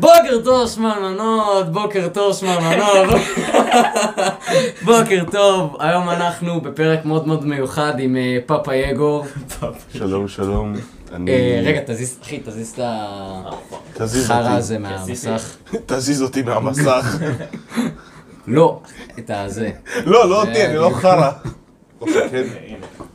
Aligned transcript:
בוקר 0.00 0.40
טוב 0.44 0.68
שמנמנות, 0.68 1.72
בוקר 1.72 2.08
טוב 2.08 2.36
שמנמנות. 2.36 3.14
בוקר 4.84 5.24
טוב, 5.30 5.76
היום 5.80 6.08
אנחנו 6.10 6.60
בפרק 6.60 7.04
מאוד 7.04 7.26
מאוד 7.26 7.46
מיוחד 7.46 7.92
עם 7.98 8.16
אה, 8.16 8.38
פאפה 8.46 8.74
יגור. 8.74 9.26
שלום, 9.92 10.28
שלום. 10.28 10.74
אני... 11.12 11.30
אה, 11.30 11.60
רגע, 11.64 11.80
תזיז, 11.86 12.18
אחי, 12.22 12.40
תזיז 12.44 12.80
את 13.94 14.00
החרא. 14.00 14.50
הזה 14.50 14.78
מהמסך. 14.78 15.56
תזיז 15.86 16.22
אותי 16.22 16.42
מהמסך. 16.42 17.18
לא, 18.46 18.80
את 19.18 19.30
הזה. 19.34 19.70
לא, 20.04 20.30
לא 20.30 20.40
אותי, 20.40 20.66
אני 20.66 20.76
לא 20.76 20.90
חרא. 20.94 21.30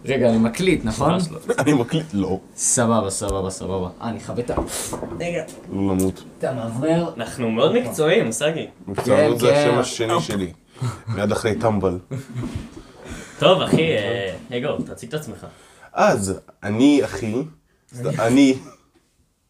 כן. 0.04 0.14
רגע, 0.14 0.30
אני 0.30 0.38
מקליט, 0.38 0.86
נכון? 0.86 1.14
אני 1.60 1.74
מקליט, 1.74 2.06
לא. 2.14 2.40
סבבה, 2.56 3.10
סבבה, 3.10 3.50
סבבה. 3.50 3.90
אה, 4.02 4.10
אני 4.10 4.18
אכבה 4.18 4.42
את 4.42 4.50
ה... 4.50 4.56
רגע, 5.20 5.44
לא 5.72 5.82
למות. 5.82 6.24
את 6.38 6.44
המאוורר. 6.44 7.14
אנחנו 7.18 7.52
מאוד 7.52 7.74
מקצועיים, 7.74 8.32
סגי. 8.32 8.68
מקצוענות 8.88 9.40
זה 9.40 9.48
כן. 9.48 9.54
השם 9.54 9.80
השני 9.80 10.22
שלי. 10.22 10.54
מיד 11.08 11.32
אחרי 11.32 11.56
טמבל. 11.56 11.98
טוב, 13.40 13.62
אחי, 13.62 13.98
אה, 13.98 14.58
אגו, 14.58 14.78
תציג 14.86 15.10
את 15.10 15.14
עצמך. 15.14 15.46
אז, 15.94 16.40
אני 16.64 17.02
אחי, 17.06 17.36
אני 18.20 18.56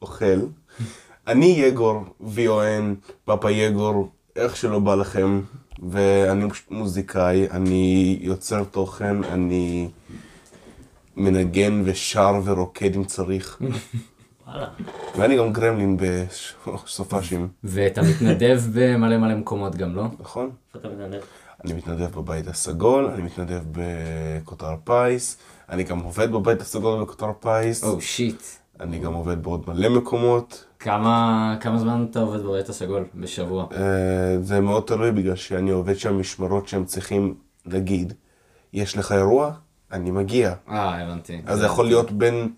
אוכל. 0.02 0.40
אני 1.28 1.46
יגור, 1.46 2.04
VON, 2.22 3.12
פאפה 3.26 3.52
יגור, 3.52 4.12
איך 4.36 4.58
שלא 4.58 4.80
בא 4.80 4.96
לכם. 4.96 5.42
ואני 5.90 6.50
פשוט 6.50 6.72
מוזיקאי, 6.72 7.50
אני 7.52 8.18
יוצר 8.22 8.64
תוכן, 8.64 9.24
אני 9.24 9.88
מנגן 11.16 11.82
ושר 11.86 12.42
ורוקד 12.44 12.96
אם 12.96 13.04
צריך. 13.04 13.60
וואלה. 14.48 14.68
ואני 15.18 15.38
גם 15.38 15.54
גרמלין 15.54 15.98
בסופ"שים, 15.98 17.48
ואתה 17.64 18.02
מתנדב 18.02 18.62
במלא 18.74 19.18
מלא 19.18 19.36
מקומות 19.36 19.76
גם, 19.76 19.96
לא? 19.96 20.04
נכון? 20.20 20.50
איפה 20.76 20.88
אתה 20.88 20.96
מתנדב? 20.96 21.22
אני 21.66 21.74
מתנדב 21.74 22.12
בבית 22.16 22.48
הסגול, 22.48 23.06
אני 23.06 23.22
מתנדב 23.22 23.62
בכותר 23.72 24.76
פיס, 24.84 25.38
אני 25.70 25.84
גם 25.84 26.00
עובד 26.00 26.32
בבית 26.32 26.62
הסגול 26.62 27.04
בכותר 27.04 27.32
פיס, 27.40 27.84
או 27.84 28.02
shit. 28.02 28.42
אני 28.80 29.00
גם 29.00 29.14
עובד 29.14 29.44
בעוד 29.44 29.64
מלא 29.68 29.90
מקומות. 29.90 30.66
כמה 30.80 31.58
כמה 31.62 31.78
זמן 31.78 32.06
אתה 32.12 32.20
עובד 32.20 32.44
בבית 32.44 32.70
הסגול? 32.70 33.06
בשבוע. 33.16 33.68
אה, 33.72 34.38
זה 34.42 34.62
מאוד 34.62 34.84
תלוי 34.84 35.12
בגלל 35.12 35.36
שאני 35.36 35.72
עובד 35.72 35.98
שם 35.98 36.20
משמרות 36.20 36.68
שהם 36.68 36.86
צריכים, 36.86 37.36
נגיד, 37.66 38.14
יש 38.74 38.98
לך 38.98 39.12
אירוע, 39.12 39.52
אני 39.94 40.12
מגיע. 40.12 40.54
אה, 40.70 41.02
הבנתי. 41.04 41.42
אז 41.46 41.60
זה 41.60 41.66
יכול 41.66 41.86
להיות 41.86 42.12
בין 42.12 42.50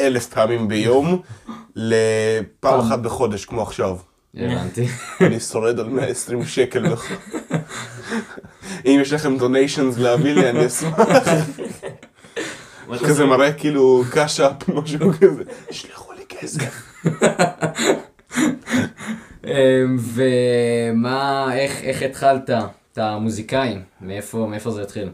אלף 0.00 0.26
פעמים 0.26 0.68
ביום 0.68 1.22
לפעם 1.76 2.80
אחת 2.80 2.98
בחודש, 2.98 3.44
כמו 3.44 3.62
עכשיו. 3.62 3.96
הבנתי. 4.36 4.86
אני 5.20 5.40
שורד 5.40 5.80
על 5.80 5.88
120 5.88 6.44
שקל. 6.44 6.88
בח- 6.92 7.10
אם 8.86 8.98
יש 9.02 9.12
לכם 9.12 9.38
דוניישנס 9.38 9.98
להביא 9.98 10.34
לי, 10.34 10.50
אני 10.50 10.66
אשמח. 10.66 10.98
כזה 13.06 13.24
מראה 13.26 13.52
כאילו 13.52 14.02
קאשאפ, 14.12 14.68
משהו 14.68 15.12
כזה. 15.20 15.42
שלחו 15.70 16.12
לי 16.12 16.22
כסף. 16.28 16.82
אמ, 19.44 19.96
ומה, 19.98 21.48
איך, 21.54 22.02
התחלת? 22.02 22.50
אתה 22.92 23.18
מוזיקאי, 23.18 23.78
מאיפה 24.00 24.70
זה 24.70 24.82
התחיל? 24.82 25.08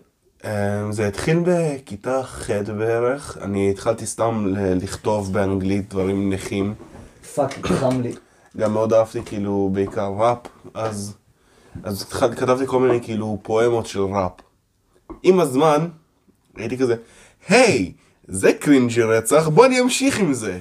אמ, 0.45 0.93
זה 0.93 1.09
התחיל 1.09 1.43
בכיתה 1.47 2.23
ח' 2.23 2.51
בערך. 2.51 3.39
אני 3.43 3.71
התחלתי 3.71 4.07
סתם 4.07 4.47
לכתוב 4.55 5.33
באנגלית 5.33 5.89
דברים 5.89 6.33
נכים. 6.33 6.75
fuck, 7.35 7.67
חם 7.67 8.01
לי. 8.01 8.13
גם 8.57 8.73
מאוד 8.73 8.93
אהבתי 8.93 9.23
כאילו 9.25 9.71
בעיקר 9.73 10.13
ראפ, 10.19 10.39
אז, 10.75 11.15
אז 11.83 12.03
התחלתי, 12.03 12.37
כתבתי 12.37 12.67
כל 12.67 12.81
מיני 12.81 13.01
כאילו 13.03 13.39
פואמות 13.43 13.87
של 13.87 14.01
ראפ. 14.01 14.33
עם 15.23 15.41
הזמן, 15.41 15.89
הייתי 16.57 16.79
כזה, 16.79 16.95
היי, 17.49 17.93
זה 18.29 18.53
cringy 18.53 19.03
רצח, 19.03 19.49
בוא 19.49 19.67
אני 19.67 19.81
אמשיך 19.81 20.19
עם 20.19 20.33
זה. 20.33 20.59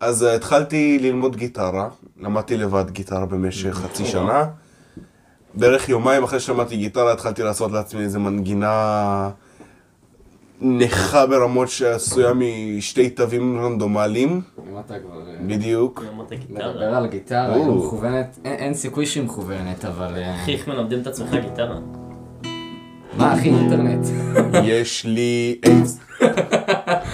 אז 0.00 0.22
uh, 0.22 0.26
התחלתי 0.26 0.98
ללמוד 0.98 1.36
גיטרה, 1.36 1.88
למדתי 2.20 2.56
לבד 2.56 2.90
גיטרה 2.90 3.26
במשך 3.26 3.74
חצי 3.74 4.04
שנה. 4.04 4.44
בערך 5.56 5.88
יומיים 5.88 6.22
אחרי 6.22 6.40
שלמדתי 6.40 6.76
גיטרה 6.76 7.12
התחלתי 7.12 7.42
לעשות 7.42 7.72
לעצמי 7.72 8.00
איזה 8.00 8.18
מנגינה 8.18 9.30
נכה 10.60 11.26
ברמות 11.26 11.68
שעשויה 11.68 12.32
משתי 12.34 13.10
תווים 13.10 13.60
רנדומליים, 13.60 14.40
כבר... 14.54 14.82
אה, 14.98 15.34
בדיוק. 15.46 16.04
מדבר 16.16 16.36
גיטרה. 16.36 16.98
על 16.98 17.06
גיטרה, 17.06 17.54
היא. 17.54 17.66
לא 17.66 17.74
מכוונת, 17.74 18.38
אין, 18.44 18.54
אין 18.54 18.74
סיכוי 18.74 19.06
שהיא 19.06 19.24
מכוונת, 19.24 19.84
אבל... 19.84 20.16
אה, 20.16 20.34
אחי, 20.34 20.52
איך 20.52 20.68
מלמדים 20.68 21.00
את 21.00 21.06
עצמך 21.06 21.30
גיטרה? 21.42 21.78
מה, 23.16 23.34
אחי, 23.34 23.48
אינטרנט? 23.48 24.06
יש 24.64 25.04
לי 25.04 25.60
עץ. 25.62 25.98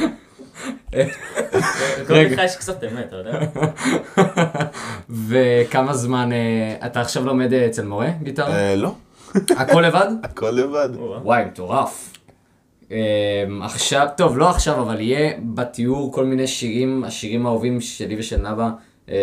כל 2.06 2.14
לך 2.14 2.40
יש 2.44 2.56
קצת 2.56 2.84
אמת, 2.84 3.06
אתה 3.08 3.16
יודע? 3.16 3.40
וכמה 5.28 5.94
זמן, 5.94 6.32
אה, 6.32 6.86
אתה 6.86 7.00
עכשיו 7.00 7.26
לומד 7.26 7.52
אה, 7.52 7.66
אצל 7.66 7.84
מורה 7.84 8.08
גיטרה? 8.22 8.54
אה, 8.54 8.76
לא, 8.76 8.94
הכל 9.60 9.80
לבד? 9.80 10.08
הכל 10.22 10.50
לבד. 10.50 10.88
וואי, 11.22 11.44
מטורף. 11.44 12.12
אמ, 12.90 12.96
עכשיו, 13.62 14.08
טוב, 14.16 14.38
לא 14.38 14.50
עכשיו, 14.50 14.82
אבל 14.82 15.00
יהיה 15.00 15.32
בתיאור 15.54 16.12
כל 16.12 16.24
מיני 16.24 16.46
שירים, 16.46 17.04
השירים 17.04 17.46
האהובים 17.46 17.80
שלי 17.80 18.16
ושל 18.18 18.36
נאוה 18.36 18.70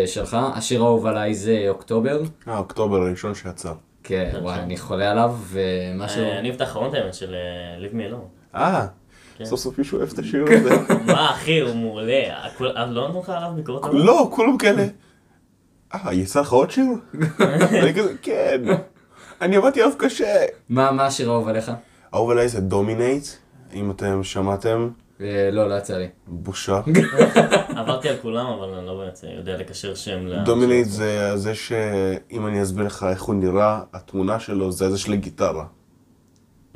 שלך. 0.06 0.36
השיר 0.54 0.82
האהוב 0.82 1.06
עליי 1.06 1.34
זה 1.34 1.64
אוקטובר. 1.68 2.22
אה, 2.48 2.58
אוקטובר 2.58 2.96
הראשון 2.96 3.34
שיצא. 3.34 3.72
כן, 4.02 4.30
וואי, 4.42 4.58
אני 4.58 4.76
חולה 4.76 5.10
עליו, 5.10 5.36
ומשהו... 5.48 6.22
אני 6.22 6.48
אוהב 6.48 6.54
את 6.54 6.60
האחרון 6.60 6.94
האמת 6.94 7.14
של 7.14 7.34
me 7.92 8.12
alone. 8.12 8.56
אה, 8.56 8.80
כן. 8.80 8.99
סוף 9.44 9.60
סוף 9.60 9.78
מישהו 9.78 9.98
אוהב 9.98 10.10
את 10.12 10.18
השיר 10.18 10.44
הזה. 10.60 10.70
מה 11.06 11.30
אחי, 11.30 11.60
הוא 11.60 11.74
מעולה. 11.74 12.12
אה, 12.76 12.86
לא 12.86 13.08
נתנו 13.08 13.20
לך 13.20 13.28
עליו 13.28 13.52
ביקורת? 13.56 13.84
לא, 13.92 14.30
כולם 14.32 14.58
כאלה. 14.58 14.86
אה, 15.94 16.14
יצא 16.14 16.40
לך 16.40 16.52
עוד 16.52 16.70
שיר? 16.70 16.84
אני 17.82 17.94
כזה, 17.94 18.14
כן. 18.22 18.62
אני 19.40 19.56
עבדתי 19.56 19.82
עליו 19.82 19.96
קשה. 19.98 20.44
מה 20.68 20.92
מה 20.92 21.06
השיר 21.06 21.30
האהוב 21.30 21.48
עליך? 21.48 21.72
אהוב 22.14 22.30
עליי 22.30 22.48
זה 22.48 22.60
Dominate, 22.60 23.26
אם 23.74 23.90
אתם 23.90 24.24
שמעתם, 24.24 24.90
אה, 25.20 25.48
לא, 25.52 25.68
לא 25.68 25.74
יצא 25.74 25.96
לי. 25.98 26.08
בושה. 26.26 26.80
עברתי 27.76 28.08
על 28.08 28.16
כולם, 28.22 28.46
אבל 28.46 28.74
אני 28.74 28.86
לא 28.86 28.98
באמת 28.98 29.24
יודע 29.36 29.56
לקשר 29.56 29.94
שם 29.94 30.26
ל... 30.26 30.44
Dominate 30.44 30.88
זה 30.88 31.36
זה 31.36 31.54
שאם 31.54 32.46
אני 32.46 32.62
אסביר 32.62 32.86
לך 32.86 33.06
איך 33.10 33.22
הוא 33.22 33.34
נראה, 33.34 33.80
התמונה 33.92 34.40
שלו 34.40 34.72
זה 34.72 34.90
זה 34.90 34.98
של. 34.98 35.12
אה, 35.12 35.18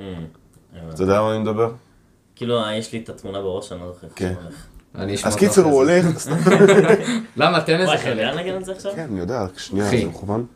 הבנתי. 0.00 0.94
אתה 0.94 1.02
יודע 1.02 1.22
מה 1.22 1.30
אני 1.34 1.38
מדבר? 1.38 1.72
כאילו, 2.44 2.64
אה, 2.64 2.76
יש 2.76 2.92
לי 2.92 2.98
את 2.98 3.08
התמונה 3.08 3.40
בראש, 3.40 3.72
אני 3.72 3.80
לא 3.80 3.92
זוכר 3.92 4.06
איך 4.06 4.12
כן. 4.16 4.34
אז 5.24 5.36
קיצר 5.36 5.62
הוא. 5.64 5.72
הולך. 5.72 6.06
למה? 7.36 7.60
תן 7.60 7.72
איזה 7.72 7.84
וואי, 7.84 7.94
אתה 7.96 8.04
חלק. 8.04 8.18
לנגן 8.34 8.56
את 8.56 8.64
זה 8.64 8.72
עכשיו? 8.72 8.92
כן, 8.96 9.06
אני 9.10 9.20
יודע, 9.20 9.42
רק 9.42 9.58
שנייה. 9.58 9.90
זה 9.90 10.04
מכוון? 10.06 10.46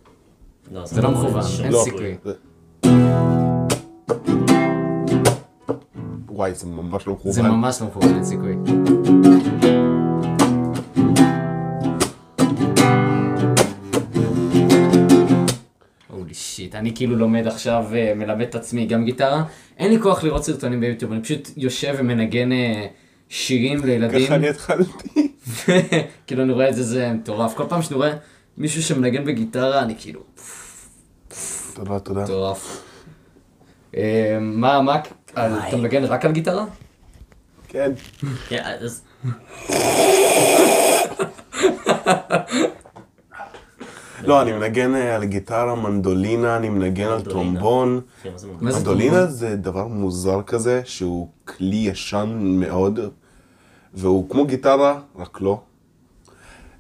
לא, 0.72 0.86
זה 0.86 1.02
לא 1.02 1.10
מכוון, 1.10 1.42
שום 1.42 1.64
אין 1.64 1.72
לא. 1.72 1.80
סיכוי. 1.84 2.16
זה- 2.24 2.32
וואי, 6.28 6.54
זה 6.54 6.66
ממש 6.66 7.06
לא 7.06 7.12
מכוון. 7.12 7.32
זה 7.32 7.42
ממש 7.42 7.80
לא 7.80 7.86
מכוון, 7.86 8.14
אין 8.14 8.24
סיכוי. 8.24 8.56
שיט, 16.32 16.74
אני 16.74 16.94
כאילו 16.94 17.16
לומד 17.16 17.46
עכשיו, 17.46 17.84
אה, 17.94 18.12
מלמד 18.16 18.40
את 18.40 18.54
עצמי 18.54 18.86
גם 18.86 19.04
גיטרה. 19.04 19.44
אין 19.78 19.90
לי 19.90 20.02
כוח 20.02 20.24
לראות 20.24 20.44
סרטונים 20.44 20.80
ביוטיוב, 20.80 21.12
אני 21.12 21.22
פשוט 21.22 21.50
יושב 21.56 21.94
ומנגן 21.98 22.52
אה, 22.52 22.86
שירים 23.28 23.84
לילדים. 23.84 24.26
ככה 24.26 24.34
אני 24.34 24.48
התחלתי. 24.48 25.32
כאילו 26.26 26.42
אני 26.42 26.52
רואה 26.52 26.68
את 26.68 26.74
זה, 26.74 26.82
זה 26.82 27.12
מטורף. 27.12 27.54
כל 27.54 27.64
פעם 27.68 27.82
שאני 27.82 27.96
רואה 27.96 28.12
מישהו 28.58 28.82
שמנגן 28.82 29.24
בגיטרה, 29.24 29.82
אני 29.82 29.94
כאילו, 29.98 30.20
תודה, 31.74 32.00
תודה. 32.00 32.22
מטורף. 32.22 32.82
אה, 33.96 34.38
מה, 34.40 34.82
מה, 34.82 35.00
אתה 35.32 35.76
מנגן 35.76 36.04
רק 36.04 36.24
על 36.24 36.32
גיטרה? 36.32 36.64
כן. 37.68 37.92
כן, 38.48 38.62
אז... 38.64 39.02
לא, 44.22 44.42
אני 44.42 44.52
מנגן 44.52 44.94
אה, 44.94 45.14
על 45.14 45.24
גיטרה, 45.24 45.74
מנדולינה, 45.74 46.56
אני 46.56 46.68
מנגן 46.68 47.06
על. 47.06 47.22
טרומבון. 47.22 48.00
זה 48.36 48.48
מנדולינה 48.60 49.26
זה 49.26 49.56
דבר 49.56 49.86
מוזר 49.86 50.42
כזה, 50.42 50.80
שהוא 50.84 51.28
כלי 51.44 51.76
ישן 51.76 52.38
מאוד, 52.42 53.00
והוא 53.94 54.30
כמו 54.30 54.46
גיטרה, 54.46 55.00
רק 55.16 55.40
לא. 55.40 55.60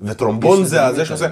וטרומבון 0.02 0.64
זה 0.64 0.86
הזה 0.86 1.04
שעושה... 1.04 1.26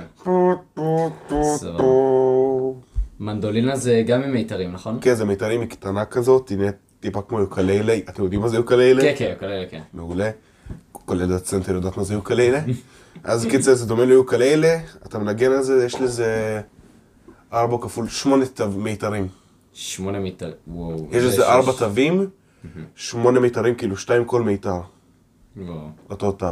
מנדולינה 3.20 3.76
זה 3.76 4.02
גם 4.06 4.22
עם 4.22 4.32
מיתרים, 4.32 4.72
נכון? 4.72 4.98
כן, 5.00 5.14
זה 5.14 5.24
מיתרים 5.24 5.60
היא 5.60 5.68
קטנה 5.68 6.04
כזאת, 6.04 6.48
היא 6.48 6.58
נראית 6.58 6.76
טיפה 7.00 7.22
כמו 7.22 7.40
יוקללה. 7.40 7.96
אתם 8.08 8.22
יודעים 8.22 8.40
מה 8.40 8.48
זה 8.48 8.56
יוקללה? 8.56 9.02
כן, 9.02 9.14
כן, 9.18 9.34
כאלה, 9.40 9.66
כן. 9.70 9.80
מעולה. 9.94 10.30
כל 10.92 11.20
ילדת 11.20 11.46
סנטר 11.46 11.74
יודעת 11.74 11.96
מה 11.96 12.04
זה 12.04 12.14
יוקללה. 12.14 12.60
אז 13.24 13.46
קיצר, 13.50 13.74
זה 13.74 13.86
דומה 13.86 14.04
ליוקללה, 14.04 14.78
אתה 15.06 15.18
מנגן 15.18 15.52
על 15.52 15.62
זה, 15.62 15.84
יש 15.84 16.00
לזה 16.00 16.60
ארבע 17.52 17.76
כפול 17.82 18.08
שמונה 18.08 18.46
תו- 18.46 18.70
מיתרים. 18.70 19.28
שמונה 19.72 20.18
מיטר, 20.18 20.52
וואו. 20.68 21.06
יש 21.12 21.22
זה 21.22 21.28
לזה 21.28 21.48
ארבע 21.52 21.72
שש- 21.72 21.78
תווים, 21.78 22.28
שמונה 22.94 23.40
מיתרים, 23.40 23.74
כאילו 23.74 23.96
שתיים 23.96 24.24
כל 24.24 24.42
מיתר, 24.42 24.80
וואו. 25.56 25.88
אותו 26.10 26.32
תו. 26.32 26.46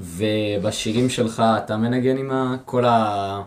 ובשירים 0.00 1.08
שלך 1.08 1.42
אתה 1.64 1.76
מנגן 1.76 2.16
עם 2.16 2.30
כל 2.64 2.84
ה... 2.84 3.42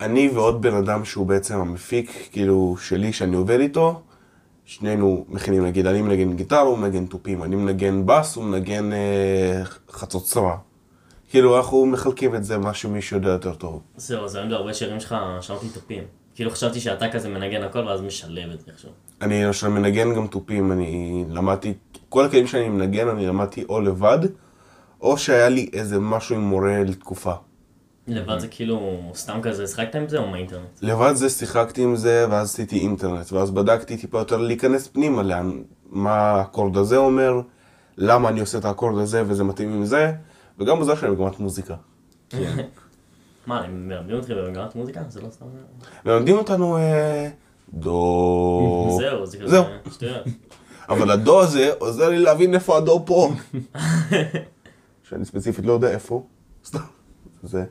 אני 0.00 0.30
ועוד 0.34 0.62
בן 0.62 0.74
אדם 0.74 1.04
שהוא 1.04 1.26
בעצם 1.26 1.58
המפיק, 1.60 2.10
כאילו, 2.32 2.76
שלי, 2.80 3.12
שאני 3.12 3.36
עובד 3.36 3.60
איתו, 3.60 4.00
שנינו 4.64 5.24
מכינים, 5.28 5.64
נגיד, 5.66 5.86
אני 5.86 6.02
מנגן 6.02 6.36
גיטרה, 6.36 6.60
הוא 6.60 6.78
מנגן 6.78 7.06
תופים, 7.06 7.42
אני 7.42 7.56
מנגן 7.56 8.02
בס, 8.06 8.36
הוא 8.36 8.44
מנגן 8.44 8.92
אה, 8.92 9.62
חצוצרה. 9.90 10.56
כאילו, 11.30 11.56
אנחנו 11.56 11.86
מחלקים 11.86 12.34
את 12.34 12.44
זה, 12.44 12.58
מה 12.58 12.74
שמישהו 12.74 13.16
יודע 13.16 13.28
יותר 13.28 13.54
טוב. 13.54 13.82
זהו, 13.96 14.24
אז 14.24 14.34
היום 14.34 14.48
בהרבה 14.50 14.74
שירים 14.74 15.00
שלך 15.00 15.16
שמעתי 15.40 15.68
תופים. 15.68 16.02
כאילו 16.34 16.50
חשבתי 16.50 16.80
שאתה 16.80 17.08
כזה 17.08 17.28
מנגן 17.28 17.62
הכל 17.62 17.78
ואז 17.78 18.00
משלב 18.00 18.50
את 18.50 18.60
זה 18.60 18.64
איכשהו. 18.68 18.90
אני 19.22 19.44
למשל 19.44 19.68
מנגן 19.68 20.14
גם 20.14 20.26
תופים, 20.26 20.72
אני 20.72 21.24
למדתי, 21.28 21.74
כל 22.08 22.24
הכלים 22.24 22.46
שאני 22.46 22.68
מנגן, 22.68 23.08
אני 23.08 23.26
למדתי 23.26 23.64
או 23.68 23.80
לבד, 23.80 24.18
או 25.00 25.18
שהיה 25.18 25.48
לי 25.48 25.70
איזה 25.72 25.98
משהו 25.98 26.36
עם 26.36 26.42
מורה 26.42 26.82
לתקופה. 26.84 27.32
לבד 28.06 28.38
זה 28.38 28.48
כאילו 28.48 29.00
סתם 29.14 29.38
כזה, 29.42 29.66
שחקת 29.66 29.94
עם 29.94 30.08
זה 30.08 30.18
או 30.18 30.26
מהאינטרנט? 30.26 30.82
לבד 30.82 31.12
זה 31.14 31.30
שיחקתי 31.30 31.82
עם 31.82 31.96
זה, 31.96 32.26
ואז 32.30 32.48
עשיתי 32.48 32.78
אינטרנט, 32.78 33.32
ואז 33.32 33.50
בדקתי 33.50 33.96
טיפה 33.96 34.18
יותר 34.18 34.36
להיכנס 34.36 34.86
פנימה, 34.86 35.22
לאן, 35.22 35.62
מה 35.90 36.12
האקורד 36.12 36.76
הזה 36.76 36.96
אומר, 36.96 37.40
למה 37.96 38.28
אני 38.28 38.40
עושה 38.40 38.58
את 38.58 38.64
האקורד 38.64 38.98
הזה 38.98 39.22
וזה 39.26 39.44
מתאים 39.44 39.72
עם 39.72 39.84
זה, 39.84 40.12
וגם 40.60 40.80
בזה 40.80 40.96
שאני 40.96 41.12
מגמת 41.12 41.38
מוזיקה. 41.38 41.74
מה, 43.46 43.64
הם 43.64 43.88
מלמדים 43.88 44.16
אותך 44.16 44.30
במגמת 44.30 44.74
מוזיקה? 44.74 45.02
זה 45.08 45.20
לא 45.20 45.30
סתם... 45.30 45.46
מלמדים 46.04 46.36
אותנו 46.36 46.76
אה, 46.76 47.28
דו... 47.74 48.88
זהו, 49.00 49.26
זה 49.26 49.38
כזה 49.38 49.48
זהו. 49.48 49.64
שטויות. 49.92 50.26
אבל 50.88 51.10
הדו 51.10 51.42
הזה 51.42 51.72
עוזר 51.78 52.08
לי 52.08 52.18
להבין 52.18 52.54
איפה 52.54 52.76
הדו 52.76 53.02
פה. 53.06 53.30
שאני 55.02 55.24
ספציפית 55.24 55.64
לא 55.66 55.72
יודע 55.72 55.90
איפה. 55.90 56.26
סתם. 56.64 56.78
זה. 57.42 57.64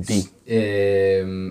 די. 0.00 0.22
אמ, 0.48 0.54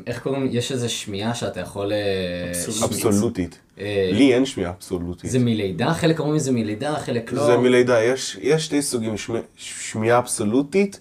איך 0.08 0.20
קוראים? 0.24 0.48
יש 0.52 0.72
איזה 0.72 0.90
שמיעה 0.90 1.34
שאתה 1.36 1.60
יכול... 1.60 1.92
אה, 1.92 2.52
אבסולוטית. 2.86 3.60
אה, 3.80 4.10
לי 4.14 4.34
אין 4.34 4.46
שמיעה 4.46 4.72
אבסולוטית. 4.78 5.30
זה 5.32 5.40
מלידה? 5.40 5.94
חלק 5.94 6.20
אומרים 6.20 6.40
זה 6.40 6.52
מלידה, 6.52 6.96
חלק 7.00 7.34
לא. 7.34 7.46
זה 7.46 7.58
מלידה, 7.58 8.04
יש, 8.04 8.38
יש 8.42 8.66
שתי 8.66 8.82
סוגים, 8.82 9.18
שמי- 9.18 9.40
שמיעה 9.58 10.18
אבסולוטית, 10.18 11.00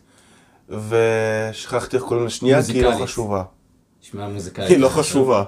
ושכחתי 0.69 1.96
איך 1.96 2.05
קוראים 2.05 2.26
לשנייה, 2.26 2.62
כי 2.62 2.73
היא 2.73 2.82
לא. 2.82 2.93
חשובה. 3.02 3.43
שמיעה 4.00 4.29
מוזיקלית. 4.29 4.69
היא 4.70 4.79
לא 4.79 4.88
חשובה. 4.88 5.44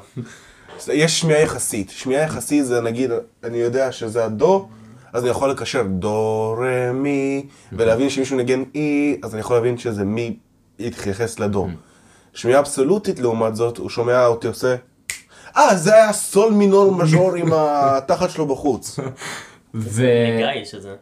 יש 0.93 1.21
שמיעה 1.21 1.41
יחסית. 1.41 1.91
שמיעה 1.91 2.23
יחסית 2.23 2.67
זה 2.67 2.81
נגיד, 2.81 3.11
אני 3.45 3.59
יודע 3.59 3.93
שזה 3.93 4.25
הדו, 4.25 4.69
אז 5.13 5.23
אני 5.23 5.31
יכול 5.31 5.51
לקשר 5.51 5.83
דו, 5.83 6.55
רה, 6.59 6.93
מי, 6.93 7.47
ולהבין 7.73 8.11
שמישהו 8.11 8.37
נגן 8.39 8.63
אי, 8.75 9.17
אז 9.23 9.35
אני 9.35 9.41
יכול 9.41 9.57
להבין 9.57 9.79
שזה 9.79 10.05
מי 10.05 10.37
יתייחס 10.79 11.39
לדו. 11.39 11.69
שמיעה 12.37 12.61
אבסולוטית 12.61 13.21
לעומת 13.21 13.57
זאת, 13.57 13.79
הוא 13.79 13.91
שומע 13.91 14.27
אותי 14.27 14.47
עושה, 14.47 14.77
אה, 15.57 15.77
זה 15.77 15.95
היה 15.95 16.13
סול 16.13 16.53
מינור 16.53 16.95
מז'ור 16.95 17.35
עם 17.35 17.53
התחת 17.53 18.31
שלו 18.31 18.47
בחוץ. 18.47 18.99
ו... 19.75 20.03
לגיא 20.03 20.63
יש 20.63 20.75
את 20.75 20.83
זה. 20.83 20.95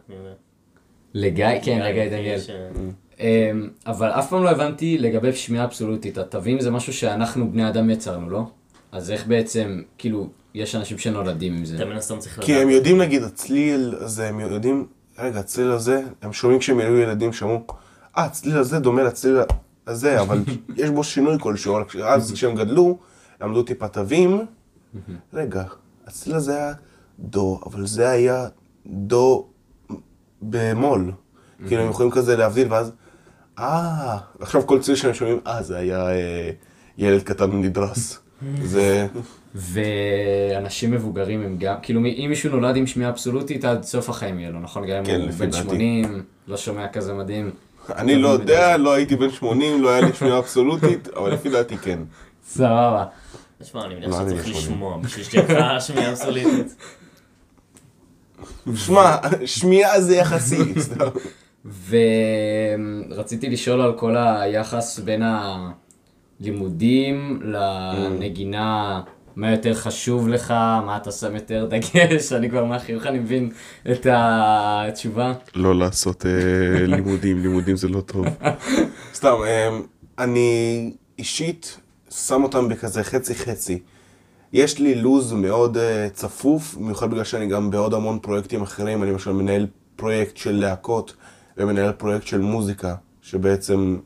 לגיא, 1.13 1.47
כן, 1.63 1.79
לגיא 1.79 2.09
דניאל. 2.09 2.39
אה, 2.49 3.51
אמ, 3.51 3.69
אבל 3.87 4.09
אף 4.09 4.29
פעם 4.29 4.43
לא 4.43 4.49
הבנתי 4.49 4.97
לגבי 4.97 5.33
שמיעה 5.33 5.65
אבסולוטית. 5.65 6.17
התווים 6.17 6.59
זה 6.59 6.71
משהו 6.71 6.93
שאנחנו 6.93 7.51
בני 7.51 7.69
אדם 7.69 7.89
יצרנו, 7.89 8.29
לא? 8.29 8.43
אז 8.91 9.11
איך 9.11 9.27
בעצם, 9.27 9.81
כאילו, 9.97 10.27
יש 10.53 10.75
אנשים 10.75 10.97
שנולדים 10.97 11.53
עם 11.53 11.65
זה. 11.65 11.75
אתה 11.75 11.85
מן 11.85 11.95
הסתם 11.95 12.19
צריך 12.19 12.37
לדעת. 12.37 12.45
כי 12.45 12.55
הם 12.55 12.69
יודעים 12.69 13.01
נגיד 13.01 13.23
הצליל 13.23 13.95
הזה, 13.99 14.27
הם 14.27 14.39
יודעים, 14.39 14.87
רגע, 15.19 15.39
הצליל 15.39 15.71
הזה, 15.71 16.01
הם 16.21 16.33
שומעים 16.33 16.59
כשהם 16.59 16.79
היו 16.79 16.97
ילדים, 16.97 17.33
שמעו, 17.33 17.63
אה, 18.17 18.23
הצליל 18.23 18.57
הזה 18.57 18.79
דומה 18.79 19.03
לצליל 19.03 19.37
הזה, 19.87 20.21
אבל 20.21 20.43
יש 20.81 20.89
בו 20.89 21.03
שינוי 21.03 21.37
כלשהו, 21.39 21.77
אז 22.03 22.31
כשהם 22.33 22.55
גדלו, 22.55 22.97
למדו 23.41 23.63
טיפה 23.63 23.87
תווים, 23.87 24.45
רגע, 25.33 25.63
הצליל 26.07 26.35
הזה 26.35 26.57
היה 26.57 26.73
דו, 27.19 27.59
אבל 27.65 27.85
זה 27.87 28.09
היה 28.09 28.47
דו 28.87 29.47
במול. 30.41 31.11
כאילו 31.67 31.81
הם 31.81 31.89
יכולים 31.89 32.11
כזה 32.11 32.37
להבדיל, 32.37 32.67
ואז, 32.73 32.91
אה, 33.59 34.17
עכשיו 34.39 34.67
כל 34.67 34.79
צליל 34.79 34.97
שהם 34.97 35.13
שומעים, 35.13 35.39
אה, 35.47 35.63
זה 35.63 35.77
היה 35.77 36.09
אה, 36.09 36.51
ילד 36.97 37.23
קטן 37.23 37.51
נדרס. 37.51 38.19
זה... 38.63 39.07
ואנשים 39.55 40.91
מבוגרים 40.91 41.41
הם 41.41 41.57
גם, 41.59 41.75
כאילו 41.81 41.99
אם 41.99 42.25
מישהו 42.29 42.49
נולד 42.49 42.75
עם 42.75 42.87
שמיעה 42.87 43.09
אבסולוטית 43.09 43.65
עד 43.65 43.83
סוף 43.83 44.09
החיים 44.09 44.39
יהיה 44.39 44.51
לו, 44.51 44.59
נכון? 44.59 44.87
גם 44.87 44.97
אם 44.97 45.05
כן, 45.05 45.21
הוא 45.21 45.31
בן 45.31 45.49
דעתי. 45.49 45.63
80, 45.63 46.23
לא 46.47 46.57
שומע 46.57 46.87
כזה 46.87 47.13
מדהים. 47.13 47.51
אני 47.89 48.15
לא 48.15 48.29
יודע, 48.29 48.77
לא 48.77 48.93
הייתי 48.93 49.15
בן 49.15 49.31
80, 49.31 49.83
לא 49.83 49.89
היה 49.89 50.01
לי 50.01 50.13
שמיעה 50.13 50.37
אבסולוטית, 50.37 51.07
אבל 51.07 51.33
לפי 51.33 51.49
דעתי 51.49 51.77
כן. 51.77 51.99
סבבה. 52.47 53.05
תשמע, 53.61 53.85
אני 53.85 53.95
מניח 53.95 54.19
אני 54.19 54.29
שצריך? 54.29 54.57
לשמוע 54.57 54.97
בשביל 54.97 55.25
שתהיה 55.25 55.43
לך 55.43 55.81
שמיעה 55.81 56.11
אבסולוטית. 56.11 56.75
שמע, 58.75 59.15
שמיעה 59.45 60.01
זה 60.01 60.15
יחסי. 60.15 60.79
סתם. 60.79 61.07
ורציתי 63.09 63.49
לשאול 63.49 63.81
על 63.81 63.93
כל 63.97 64.17
היחס 64.17 64.99
בין 64.99 65.23
הלימודים 66.39 67.41
לנגינה, 67.43 69.01
מה 69.35 69.51
יותר 69.51 69.73
חשוב 69.73 70.27
לך, 70.27 70.51
מה 70.85 70.97
אתה 71.01 71.11
שם 71.11 71.35
יותר 71.35 71.67
דגש, 71.69 72.33
אני 72.33 72.49
כבר 72.49 72.65
מהחיוך 72.65 73.05
אני 73.05 73.19
מבין 73.19 73.51
את 73.91 74.07
התשובה. 74.09 75.33
לא 75.55 75.75
לעשות 75.75 76.25
אה, 76.25 76.85
לימודים, 76.85 77.41
לימודים 77.41 77.75
זה 77.75 77.87
לא 77.87 78.01
טוב. 78.01 78.25
סתם, 79.15 79.33
אה, 79.45 79.69
אני 80.19 80.91
אישית 81.19 81.77
שם 82.09 82.43
אותם 82.43 82.69
בכזה 82.69 83.03
חצי 83.03 83.35
חצי. 83.35 83.79
יש 84.53 84.79
לי 84.79 84.95
לו"ז 84.95 85.33
מאוד 85.33 85.77
אה, 85.77 86.07
צפוף, 86.13 86.75
במיוחד 86.75 87.11
בגלל 87.11 87.23
שאני 87.23 87.47
גם 87.47 87.71
בעוד 87.71 87.93
המון 87.93 88.19
פרויקטים 88.19 88.61
אחרים, 88.61 89.03
אני 89.03 89.11
למשל 89.11 89.31
מנהל 89.31 89.67
פרויקט 89.95 90.37
של 90.37 90.55
להקות 90.55 91.15
ומנהל 91.57 91.91
פרויקט 91.91 92.27
של 92.27 92.39
מוזיקה, 92.39 92.95
שבעצם 93.21 93.97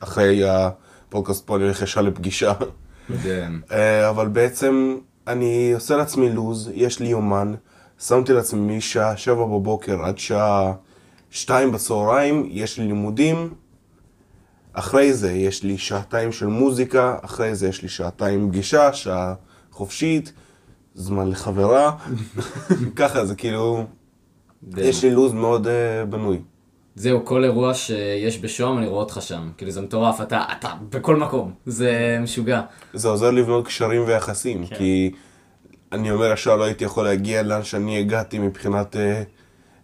אחרי 0.00 0.42
הפודקאסט 0.44 1.46
פה 1.46 1.56
אני 1.56 1.64
הולך 1.64 1.82
ישר 1.82 2.00
לפגישה. 2.00 2.52
אה, 3.72 4.10
אבל 4.10 4.28
בעצם 4.28 4.96
אני 5.26 5.72
עושה 5.74 5.96
לעצמי 5.96 6.32
לו"ז, 6.32 6.70
יש 6.74 7.00
לי 7.00 7.08
יומן, 7.08 7.54
שמתי 7.98 8.32
לעצמי 8.32 8.76
משעה 8.76 9.16
שבע 9.16 9.44
בבוקר 9.44 10.04
עד 10.04 10.18
שעה 10.18 10.72
שתיים 11.30 11.72
בצהריים, 11.72 12.46
יש 12.50 12.78
לי 12.78 12.86
לימודים, 12.86 13.54
אחרי 14.72 15.12
זה 15.12 15.32
יש 15.32 15.62
לי 15.62 15.78
שעתיים 15.78 16.32
של 16.32 16.46
מוזיקה, 16.46 17.16
אחרי 17.22 17.54
זה 17.54 17.68
יש 17.68 17.82
לי 17.82 17.88
שעתיים 17.88 18.48
פגישה, 18.48 18.92
שעה 18.92 19.34
חופשית, 19.70 20.32
זמן 20.94 21.30
לחברה, 21.30 21.96
ככה 22.96 23.26
זה 23.26 23.34
כאילו, 23.34 23.84
יש 24.76 25.04
לי 25.04 25.10
לו"ז 25.10 25.32
מאוד 25.32 25.66
uh, 25.66 25.70
בנוי. 26.10 26.40
זהו, 26.96 27.24
כל 27.24 27.44
אירוע 27.44 27.74
שיש 27.74 28.38
בשוהם, 28.38 28.78
אני 28.78 28.86
רואה 28.86 29.00
אותך 29.00 29.18
שם. 29.20 29.50
כאילו, 29.56 29.70
זה 29.70 29.80
מטורף, 29.80 30.20
אתה, 30.20 30.44
אתה 30.58 30.68
בכל 30.90 31.16
מקום. 31.16 31.52
זה 31.66 32.18
משוגע. 32.22 32.60
זה 32.92 33.08
עוזר 33.08 33.30
לבנות 33.30 33.66
קשרים 33.66 34.02
ויחסים, 34.06 34.66
כן. 34.66 34.76
כי 34.76 35.10
אני 35.92 36.10
אומר 36.10 36.32
ישר 36.32 36.56
לא 36.56 36.64
הייתי 36.64 36.84
יכול 36.84 37.04
להגיע 37.04 37.42
לאן 37.42 37.62
שאני 37.62 37.98
הגעתי 37.98 38.38
מבחינת 38.38 38.96
אה, 38.96 39.22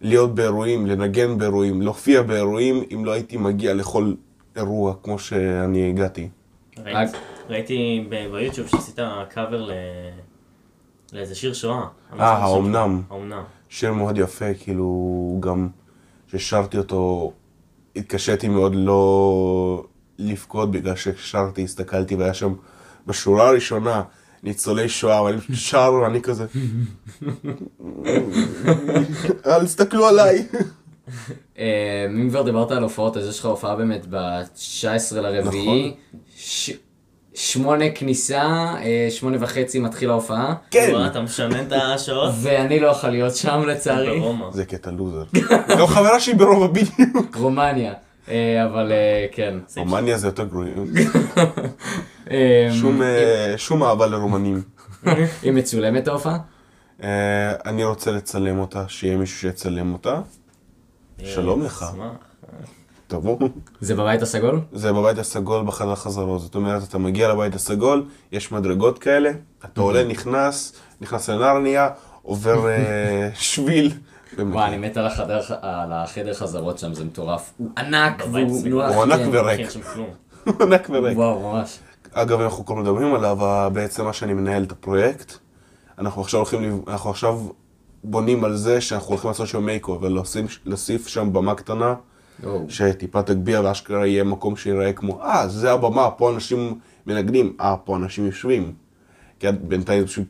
להיות 0.01 0.35
באירועים, 0.35 0.85
לנגן 0.87 1.37
באירועים, 1.37 1.81
להופיע 1.81 2.21
באירועים, 2.21 2.83
אם 2.93 3.05
לא 3.05 3.11
הייתי 3.11 3.37
מגיע 3.37 3.73
לכל 3.73 4.13
אירוע 4.55 4.93
כמו 5.03 5.19
שאני 5.19 5.89
הגעתי. 5.89 6.29
ראית- 6.85 7.15
ראיתי 7.49 8.07
ביוטיוב 8.09 8.67
שעשית 8.67 8.99
קאבר 9.29 9.61
ל- 9.61 9.71
לאיזה 11.13 11.35
שיר 11.35 11.53
שואה. 11.53 11.81
אה, 12.19 12.25
האומנם. 12.33 13.01
האומנם. 13.09 13.43
שיר 13.69 13.93
מאוד 13.93 14.17
יפה, 14.17 14.53
כאילו 14.53 14.97
גם 15.39 15.67
כששרתי 16.31 16.77
אותו, 16.77 17.31
התקשיתי 17.95 18.47
מאוד 18.47 18.75
לא 18.75 19.85
לבכות 20.19 20.71
בגלל 20.71 20.95
ששרתי, 20.95 21.63
הסתכלתי 21.63 22.15
והיה 22.15 22.33
שם 22.33 22.53
בשורה 23.07 23.47
הראשונה 23.47 24.03
ניצולי 24.43 24.89
שואה, 24.89 25.23
ואני 25.23 25.37
שר 25.53 25.93
ואני 25.93 26.21
כזה, 26.21 26.45
אל 29.45 29.65
תסתכלו 29.65 30.07
עליי. 30.07 30.47
אה, 31.57 32.05
אם 32.09 32.29
כבר 32.29 32.41
דיברת 32.41 32.71
על 32.71 32.83
הופעות, 32.83 33.17
אז 33.17 33.27
יש 33.27 33.39
לך 33.39 33.45
הופעה 33.45 33.75
באמת 33.75 34.05
ב-19 34.09 35.15
לרביעי. 35.15 35.87
נכון. 35.87 36.90
שמונה 37.33 37.85
כניסה, 37.95 38.43
אה, 38.81 39.07
שמונה 39.09 39.37
וחצי 39.39 39.79
מתחיל 39.79 40.09
ההופעה, 40.09 40.55
כן, 40.71 40.93
אתה 41.05 41.21
משנה 41.21 41.61
את 41.61 41.71
השעות? 41.71 42.33
ואני 42.41 42.79
לא 42.79 42.87
יכול 42.87 43.09
להיות 43.09 43.35
שם 43.35 43.63
לצערי. 43.67 44.19
ברומא. 44.19 44.51
זה 44.51 44.65
קטע 44.65 44.91
לוזר. 44.91 45.23
גם 45.69 45.87
חברה 45.95 46.19
שלי 46.19 46.33
ברובע 46.33 46.67
בדיוק. 46.67 47.35
רומניה. 47.35 47.93
אה, 48.29 48.65
אבל 48.65 48.91
אה, 48.91 49.25
כן. 49.31 49.53
רומניה 49.77 50.17
זה 50.17 50.27
יותר 50.27 50.45
גרועים. 50.45 50.73
אה, 52.31 52.69
שום, 53.57 53.81
אה, 53.81 53.89
אהבה 53.89 54.07
לרומנים. 54.07 54.61
היא 55.43 55.51
מצולמת 55.51 56.07
ההופעה? 56.07 56.37
אני 57.65 57.83
רוצה 57.83 58.11
לצלם 58.11 58.59
אותה, 58.59 58.85
שיהיה 58.87 59.17
מישהו 59.17 59.37
שיצלם 59.39 59.93
אותה. 59.93 60.21
שלום 61.23 61.63
לך. 61.63 61.85
תבוא. 63.11 63.37
זה 63.81 63.95
בבית 63.95 64.21
הסגול? 64.21 64.59
זה 64.71 64.93
בבית 64.93 65.17
הסגול 65.17 65.65
בחדר 65.65 65.95
חזרות. 65.95 66.41
זאת 66.41 66.55
אומרת, 66.55 66.83
אתה 66.83 66.97
מגיע 66.97 67.29
לבית 67.29 67.55
הסגול, 67.55 68.05
יש 68.31 68.51
מדרגות 68.51 68.99
כאלה, 68.99 69.31
אתה 69.65 69.81
עולה, 69.81 70.03
נכנס, 70.03 70.73
נכנס 71.01 71.29
לנרניה, 71.29 71.89
עובר 72.21 72.67
אה, 72.69 73.29
שביל. 73.49 73.91
וואי, 74.39 74.67
אני 74.67 74.77
מת 74.77 74.97
על 74.97 75.05
החדר, 75.05 75.41
על 75.61 75.91
החדר 75.93 76.33
חזרות 76.33 76.79
שם, 76.79 76.93
זה 76.93 77.05
מטורף. 77.05 77.53
הוא 77.57 77.69
ענק, 77.77 78.23
והוא. 78.31 78.67
נוח. 78.67 78.91
הוא 78.95 79.03
ענק 79.03 79.19
כן. 79.19 79.29
וריק. 79.31 79.69
שם 79.69 79.81
כלום. 79.81 80.09
ענק 80.61 80.89
וריק. 80.89 81.17
וואו, 81.17 81.53
ממש. 81.53 81.79
אגב, 82.11 82.41
אנחנו 82.41 82.65
כבר 82.65 82.75
מדברים 82.75 83.15
עליו, 83.15 83.37
בעצם 83.73 84.05
מה 84.05 84.13
שאני 84.13 84.33
מנהל 84.33 84.63
את 84.63 84.71
הפרויקט, 84.71 85.33
אנחנו 85.99 86.21
עכשיו 86.21 86.39
הולכים, 86.39 86.81
אנחנו 86.87 87.09
עכשיו 87.09 87.39
בונים 88.03 88.43
על 88.43 88.55
זה 88.55 88.81
שאנחנו 88.81 89.09
הולכים 89.09 89.27
לעשות 89.27 89.47
שם 89.47 89.65
makeover, 89.65 90.07
להוסיף 90.65 91.07
שם 91.07 91.33
במה 91.33 91.55
קטנה, 91.55 91.93
שטיפה 92.69 93.23
תגביה 93.23 93.61
ואשכרה 93.61 94.07
יהיה 94.07 94.23
מקום 94.23 94.55
שיראה 94.55 94.93
כמו, 94.93 95.23
אה, 95.23 95.47
זה 95.47 95.71
הבמה, 95.71 96.11
פה 96.11 96.31
אנשים 96.31 96.79
מנגנים, 97.07 97.55
אה, 97.61 97.75
פה 97.77 97.95
אנשים 97.95 98.25
יושבים. 98.25 98.73
כי 99.39 99.47
בינתיים 99.61 100.05
פשוט 100.05 100.27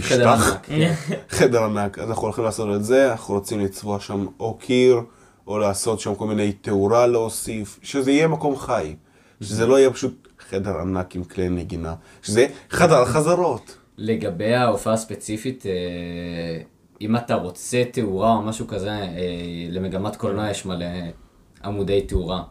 חדר 0.00 0.28
ענק. 0.28 0.60
כן. 0.62 0.94
חדר 1.38 1.64
ענק, 1.64 1.98
אז 1.98 2.08
אנחנו 2.08 2.22
הולכים 2.22 2.44
לעשות 2.44 2.76
את 2.76 2.84
זה, 2.84 3.12
אנחנו 3.12 3.34
רוצים 3.34 3.60
לצבוע 3.60 4.00
שם 4.00 4.26
או 4.40 4.54
קיר, 4.54 5.00
או 5.46 5.58
לעשות 5.58 6.00
שם 6.00 6.14
כל 6.14 6.26
מיני 6.26 6.52
תאורה 6.52 7.06
להוסיף, 7.06 7.78
שזה 7.82 8.10
יהיה 8.10 8.28
מקום 8.28 8.56
חי, 8.56 8.94
שזה 9.40 9.66
לא 9.66 9.78
יהיה 9.78 9.90
פשוט 9.90 10.28
חדר 10.50 10.80
ענק 10.80 11.16
עם 11.16 11.24
כלי 11.24 11.48
נגינה, 11.48 11.94
שזה 12.22 12.46
חדר 12.70 13.04
חזרות. 13.04 13.78
לגבי 13.98 14.54
ההופעה 14.54 14.94
הספציפית, 14.94 15.66
אה, 15.66 15.72
אם 17.00 17.16
אתה 17.16 17.34
רוצה 17.34 17.82
תאורה 17.92 18.32
או 18.32 18.42
משהו 18.42 18.66
כזה, 18.66 18.90
אה, 18.90 19.08
למגמת 19.70 20.16
קולנוע 20.16 20.50
יש 20.50 20.66
מלא 20.66 20.86
עמודי 21.64 22.02
תאורה. 22.02 22.42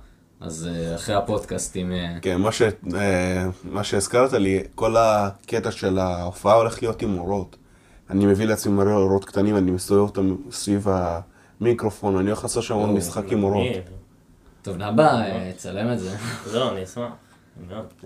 אז 0.43 0.69
אה, 0.71 0.95
אחרי 0.95 1.15
הפודקאסטים, 1.15 1.91
אה, 1.91 2.19
כן, 2.21 2.41
מה, 2.41 2.51
ש, 2.51 2.61
אה, 2.95 3.45
מה 3.63 3.83
שהזכרת 3.83 4.33
לי, 4.33 4.63
כל 4.75 4.95
הקטע 4.97 5.71
של 5.71 5.99
ההופעה 5.99 6.53
הולך 6.53 6.81
להיות 6.81 7.01
עם 7.01 7.17
אורות. 7.17 7.55
אני 8.09 8.25
מביא 8.25 8.45
לעצמי 8.45 8.73
מלא 8.73 8.91
אורות 8.91 9.25
קטנים, 9.25 9.57
אני 9.57 9.71
מסתובב 9.71 10.01
אותם 10.01 10.35
סביב 10.51 10.87
המיקרופון, 11.61 12.17
אני 12.17 12.27
הולך 12.27 12.43
לעשות 12.43 12.63
שם 12.63 12.73
עוד 12.73 12.89
משחק 12.89 13.31
עם 13.31 13.43
אורות. 13.43 13.67
טוב 14.61 14.77
נבא, 14.77 15.21
צלם 15.55 15.93
את 15.93 15.99
זה. 15.99 16.17
לא, 16.53 16.71
אני 16.71 16.83
אשמח. 16.83 17.11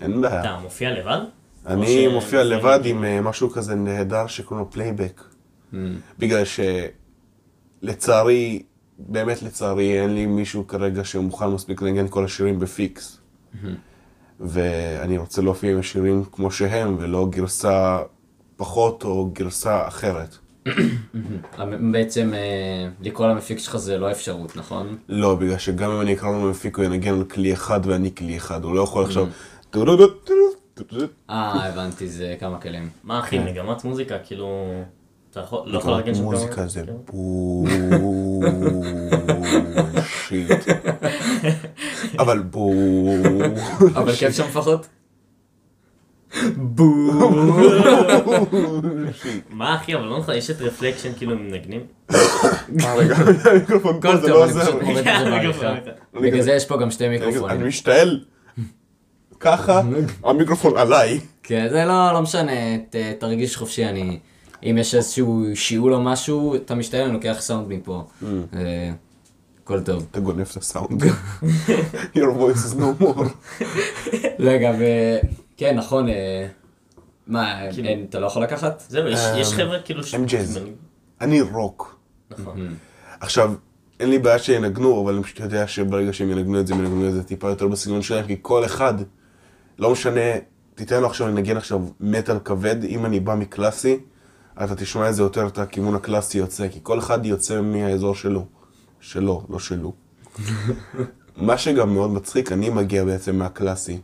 אין 0.02 0.20
בעיה. 0.20 0.40
אתה 0.40 0.58
מופיע 0.62 0.90
לבד? 0.90 1.20
אני 1.66 2.08
מופיע 2.08 2.44
לבד? 2.44 2.80
עם 2.84 3.24
משהו 3.24 3.50
כזה 3.50 3.74
נהדר 3.74 4.26
שקוראים 4.26 4.64
לו 4.66 4.70
פלייבק. 4.70 5.22
Mm. 5.72 5.76
בגלל 6.18 6.42
שלצערי, 7.82 8.62
באמת 8.98 9.42
לצערי, 9.42 10.00
אין 10.00 10.14
לי 10.14 10.26
מישהו 10.26 10.66
כרגע 10.66 11.04
שמוכן 11.04 11.46
מספיק 11.46 11.82
לנגן 11.82 12.08
כל 12.08 12.24
השירים 12.24 12.58
בפיקס. 12.58 13.20
ואני 14.40 15.18
רוצה 15.18 15.42
להופיע 15.42 15.72
עם 15.72 15.78
השירים 15.78 16.24
כמו 16.32 16.50
שהם, 16.50 16.96
ולא 17.00 17.26
גרסה 17.30 17.98
פחות 18.56 19.04
או 19.04 19.30
גרסה 19.32 19.88
אחרת. 19.88 20.36
בעצם 21.92 22.34
אה, 22.34 22.88
לקרוא 23.00 23.26
למפיק 23.26 23.58
שלך 23.58 23.76
זה 23.76 23.98
לא 23.98 24.10
אפשרות, 24.10 24.56
נכון? 24.56 24.96
לא, 25.08 25.34
בגלל 25.34 25.58
שגם 25.58 25.90
אם 25.90 26.00
אני 26.00 26.14
אקרא 26.14 26.30
לו 26.30 26.50
מפיק, 26.50 26.76
הוא 26.76 26.84
ינגן 26.84 27.14
על 27.14 27.24
כלי 27.24 27.52
אחד 27.52 27.80
ואני 27.84 28.14
כלי 28.14 28.36
אחד, 28.36 28.64
הוא 28.64 28.74
לא 28.74 28.80
יכול 28.80 29.04
עכשיו... 29.04 29.26
טו-דו-דו, 29.70 30.06
אה, 31.30 31.68
הבנתי, 31.68 32.08
זה 32.08 32.36
כמה 32.40 32.60
כלים. 32.60 32.88
מה 33.04 33.20
אחי, 33.20 33.38
מגמת 33.38 33.84
מוזיקה, 33.84 34.18
כאילו... 34.18 34.72
אתה 35.38 35.46
יכול, 35.46 35.62
לא 35.66 35.78
יכול 35.78 35.92
להגן 35.92 36.14
שם 36.14 36.20
כמה... 36.20 36.30
מוזיקה 36.30 36.66
זה 36.66 36.80
כאילו? 36.80 36.98
בולשיט. 39.94 40.50
אבל 42.18 42.38
בול. 42.38 42.76
אבל 43.94 44.12
כיף 44.12 44.36
שם 44.36 44.44
לפחות? 44.44 44.86
בואו. 46.56 47.30
מה 49.50 49.76
אחי, 49.76 49.94
אבל 49.94 50.04
לא 50.04 50.18
נכון, 50.18 50.34
יש 50.34 50.50
את 50.50 50.60
רפלקשן 50.60 51.12
כאילו 51.16 51.32
הם 51.32 51.46
מנגנים? 51.46 51.80
אה, 52.10 52.94
רגע, 52.96 53.14
המיקרופון 53.50 54.00
פה 54.00 54.08
הכל 54.08 54.20
זה 54.20 54.28
טוב, 54.28 54.30
לא 54.30 54.44
אני 54.44 54.52
עוזר 54.52 54.64
פשוט 54.64 54.82
לי. 54.82 54.88
עובד 54.88 55.00
בזה 55.00 55.30
בעריכה. 55.30 55.74
בגלל 56.14 56.42
זה 56.42 56.52
יש 56.52 56.64
פה 56.66 56.76
גם 56.76 56.90
שתי 56.90 57.06
אני 57.06 57.18
מיקרופונים. 57.18 57.66
משתעל 57.66 58.24
ככה, 59.40 59.82
המיקרופון 60.24 60.76
עליי. 60.76 61.20
כן, 61.42 61.66
זה 61.70 61.84
לא, 61.84 62.12
לא 62.12 62.22
משנה, 62.22 62.78
ת, 62.90 62.96
תרגיש 63.18 63.56
חופשי, 63.56 63.84
אני... 63.84 64.18
אם 64.62 64.76
יש 64.78 64.94
איזשהו 64.94 65.44
שיעול 65.54 65.94
או 65.94 66.00
משהו, 66.02 66.54
אתה 66.56 66.74
משתעל, 66.74 67.02
אני 67.04 67.12
לוקח 67.12 67.36
סאונד 67.40 67.68
מפה. 67.68 68.04
אה, 68.54 68.90
הכל 69.64 69.80
טוב. 69.80 70.06
אתה 70.10 70.20
גונב 70.20 70.40
את 70.50 70.56
הסאונד. 70.56 71.02
Your 72.14 72.32
voice 72.38 72.74
is 72.74 72.78
no 72.78 73.02
more. 73.02 73.28
רגע, 74.38 74.72
ו... 74.78 74.84
כן, 75.56 75.76
נכון, 75.76 76.08
אה, 76.08 76.46
מה, 77.26 77.54
כאילו- 77.72 77.88
אתה 78.08 78.20
לא 78.20 78.26
יכול 78.26 78.42
לקחת? 78.42 78.82
זהו, 78.88 79.06
יש- 79.08 79.20
יש 79.36 79.52
חבר'ה 79.52 79.78
כאילו... 79.84 80.04
ש- 80.04 80.14
הם 80.14 80.24
ג'אז. 80.26 80.58
אני 81.20 81.40
רוק. 81.40 81.98
נכון. 82.30 82.74
עכשיו, 83.20 83.52
אין 84.00 84.10
לי 84.10 84.18
בעיה 84.18 84.38
שינגנו, 84.38 85.02
אבל 85.04 85.14
אני 85.14 85.22
פשוט 85.22 85.40
יודע 85.40 85.66
שברגע 85.66 86.12
שהם 86.12 86.30
ינגנו 86.30 86.60
את 86.60 86.66
זה, 86.66 86.74
הם 86.74 86.80
ינגנו 86.84 87.08
את 87.08 87.12
זה 87.12 87.22
טיפה 87.22 87.48
יותר 87.48 87.68
בסגנון 87.68 88.02
שלהם, 88.02 88.26
כי 88.26 88.36
כל 88.42 88.64
אחד, 88.64 88.94
לא 89.78 89.90
משנה, 89.92 90.20
תיתן 90.74 91.00
לו 91.00 91.06
עכשיו 91.06 91.28
לנגן 91.28 91.56
עכשיו 91.56 91.80
מטאל 92.00 92.38
כבד, 92.44 92.84
אם 92.84 93.06
אני 93.06 93.20
בא 93.20 93.34
מקלאסי, 93.34 93.98
אתה 94.64 94.76
תשמע 94.76 95.08
את 95.08 95.14
זה 95.14 95.22
יותר 95.22 95.46
את 95.46 95.58
הכיוון 95.58 95.94
הקלאסי 95.94 96.38
יוצא, 96.38 96.68
כי 96.68 96.78
כל 96.82 96.98
אחד 96.98 97.26
יוצא 97.26 97.60
מהאזור 97.60 98.14
שלו. 98.14 98.46
שלו, 99.00 99.42
לא 99.50 99.58
שלו. 99.58 99.92
מה 101.36 101.58
שגם 101.58 101.94
מאוד 101.94 102.10
מצחיק, 102.10 102.52
אני 102.52 102.70
מגיע 102.70 103.04
בעצם 103.04 103.36
מהקלאסי. 103.36 103.98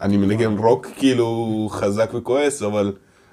אני 0.00 0.16
מנגן 0.16 0.58
רוק 0.58 0.86
כאילו 0.96 1.68
חזק 1.70 2.10
וכועס, 2.14 2.62
אבל 2.62 2.92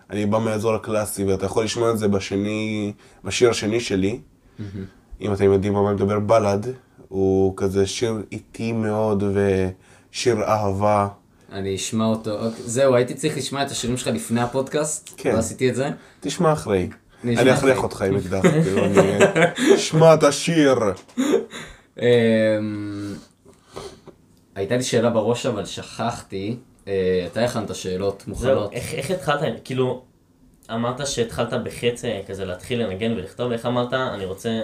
אני 0.09 0.25
בא 0.25 0.39
מהאזור 0.39 0.75
הקלאסי, 0.75 1.23
ואתה 1.23 1.45
יכול 1.45 1.63
לשמוע 1.63 1.91
את 1.91 1.97
זה 1.97 2.07
בשני, 2.07 2.93
בשיר 3.23 3.49
השני 3.49 3.79
שלי. 3.79 4.19
אם 5.21 5.33
אתם 5.33 5.43
יודעים 5.43 5.73
מה 5.73 5.93
מדבר 5.93 6.19
בלאד, 6.19 6.67
הוא 7.07 7.53
כזה 7.57 7.87
שיר 7.87 8.23
איטי 8.31 8.71
מאוד 8.71 9.23
ושיר 9.33 10.43
אהבה. 10.43 11.07
אני 11.55 11.75
אשמע 11.75 12.05
אותו. 12.05 12.31
אוקיי, 12.31 12.63
זהו, 12.65 12.95
הייתי 12.95 13.13
צריך 13.13 13.37
לשמוע 13.37 13.63
את 13.63 13.71
השירים 13.71 13.97
שלך 13.97 14.07
לפני 14.07 14.41
הפודקאסט, 14.41 15.13
כן. 15.17 15.33
לא 15.33 15.39
עשיתי 15.39 15.69
את 15.69 15.75
זה. 15.75 15.89
תשמע 16.19 16.53
אחרי. 16.53 16.89
אני 17.23 17.33
אכריח. 17.53 17.83
אותך 17.83 18.01
עם 18.01 18.15
אקדח, 18.15 18.41
כאילו, 18.63 18.85
אני- 18.85 18.97
שמע 19.77 20.13
את 20.13 20.23
השיר. 20.23 20.79
אמ, 22.01 22.03
הייתה 24.55 24.77
לי 24.77 24.83
שאלה 24.83 25.09
בראש, 25.09 25.45
אבל 25.45 25.65
שכחתי. 25.65 26.57
אה, 26.87 27.27
אתה 27.31 27.45
הכנת 27.45 27.75
שאלות 27.75 28.23
מוכנות. 28.27 28.73
איך 28.73 28.93
איך 28.93 29.11
התחלת, 29.11 29.39
כאילו, 29.63 30.03
אמרת 30.73 31.07
שהתחלת 31.07 31.53
אה, 32.05 32.21
כזה 32.27 32.45
להתחיל 32.45 32.83
לנגן 32.83 33.11
ולכתוב, 33.11 33.51
איך 33.51 33.65
אמרת, 33.65 33.93
אני 33.93 34.25
רוצה 34.25 34.61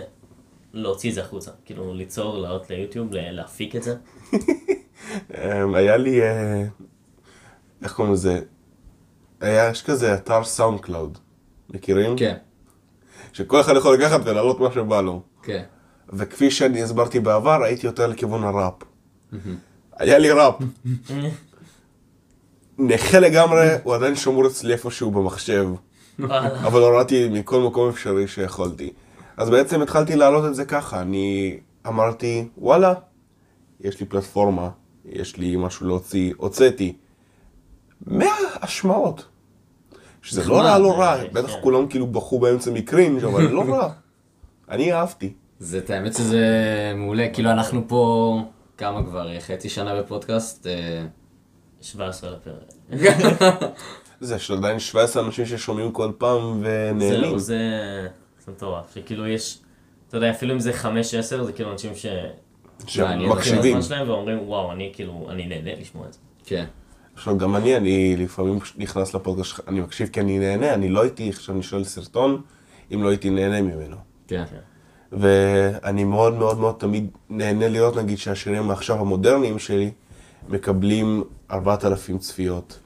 להוציא 0.73 1.09
את 1.09 1.15
זה 1.15 1.21
החוצה, 1.21 1.51
כאילו 1.65 1.93
ליצור, 1.93 2.37
לעלות 2.37 2.69
ליוטיוב, 2.69 3.13
ל- 3.13 3.31
להפיק 3.31 3.75
את 3.75 3.83
זה? 3.83 3.95
אמ, 5.33 5.75
היה 5.75 5.97
לי, 5.97 6.21
אה, 6.21 6.63
איך 7.83 7.93
קוראים 7.93 8.13
לזה? 8.13 8.39
היה, 9.41 9.69
יש 9.69 9.83
כזה 9.83 10.13
אתר 10.13 10.43
SoundCloud. 10.43 11.17
מכירים? 11.69 12.17
כן, 12.17 12.35
שכל 13.33 13.61
אחד 13.61 13.75
יכול 13.75 13.95
לקחת 13.95 14.19
ולהעלות 14.23 14.59
מה 14.59 14.71
שבא 14.71 15.01
לו. 15.01 15.21
כן. 15.43 15.63
וכפי 16.09 16.51
שאני 16.51 16.83
הסברתי 16.83 17.19
בעבר, 17.19 17.63
הייתי 17.63 17.87
יותר 17.87 18.07
לכיוון 18.07 18.43
הראפ. 18.43 18.73
היה 19.97 20.17
לי 20.17 20.31
ראפ. 20.31 20.55
נכה 22.77 23.19
לגמרי, 23.19 23.67
הוא 23.83 23.95
עדיין 23.95 24.15
שמור 24.15 24.47
אצלי 24.47 24.73
איפשהו 24.73 25.11
במחשב. 25.11 25.67
אבל 26.39 26.81
הורדתי 26.81 27.29
מכל 27.29 27.61
מקום 27.61 27.89
אפשרי 27.89 28.27
שיכולתי. 28.27 28.93
אז 29.37 29.49
בעצם 29.49 29.81
התחלתי 29.81 30.15
להעלות 30.15 30.45
את 30.45 30.55
זה 30.55 30.65
ככה, 30.65 31.01
אני 31.01 31.59
אמרתי, 31.87 32.47
וואלה, 32.57 32.93
יש 33.79 33.99
לי 33.99 34.05
פלטפורמה, 34.05 34.69
יש 35.05 35.37
לי 35.37 35.55
משהו 35.55 35.87
להוציא, 35.87 36.33
הוצאתי 36.37 36.93
100 38.07 38.27
השמעות. 38.61 39.25
שזה 40.21 40.49
לא 40.49 40.61
רע, 40.61 40.79
לא 40.79 40.99
רע, 40.99 41.15
אה, 41.15 41.27
בטח 41.33 41.53
כן. 41.53 41.61
כולם 41.61 41.87
כאילו 41.87 42.07
בכו 42.07 42.39
באמצע 42.39 42.71
מקרינג', 42.71 43.23
אבל 43.23 43.43
לא 43.43 43.61
רע. 43.61 43.89
אני 44.71 44.93
אהבתי. 44.93 45.33
זה, 45.59 45.77
את 45.77 45.89
האמת 45.89 46.13
שזה 46.13 46.45
מעולה. 46.95 47.27
כאילו, 47.33 47.51
אנחנו 47.51 47.87
פה, 47.87 48.39
כמה 48.77 49.03
כבר? 49.03 49.39
חצי 49.39 49.69
שנה 49.69 50.01
בפודקאסט. 50.01 50.67
אה, 50.67 51.05
17 51.81 52.31
לפרק. 52.31 52.73
זה 54.19 54.35
יש 54.35 54.51
עדיין 54.51 54.79
17 54.79 55.25
אנשים 55.25 55.45
ששומעים 55.45 55.91
כל 55.91 56.11
פעם 56.17 56.61
ונהנים. 56.63 57.39
זה 57.39 57.59
מטורף, 58.47 58.95
שכאילו 58.95 59.27
יש, 59.27 59.59
אתה 60.07 60.17
יודע, 60.17 60.31
אפילו 60.31 60.53
אם 60.53 60.59
זה 60.59 60.71
5-10, 60.71 61.43
זה 61.43 61.53
כאילו 61.53 61.71
אנשים 61.71 61.95
ש... 61.95 62.05
שמקשיבים. 62.87 63.77
ואומרים, 64.07 64.39
וואו, 64.47 64.71
אני 64.71 64.89
כאילו, 64.93 65.27
אני 65.29 65.45
נהנה 65.47 65.71
לשמוע 65.81 66.07
את 66.07 66.13
זה. 66.13 66.19
כן. 66.45 66.65
עכשיו 67.15 67.37
גם 67.37 67.55
אני, 67.55 67.77
אני 67.77 68.15
לפעמים 68.17 68.59
נכנס 68.77 69.13
לפודקאסט 69.13 69.49
שלך, 69.49 69.61
אני 69.67 69.79
מקשיב 69.81 70.07
כי 70.13 70.19
אני 70.21 70.39
נהנה, 70.39 70.73
אני 70.73 70.89
לא 70.89 71.01
הייתי 71.01 71.29
עכשיו 71.29 71.55
אני 71.55 71.63
שואל 71.63 71.83
סרטון, 71.83 72.41
אם 72.93 73.03
לא 73.03 73.09
הייתי 73.09 73.29
נהנה 73.29 73.61
ממנו. 73.61 73.95
כן. 74.27 74.43
ואני 75.11 76.03
מאוד 76.03 76.33
מאוד 76.33 76.59
מאוד 76.59 76.75
תמיד 76.79 77.07
נהנה 77.29 77.67
לראות 77.67 77.97
נגיד 77.97 78.17
שהשירים 78.17 78.71
עכשיו 78.71 78.99
המודרניים 78.99 79.59
שלי 79.59 79.91
מקבלים 80.49 81.23
4,000 81.51 82.17
צפיות, 82.17 82.79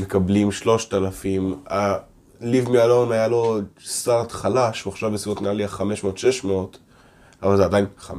מקבלים 0.00 0.52
3,000, 0.52 1.54
ה- 1.70 1.94
Leave 2.40 2.66
Me 2.68 2.72
Alone 2.72 3.12
היה 3.12 3.28
לו 3.28 3.58
סטארט 3.84 4.32
חלש, 4.32 4.82
הוא 4.82 4.92
עכשיו 4.92 5.10
בסביבות 5.10 5.42
נראה 5.42 5.54
לי 5.54 5.64
ה-500-600, 5.64 6.48
אבל 7.42 7.56
זה 7.56 7.64
עדיין 7.64 7.86
500-600, 8.00 8.10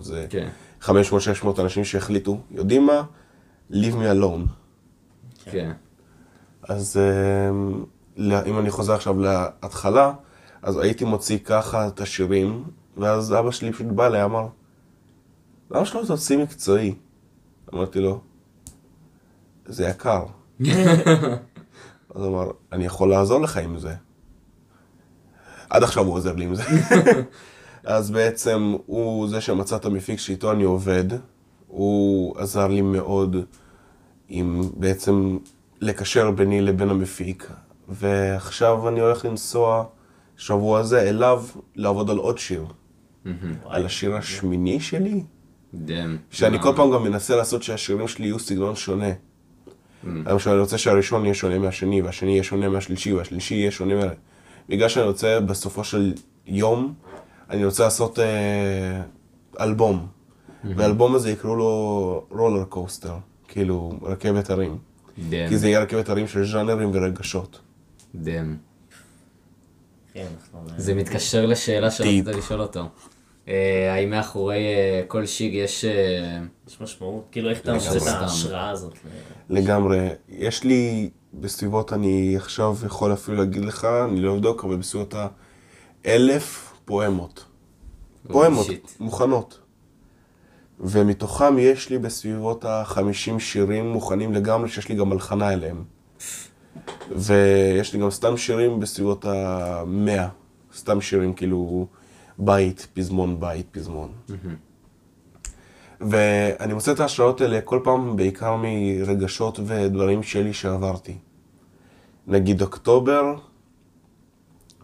זה 0.00 0.26
כן. 0.30 0.48
500-600 0.82 0.90
אנשים 1.58 1.84
שהחליטו, 1.84 2.40
יודעים 2.50 2.86
מה? 2.86 3.02
Leave 3.70 3.94
Me 3.94 4.14
Alone. 4.14 4.48
כן. 5.44 5.72
אז 6.62 6.96
אמ, 6.96 7.84
אם 8.18 8.58
אני 8.58 8.70
חוזר 8.70 8.94
עכשיו 8.94 9.20
להתחלה, 9.20 10.12
אז 10.62 10.78
הייתי 10.78 11.04
מוציא 11.04 11.38
ככה 11.44 11.88
את 11.88 12.00
השירים, 12.00 12.64
ואז 12.96 13.34
אבא 13.34 13.50
שלי 13.50 13.72
פשוט 13.72 13.86
בא 13.86 14.06
אליי, 14.06 14.24
אמר, 14.24 14.48
למה 15.70 15.86
שלא 15.86 16.02
תוציא 16.06 16.38
מקצועי? 16.38 16.94
אמרתי 17.74 18.00
לו, 18.00 18.20
זה 19.66 19.88
יקר. 19.88 20.24
אז 22.14 22.22
הוא 22.22 22.28
אמר, 22.28 22.50
אני 22.72 22.84
יכול 22.84 23.10
לעזור 23.10 23.40
לך 23.40 23.56
עם 23.56 23.78
זה. 23.78 23.94
עד 25.70 25.82
עכשיו 25.82 26.04
הוא 26.04 26.14
עוזר 26.14 26.34
לי 26.34 26.44
עם 26.44 26.54
זה. 26.54 26.62
אז 27.84 28.10
בעצם 28.10 28.76
הוא 28.86 29.28
זה 29.28 29.40
שמצא 29.40 29.76
את 29.76 29.84
המפיק 29.84 30.18
שאיתו 30.18 30.52
אני 30.52 30.64
עובד, 30.64 31.04
הוא 31.66 32.38
עזר 32.38 32.68
לי 32.68 32.82
מאוד 32.82 33.36
עם 34.28 34.62
בעצם 34.76 35.38
לקשר 35.80 36.30
ביני 36.30 36.60
לבין 36.60 36.90
המפיק, 36.90 37.50
ועכשיו 37.88 38.88
אני 38.88 39.00
הולך 39.00 39.24
לנסוע 39.24 39.84
שבוע 40.36 40.78
הזה 40.78 41.02
אליו 41.02 41.44
לעבוד 41.76 42.10
על 42.10 42.16
עוד 42.16 42.38
שיר. 42.38 42.64
על 43.64 43.86
השיר 43.86 44.16
השמיני 44.16 44.80
שלי, 44.80 45.22
דאם. 45.74 46.16
שאני 46.30 46.58
כל 46.62 46.72
פעם 46.76 46.90
גם 46.90 47.02
מנסה 47.02 47.36
לעשות 47.36 47.62
שהשירים 47.62 48.08
שלי 48.08 48.26
יהיו 48.26 48.38
סגנון 48.38 48.76
שונה. 48.76 49.10
למשל, 50.04 50.50
אני 50.50 50.60
רוצה 50.60 50.78
שהראשון 50.78 51.24
יהיה 51.24 51.34
שונה 51.34 51.58
מהשני, 51.58 52.02
והשני 52.02 52.30
יהיה 52.30 52.42
שונה 52.42 52.68
מהשלישי, 52.68 53.12
והשלישי 53.12 53.54
יהיה 53.54 53.70
שונה 53.70 53.94
מה... 53.94 54.12
בגלל 54.68 54.88
שאני 54.88 55.06
רוצה 55.06 55.40
בסופו 55.40 55.84
של 55.84 56.12
יום, 56.46 56.94
אני 57.50 57.64
רוצה 57.64 57.84
לעשות 57.84 58.18
אה, 58.18 59.02
אלבום. 59.60 60.06
והאלבום 60.64 61.14
הזה 61.14 61.30
יקראו 61.30 61.56
לו 61.56 62.24
רולר 62.30 62.64
קוסטר, 62.64 63.14
כאילו 63.48 63.92
רכבת 64.02 64.50
הרים. 64.50 64.78
דאם. 65.28 65.48
כי 65.48 65.58
זה 65.58 65.68
יהיה 65.68 65.80
רכבת 65.80 66.08
הרים 66.08 66.28
של 66.28 66.44
ז'אנרים 66.44 66.90
ורגשות. 66.94 67.60
דאם. 68.14 68.56
כן. 70.14 70.26
זה 70.76 70.94
מתקשר 70.94 71.46
לשאלה 71.46 71.90
שרצית 71.90 72.26
לשאול 72.26 72.60
אותו. 72.60 72.88
אה, 73.48 73.94
האם 73.94 74.10
מאחורי 74.10 74.56
אה, 74.56 75.02
כל 75.08 75.26
שיג 75.26 75.54
יש... 75.54 75.84
אה, 75.84 76.40
יש 76.68 76.80
משמעות, 76.80 77.28
כאילו 77.32 77.50
איך 77.50 77.60
אתה. 77.60 77.74
מוצא 77.74 77.96
את. 77.96 78.02
ההשראה 78.06 78.70
הזאת. 78.70 78.94
לגמרי. 79.50 80.08
יש 80.28 80.64
לי 80.64 81.10
בסביבות, 81.34 81.92
אני 81.92 82.36
עכשיו 82.36 82.76
יכול 82.86 83.12
אפילו 83.12 83.36
להגיד 83.36 83.64
לך, 83.64 83.86
אני 84.10 84.20
לא 84.20 84.34
אבדוק, 84.34 84.64
אבל 84.64 84.76
בסביבות 84.76 85.14
האלף 86.04 86.69
פואמות. 86.90 87.44
פואמות, 88.28 88.66
שיט. 88.66 88.90
מוכנות. 89.00 89.60
ומתוכם 90.80 91.58
יש 91.58 91.90
לי 91.90 91.98
בסביבות 91.98 92.64
ה-50 92.64 93.38
שירים 93.38 93.92
מוכנים 93.92 94.32
לגמרי, 94.32 94.68
שיש 94.68 94.88
לי 94.88 94.94
גם 94.94 95.12
הלחנה 95.12 95.52
אליהם. 95.52 95.84
ויש 97.16 97.92
לי 97.92 98.00
גם 98.00 98.10
סתם 98.10 98.36
שירים 98.36 98.80
בסביבות 98.80 99.24
ה-100. 99.24 100.28
סתם 100.76 101.00
שירים 101.00 101.32
כאילו 101.32 101.86
בית, 102.38 102.88
פזמון, 102.94 103.40
בית, 103.40 103.66
פזמון. 103.70 104.12
ואני 106.00 106.74
מוצא 106.74 106.92
את 106.92 107.00
ההשראות 107.00 107.40
האלה 107.40 107.60
כל 107.60 107.80
פעם 107.84 108.16
בעיקר 108.16 108.56
מרגשות 108.62 109.60
ודברים 109.66 110.22
שלי 110.22 110.52
שעברתי. 110.52 111.18
נגיד 112.26 112.62
אוקטובר, 112.62 113.34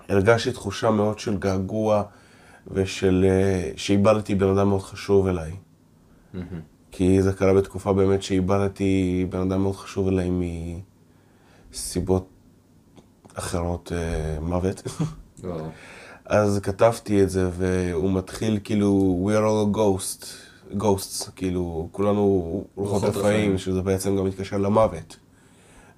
הרגשתי 0.08 0.52
תחושה 0.52 0.90
מאוד 0.90 1.18
של 1.18 1.36
געגוע 1.36 2.02
ושל... 2.70 3.26
אה, 3.28 3.70
שאיבדתי 3.76 4.34
בן 4.34 4.48
אדם 4.48 4.68
מאוד 4.68 4.82
חשוב 4.82 5.26
אליי. 5.26 5.52
כי 6.92 7.22
זה 7.22 7.32
קרה 7.32 7.54
בתקופה 7.54 7.92
באמת 7.92 8.22
שאיבדתי 8.22 9.26
בן 9.30 9.40
אדם 9.40 9.62
מאוד 9.62 9.76
חשוב 9.76 10.08
אליי 10.08 10.30
מסיבות 11.72 12.28
אחרות, 13.34 13.92
אה, 13.94 14.40
מוות. 14.40 14.82
אז 16.24 16.60
כתבתי 16.62 17.22
את 17.22 17.30
זה, 17.30 17.50
והוא 17.52 18.12
מתחיל 18.12 18.58
כאילו, 18.64 19.20
We 19.28 19.32
are 19.32 19.44
all 19.44 19.76
ghost, 19.76 20.24
ghosts, 20.82 21.30
כאילו, 21.36 21.88
כולנו 21.92 22.64
רוחות 22.76 23.02
רפאים. 23.02 23.58
שזה 23.58 23.82
בעצם 23.82 24.16
גם 24.16 24.24
מתקשר 24.24 24.58
למוות. 24.58 25.16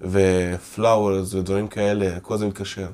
ופלאוורס 0.01 1.33
ודברים 1.33 1.67
כאלה, 1.67 2.19
כל 2.19 2.37
זה 2.37 2.47
מתקשר. 2.47 2.87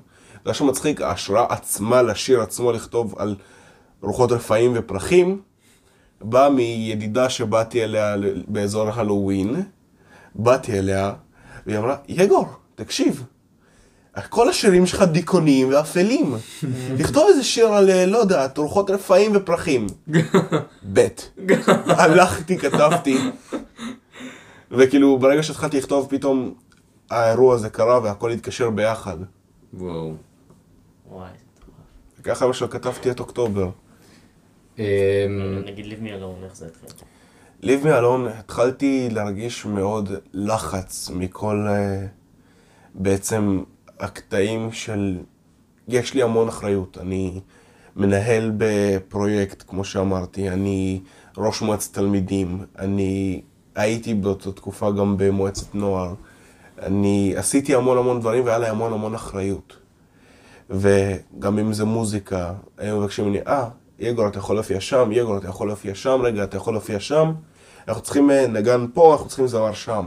זה 0.45 0.51
משהו 0.51 0.65
מצחיק, 0.65 1.01
ההשראה 1.01 1.45
עצמה 1.49 2.01
לשיר 2.01 2.41
עצמו 2.41 2.71
לכתוב 2.71 3.15
על 3.17 3.35
רוחות 4.01 4.31
רפאים 4.31 4.71
ופרחים, 4.75 5.41
באה 6.21 6.49
מידידה 6.49 7.29
שבאתי 7.29 7.83
אליה 7.83 8.15
ל- 8.15 8.43
באזור 8.47 8.89
הלואוין, 8.89 9.63
באתי 10.35 10.79
אליה, 10.79 11.13
והיא 11.65 11.77
אמרה, 11.77 11.95
יגור, 12.07 12.47
תקשיב, 12.75 13.23
כל 14.29 14.49
השירים 14.49 14.85
שלך 14.85 15.01
דיכאוניים 15.01 15.69
ואפלים. 15.69 16.35
תכתוב 16.99 17.27
איזה 17.29 17.43
שיר 17.43 17.67
על, 17.67 17.89
אה, 17.89 18.05
לא 18.05 18.17
יודעת, 18.17 18.57
רוחות 18.57 18.89
רפאים 18.89 19.31
ופרחים. 19.35 19.87
בית. 20.83 21.31
הלכתי, 21.87 22.57
כתבתי. 22.57 23.17
וכאילו, 24.71 25.17
ברגע 25.19 25.43
שהתחלתי 25.43 25.77
לכתוב, 25.77 26.07
פתאום 26.09 26.53
האירוע 27.11 27.55
הזה 27.55 27.69
קרה 27.69 27.99
והכל 28.03 28.31
התקשר 28.31 28.69
ביחד. 28.69 29.17
וואו. 29.73 30.13
וואי. 31.09 31.29
וככה 32.19 32.45
למשל 32.45 32.67
כתבתי 32.67 33.11
את 33.11 33.19
אוקטובר. 33.19 33.69
אמ, 34.79 34.83
נגיד 35.65 35.85
ליב 35.85 36.01
מי 36.01 36.13
אלון, 36.13 36.43
איך 36.43 36.55
זה 36.55 36.65
התחיל? 36.65 36.89
ליב 37.61 37.87
מאלון, 37.87 38.27
התחלתי 38.27 39.09
להרגיש 39.11 39.65
מאוד 39.65 40.09
לחץ 40.33 41.09
מכל 41.09 41.65
אה, 41.69 42.05
בעצם 42.93 43.63
הקטעים 43.99 44.71
של... 44.71 45.17
יש 45.87 46.13
לי 46.13 46.23
המון 46.23 46.47
אחריות. 46.47 46.97
אני 47.01 47.41
מנהל 47.95 48.51
בפרויקט, 48.57 49.63
כמו 49.67 49.83
שאמרתי, 49.83 50.49
אני 50.49 51.01
ראש 51.37 51.61
מועצת 51.61 51.93
תלמידים, 51.93 52.65
אני 52.79 53.41
הייתי 53.75 54.13
באותה 54.13 54.51
תקופה 54.51 54.91
גם 54.91 55.17
במועצת 55.17 55.75
נוער. 55.75 56.13
אני 56.79 57.33
עשיתי 57.37 57.75
המון 57.75 57.97
המון 57.97 58.19
דברים 58.19 58.45
והיה 58.45 58.57
לי 58.57 58.67
המון 58.67 58.93
המון 58.93 59.15
אחריות. 59.15 59.77
וגם 60.69 61.59
אם 61.59 61.73
זה 61.73 61.85
מוזיקה, 61.85 62.53
היו 62.77 62.99
מבקשים 62.99 63.25
ממני, 63.25 63.39
אה, 63.47 63.69
יגור, 63.99 64.27
אתה 64.27 64.37
יכול 64.37 64.55
להופיע 64.55 64.79
שם, 64.79 65.09
יגור, 65.11 65.37
אתה 65.37 65.47
יכול 65.47 65.67
להופיע 65.67 65.95
שם, 65.95 66.21
רגע, 66.23 66.43
אתה 66.43 66.57
יכול 66.57 66.73
להופיע 66.73 66.99
שם. 66.99 67.33
אנחנו 67.87 68.01
צריכים 68.01 68.31
אה, 68.31 68.47
נגן 68.47 68.85
פה, 68.93 69.13
אנחנו 69.13 69.27
צריכים 69.27 69.47
זמר 69.47 69.73
שם. 69.73 70.05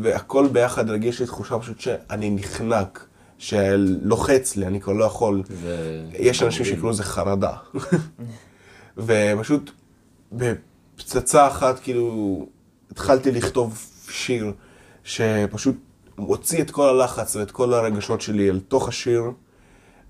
והכל 0.00 0.48
ביחד 0.52 0.88
הרגיש 0.88 1.20
לי 1.20 1.26
תחושה 1.26 1.58
פשוט 1.58 1.80
שאני 1.80 2.30
נחנק, 2.30 3.06
שלוחץ 3.38 4.56
לי, 4.56 4.66
אני 4.66 4.80
כבר 4.80 4.92
לא 4.92 5.04
יכול. 5.04 5.42
יש 6.12 6.42
אנשים 6.42 6.64
שיקראו 6.64 6.90
לזה 6.90 7.02
חרדה. 7.02 7.52
ופשוט 8.96 9.70
בפצצה 10.32 11.46
אחת, 11.46 11.78
כאילו, 11.78 12.46
התחלתי 12.90 13.32
לכתוב 13.32 13.78
שיר 14.10 14.52
שפשוט 15.04 15.76
מוציא 16.18 16.62
את 16.62 16.70
כל 16.70 16.88
הלחץ 16.88 17.36
ואת 17.36 17.50
כל 17.50 17.74
הרגשות 17.74 18.20
שלי 18.20 18.50
אל 18.50 18.60
תוך 18.60 18.88
השיר, 18.88 19.22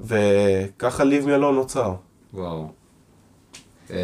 וככה 0.01 1.05
ליב 1.05 1.27
מלון 1.27 1.55
נוצר. 1.55 1.95
וואו. 2.35 2.69
אמ, 3.91 3.97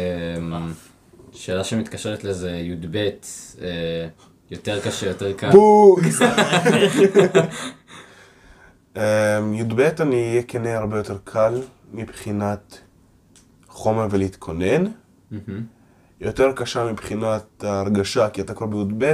שאלה 1.31 1.63
שמתקשרת 1.63 2.23
לזה, 2.23 2.51
י"ב, 2.51 2.95
אה, 3.61 4.07
יותר 4.51 4.79
קשה, 4.81 5.07
יותר 5.07 5.33
קל. 5.33 5.51
בואו! 5.51 5.97
אמ, 8.97 9.53
י"ב 9.53 9.79
אני 9.99 10.29
אהיה 10.29 10.43
כנה 10.43 10.77
הרבה 10.77 10.97
יותר 10.97 11.17
קל 11.23 11.61
מבחינת 11.93 12.77
חומר 13.67 14.07
ולהתכונן. 14.11 14.83
יותר 16.21 16.51
קשה 16.55 16.91
מבחינת 16.91 17.63
ההרגשה, 17.63 18.29
כי 18.29 18.41
אתה 18.41 18.53
כבר 18.53 18.65
בי"ב, 18.65 19.13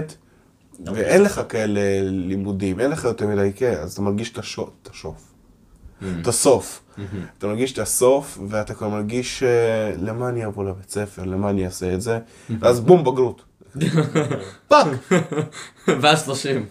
ואין 0.86 1.24
לך 1.24 1.42
כאלה 1.50 1.82
לימודים, 2.02 2.80
אין 2.80 2.92
לך 2.92 3.04
יותר 3.04 3.28
מדי 3.28 3.52
כן, 3.56 3.74
אז 3.74 3.94
אתה 3.94 4.02
מרגיש 4.02 4.32
את 4.32 4.38
השוף. 4.90 5.27
את 6.22 6.28
הסוף. 6.28 6.82
אתה 7.38 7.48
מרגיש 7.48 7.72
את 7.74 7.80
הסוף, 7.80 8.38
ואתה 8.50 8.74
כבר 8.74 8.90
מרגיש 8.90 9.44
אה, 9.44 9.50
למה 10.02 10.30
אני 10.30 10.46
אבוא 10.46 10.64
לבית 10.64 10.90
ספר, 10.90 11.24
למה 11.24 11.50
אני 11.50 11.66
אעשה 11.66 11.94
את 11.94 12.02
זה, 12.02 12.20
ואז 12.60 12.80
בום, 12.80 13.04
בגרות. 13.04 13.42
Fuck! 14.68 14.88
ואז 15.88 16.26
30. 16.26 16.66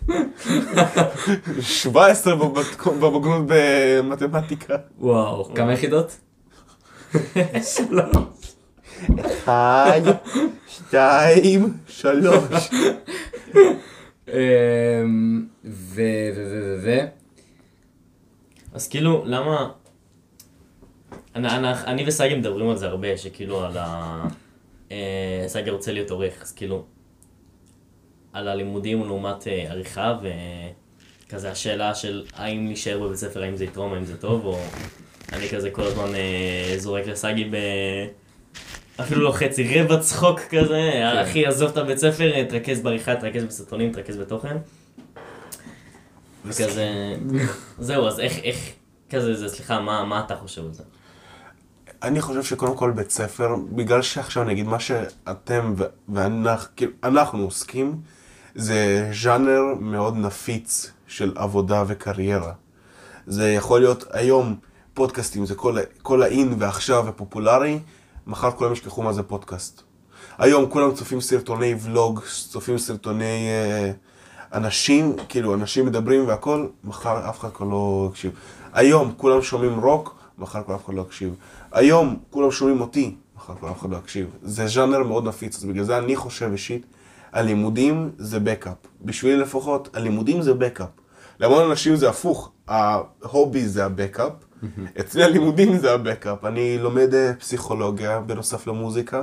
17 1.60 2.34
בבת- 2.36 2.64
בבגרות 2.86 3.42
במתמטיקה. 3.46 4.74
וואו, 4.98 5.54
כמה 5.54 5.72
יחידות? 5.72 6.16
שלוש. 7.62 8.16
אחד, 9.20 10.00
שתיים, 10.68 11.72
שלוש. 11.88 12.70
אמ, 14.28 14.34
ו... 15.64 16.02
ו... 16.36 16.42
ו... 16.50 16.76
ו... 16.82 17.06
אז 18.76 18.88
כאילו, 18.88 19.22
למה... 19.26 19.70
אני, 21.34 21.48
אני, 21.48 21.68
אני 21.86 22.04
וסגי 22.06 22.34
מדברים 22.34 22.68
על 22.68 22.76
זה 22.76 22.86
הרבה, 22.86 23.16
שכאילו 23.16 23.64
על 23.64 23.76
ה... 23.76 24.22
אה, 24.90 25.44
סגי 25.46 25.70
רוצה 25.70 25.92
להיות 25.92 26.10
עורך, 26.10 26.42
אז 26.42 26.52
כאילו... 26.52 26.84
על 28.32 28.48
הלימודים 28.48 29.04
לעומת 29.04 29.48
אה, 29.48 29.66
עריכה, 29.70 30.18
וכזה 31.26 31.50
השאלה 31.50 31.94
של 31.94 32.24
האם 32.34 32.66
להישאר 32.66 32.98
בבית 32.98 33.16
ספר, 33.16 33.42
האם 33.42 33.56
זה 33.56 33.64
יתרום, 33.64 33.94
האם 33.94 34.04
זה 34.04 34.16
טוב, 34.16 34.46
או 34.46 34.58
אני 35.32 35.48
כזה 35.48 35.70
כל 35.70 35.82
הזמן 35.82 36.14
אה, 36.14 36.74
זורק 36.78 37.06
לסגי 37.06 37.44
ב... 37.44 37.56
אפילו 39.00 39.20
לא 39.20 39.32
חצי, 39.32 39.80
רבע 39.80 39.98
צחוק 39.98 40.40
כזה, 40.40 40.90
כן. 40.92 41.18
אחי, 41.18 41.46
עזוב 41.46 41.70
את 41.70 41.76
הבית 41.76 41.98
ספר, 41.98 42.44
תרכז 42.44 42.80
בעריכה, 42.80 43.16
תרכז 43.16 43.44
בסרטונים, 43.44 43.92
תרכז 43.92 44.16
בתוכן. 44.16 44.56
וכזה... 46.46 47.14
זהו, 47.78 48.06
אז 48.06 48.20
איך, 48.20 48.38
איך, 48.42 48.56
כזה, 49.10 49.34
זה, 49.34 49.48
סליחה, 49.48 49.80
מה, 49.80 50.04
מה 50.04 50.20
אתה 50.20 50.36
חושב 50.36 50.64
על 50.64 50.72
זה? 50.72 50.82
אני 52.02 52.20
חושב 52.20 52.42
שקודם 52.42 52.76
כל 52.76 52.90
בית 52.90 53.10
ספר, 53.10 53.54
בגלל 53.72 54.02
שעכשיו 54.02 54.42
אני 54.42 54.52
אגיד 54.52 54.66
מה 54.66 54.80
שאתם 54.80 55.74
ואנחנו 56.08 56.68
כאילו, 56.76 57.44
עוסקים, 57.44 58.00
זה 58.54 59.10
ז'אנר 59.22 59.62
מאוד 59.80 60.16
נפיץ 60.16 60.90
של 61.06 61.32
עבודה 61.36 61.84
וקריירה. 61.86 62.52
זה 63.26 63.50
יכול 63.50 63.80
להיות 63.80 64.04
היום 64.10 64.56
פודקאסטים, 64.94 65.46
זה 65.46 65.54
כל, 65.54 65.76
כל 66.02 66.22
האין 66.22 66.54
ועכשיו 66.58 67.04
ופופולרי, 67.08 67.78
מחר 68.26 68.50
כולם 68.50 68.72
ישכחו 68.72 69.02
מה 69.02 69.12
זה 69.12 69.22
פודקאסט. 69.22 69.82
היום 70.38 70.70
כולם 70.70 70.94
צופים 70.94 71.20
סרטוני 71.20 71.74
ולוג, 71.80 72.20
צופים 72.48 72.78
סרטוני 72.78 73.48
אה, 73.48 73.92
אנשים, 74.52 75.16
כאילו 75.28 75.54
אנשים 75.54 75.86
מדברים 75.86 76.28
והכל, 76.28 76.66
מחר 76.84 77.28
אף 77.28 77.40
אחד 77.40 77.48
כבר 77.50 77.66
לא 77.66 78.08
יקשיב. 78.10 78.32
היום 78.72 79.12
כולם 79.16 79.42
שומעים 79.42 79.80
רוק, 79.80 80.16
מחר 80.38 80.62
כבר 80.62 80.74
אף 80.74 80.84
אחד 80.84 80.94
לא 80.94 81.02
יקשיב. 81.02 81.34
היום 81.72 82.16
כולם 82.30 82.50
שומעים 82.50 82.80
אותי, 82.80 83.14
מחר 83.36 83.54
כבר 83.54 83.70
אף 83.70 83.80
אחד 83.80 83.90
לא 83.90 83.96
יקשיב. 83.96 84.30
זה 84.42 84.66
ז'אנר 84.66 85.02
מאוד 85.02 85.28
נפיץ, 85.28 85.56
אז 85.56 85.64
בגלל 85.64 85.84
זה 85.84 85.98
אני 85.98 86.16
חושב 86.16 86.48
אישית, 86.52 86.86
הלימודים 87.32 88.10
זה 88.18 88.40
בקאפ. 88.40 88.76
בשבילי 89.02 89.36
לפחות, 89.36 89.96
הלימודים 89.96 90.42
זה 90.42 90.54
בקאפ. 90.54 90.88
להמון 91.40 91.70
אנשים 91.70 91.96
זה 91.96 92.08
הפוך, 92.08 92.50
ההובי 92.68 93.68
זה 93.68 93.84
הבקאפ, 93.84 94.32
אצלי 95.00 95.24
הלימודים 95.24 95.78
זה 95.78 95.92
הבקאפ. 95.94 96.44
אני 96.44 96.78
לומד 96.78 97.14
אה, 97.14 97.32
פסיכולוגיה 97.38 98.20
בנוסף 98.20 98.66
למוזיקה, 98.66 99.22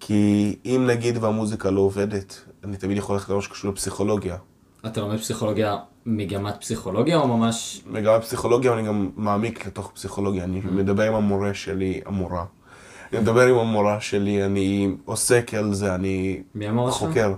כי 0.00 0.56
אם 0.64 0.84
נגיד 0.86 1.24
והמוזיקה 1.24 1.70
לא 1.70 1.80
עובדת, 1.80 2.44
אני 2.64 2.76
תמיד 2.76 2.96
יכול 2.96 3.16
ללכת 3.16 3.28
למה 3.28 3.42
שקשור 3.42 3.70
לפסיכולוגיה. 3.70 4.36
אתה 4.86 5.00
לומד 5.00 5.18
פסיכולוגיה, 5.18 5.76
מגמת 6.06 6.60
פסיכולוגיה 6.60 7.16
או 7.16 7.28
ממש... 7.28 7.82
וגם 7.92 8.18
בפסיכולוגיה 8.18 8.72
אני 8.72 8.82
גם 8.86 9.10
מעמיק 9.16 9.66
לתוך 9.66 9.90
פסיכולוגיה, 9.94 10.44
אני 10.44 10.60
מדבר 10.60 11.02
עם 11.02 11.14
המורה 11.14 11.54
שלי, 11.54 12.00
המורה. 12.06 12.44
אני 13.12 13.20
מדבר 13.20 13.46
עם 13.46 13.56
המורה 13.58 14.00
שלי, 14.00 14.44
אני 14.44 14.96
עוסק 15.04 15.54
על 15.54 15.74
זה, 15.74 15.94
אני 15.94 16.42
מי 16.54 16.68
המורה 16.68 16.92
שלך? 16.92 17.00
חוקר. 17.00 17.34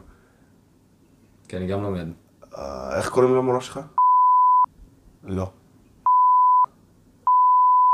כי 1.49 1.57
אני 1.57 1.67
גם 1.67 1.83
לומד. 1.83 2.07
אה, 2.59 2.97
איך 2.97 3.09
קוראים 3.09 3.35
למורה 3.35 3.61
שלך? 3.61 3.81
לא. 5.25 5.51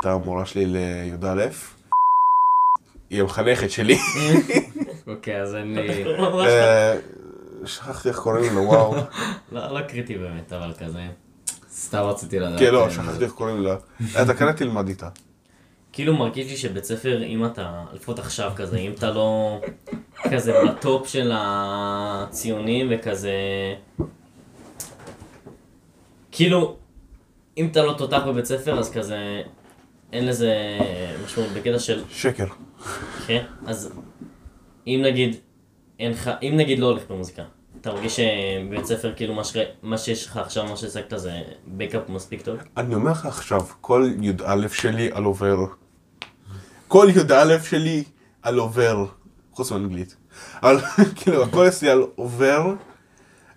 אתה 0.01 0.13
המורה 0.13 0.45
שלי 0.45 0.65
לי"א. 0.65 1.74
היא 3.09 3.21
המחנכת 3.21 3.71
שלי. 3.71 3.97
אוקיי, 5.07 5.41
אז 5.41 5.55
אני... 5.55 6.03
אה, 6.45 6.97
שכחתי 7.65 8.09
איך 8.09 8.19
קוראים 8.19 8.55
לו, 8.55 8.61
וואו. 8.61 8.95
לא, 9.51 9.73
לא 9.73 9.81
קריטי 9.81 10.17
באמת, 10.17 10.53
אבל 10.53 10.73
כזה. 10.79 11.01
סתם 11.71 11.97
רציתי 11.97 12.39
לדעת. 12.39 12.59
כן, 12.59 12.73
לא, 12.73 12.85
אה, 12.85 12.91
שכחתי 12.91 13.23
איך 13.23 13.31
קוראים 13.31 13.61
לה. 13.61 13.75
אתה 14.21 14.33
כנראה 14.33 14.53
תלמד 14.53 14.87
איתה. 14.87 15.09
כאילו 15.93 16.15
מרגיש 16.17 16.51
לי 16.51 16.57
שבית 16.57 16.83
ספר, 16.83 17.23
אם 17.23 17.45
אתה, 17.45 17.83
לפחות 17.93 18.19
עכשיו 18.19 18.51
כזה, 18.55 18.77
אם 18.77 18.91
אתה 18.91 19.11
לא 19.11 19.61
כזה 20.31 20.53
בטופ 20.67 21.07
של 21.07 21.31
הציונים 21.33 22.87
וכזה... 22.91 23.33
כאילו, 26.31 26.75
אם 27.57 27.67
אתה 27.71 27.81
לא 27.81 27.93
תותח 27.93 28.21
בבית 28.27 28.45
ספר, 28.45 28.79
אז 28.79 28.91
כזה... 28.91 29.41
אין 30.13 30.25
לזה 30.25 30.53
משמעות 31.25 31.49
בקטע 31.51 31.79
של... 31.79 32.03
שקר. 32.09 32.45
כן? 33.27 33.43
אז 33.65 33.91
אם 34.87 35.01
נגיד, 35.05 35.35
אין 35.99 36.11
לך, 36.11 36.31
אם 36.41 36.53
נגיד 36.57 36.79
לא 36.79 36.85
הולך 36.85 37.03
במוזיקה, 37.09 37.43
אתה 37.81 37.93
מרגיש 37.93 38.19
שבבית 38.19 38.85
ספר 38.85 39.13
כאילו 39.15 39.33
מה, 39.33 39.43
ש... 39.43 39.57
מה 39.83 39.97
שיש 39.97 40.25
לך 40.25 40.37
עכשיו, 40.37 40.65
מה 40.65 40.75
שהשגת 40.75 41.13
זה 41.15 41.41
בקאפ 41.67 42.09
מספיק 42.09 42.41
טוב? 42.41 42.57
אני 42.77 42.95
אומר 42.95 43.11
לך 43.11 43.25
עכשיו, 43.25 43.61
כל 43.81 44.11
י"א 44.21 44.67
שלי 44.73 45.09
על 45.11 45.23
עובר. 45.23 45.65
כל 46.87 47.07
י"א 47.15 47.57
שלי 47.63 48.03
על 48.41 48.57
עובר. 48.57 49.05
חוץ 49.51 49.71
מאנגלית. 49.71 50.15
אבל 50.63 50.77
כאילו, 51.15 51.43
הכל 51.43 51.67
אצלי 51.67 51.89
על 51.89 52.05
עובר, 52.15 52.73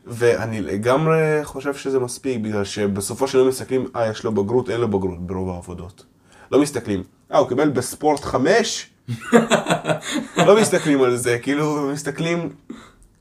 ואני 0.07 0.61
לגמרי 0.61 1.41
חושב 1.45 1.75
שזה 1.75 1.99
מספיק, 1.99 2.39
בגלל 2.39 2.65
שבסופו 2.65 3.29
של 3.29 3.39
יום 3.39 3.49
מסתכלים, 3.49 3.87
אה, 3.97 4.11
יש 4.11 4.25
לו 4.25 4.33
בגרות, 4.33 4.71
אין 4.71 4.81
לו 4.81 4.89
בגרות 4.89 5.27
ברוב 5.27 5.51
העבודות. 5.51 6.05
לא 6.53 6.63
מסתכלים, 6.63 7.03
אה, 7.33 7.39
הוא 7.39 7.49
קיבל 7.49 7.69
בספורט 7.69 8.21
חמש? 8.21 8.91
לא 10.47 10.61
מסתכלים 10.61 11.03
על 11.03 11.17
זה, 11.17 11.39
כאילו, 11.39 11.91
מסתכלים, 11.93 12.55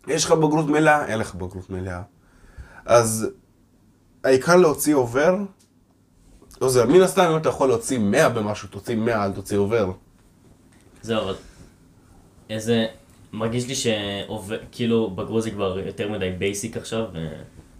יש 0.08 0.26
לך 0.26 0.32
בגרות 0.32 0.66
מלאה, 0.66 1.06
אין 1.06 1.20
לך 1.20 1.36
בגרות 1.36 1.70
מלאה. 1.70 2.02
אז 2.86 3.28
העיקר 4.24 4.56
להוציא 4.56 4.96
עובר, 4.96 5.36
לא 6.62 6.70
זה, 6.70 6.86
מן 6.86 7.02
הסתם 7.02 7.30
אם 7.32 7.38
אתה 7.38 7.50
יכול 7.50 7.68
להוציא 7.68 7.98
100 7.98 8.30
במשהו, 8.30 8.68
תוציא 8.68 8.96
100, 8.96 9.26
אל 9.26 9.32
תוציא 9.32 9.58
עובר. 9.58 9.92
זהו, 11.02 11.22
אבל 11.22 11.36
איזה... 12.50 12.86
מרגיש 13.34 13.68
לי 13.68 13.76
שעובד, 13.76 14.58
כאילו 14.72 15.10
בגרות 15.10 15.44
זה 15.44 15.52
כבר 15.52 15.80
יותר 15.80 16.12
מדי 16.12 16.32
basic 16.38 16.78
עכשיו. 16.78 17.06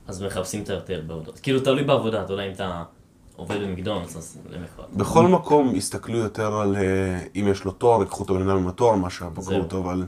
אז 0.08 0.24
מחפשים 0.24 0.64
את 0.64 0.70
היותר 0.70 1.02
בעבודות. 1.08 1.40
כאילו 1.40 1.60
תלוי 1.60 1.84
בעבודה, 1.84 2.24
אתה 2.24 2.34
יודע, 2.34 2.44
אם 2.44 2.52
אתה 2.52 2.84
עובד 3.38 3.58
במקדונלדס, 3.62 4.16
אז 4.16 4.38
למחרת. 4.50 4.90
בכל 4.94 5.28
מקום 5.28 5.76
יסתכלו 5.76 6.18
יותר 6.18 6.56
על 6.62 6.76
אה, 6.76 6.82
אם 7.36 7.48
יש 7.48 7.64
לו 7.64 7.72
תואר, 7.72 8.02
ייקחו 8.02 8.24
את 8.24 8.30
הבן 8.30 8.50
אדם 8.50 8.58
עם 8.58 8.68
התואר 8.68 8.96
מאשר 8.96 9.26
הבגרות, 9.26 9.72
זהו. 9.72 9.84
אבל 9.84 10.06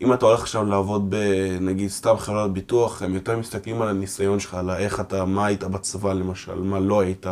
אם 0.00 0.12
אתה 0.12 0.26
הולך 0.26 0.40
עכשיו 0.40 0.64
לעבוד 0.64 1.10
בנגיד 1.10 1.88
סתם 1.88 2.16
חברת 2.18 2.52
ביטוח, 2.52 3.02
הם 3.02 3.14
יותר 3.14 3.38
מסתכלים 3.38 3.82
על 3.82 3.88
הניסיון 3.88 4.40
שלך, 4.40 4.54
על 4.54 4.70
איך 4.70 5.00
אתה, 5.00 5.24
מה 5.24 5.46
היית 5.46 5.64
בצבא 5.64 6.12
למשל, 6.12 6.62
מה 6.62 6.78
לא 6.80 7.00
היית, 7.00 7.26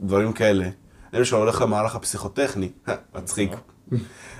דברים 0.00 0.32
כאלה. 0.32 0.64
אני 1.12 1.18
למשל 1.18 1.36
הולך 1.36 1.60
למהלך 1.60 1.94
הפסיכוטכני, 1.94 2.72
מצחיק. 3.16 3.50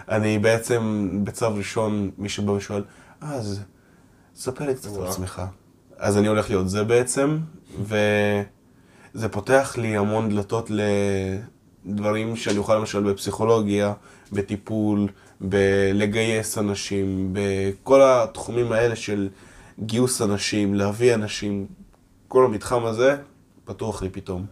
אני 0.08 0.38
בעצם 0.38 1.10
בצו 1.24 1.54
ראשון, 1.54 2.10
מי 2.18 2.28
שבא 2.28 2.50
ושואל, 2.50 2.84
אה, 3.22 3.34
אז 3.34 3.60
ספר 4.34 4.66
לי 4.66 4.74
קצת 4.74 4.90
על. 4.90 5.08
עצמך. 5.08 5.42
אז 5.96 6.18
אני 6.18 6.26
הולך 6.26 6.50
להיות 6.50 6.68
זה 6.68 6.84
בעצם, 6.84 7.38
וזה 9.14 9.28
פותח 9.28 9.74
לי 9.78 9.96
המון 9.96 10.28
דלתות 10.28 10.70
לדברים 11.86 12.36
שאני 12.36 12.58
אוכל 12.58 12.76
למשל 12.76 13.02
בפסיכולוגיה, 13.02 13.92
בטיפול, 14.32 15.08
בלגייס 15.40 16.58
אנשים, 16.58 17.30
בכל 17.32 18.00
התחומים 18.02 18.72
האלה 18.72 18.96
של 18.96 19.28
גיוס 19.80 20.22
אנשים, 20.22 20.74
להביא 20.74 21.14
אנשים, 21.14 21.66
כל 22.28 22.44
המתחם 22.44 22.84
הזה 22.84 23.16
פתוח 23.64 24.02
לי 24.02 24.08
פתאום. 24.10 24.46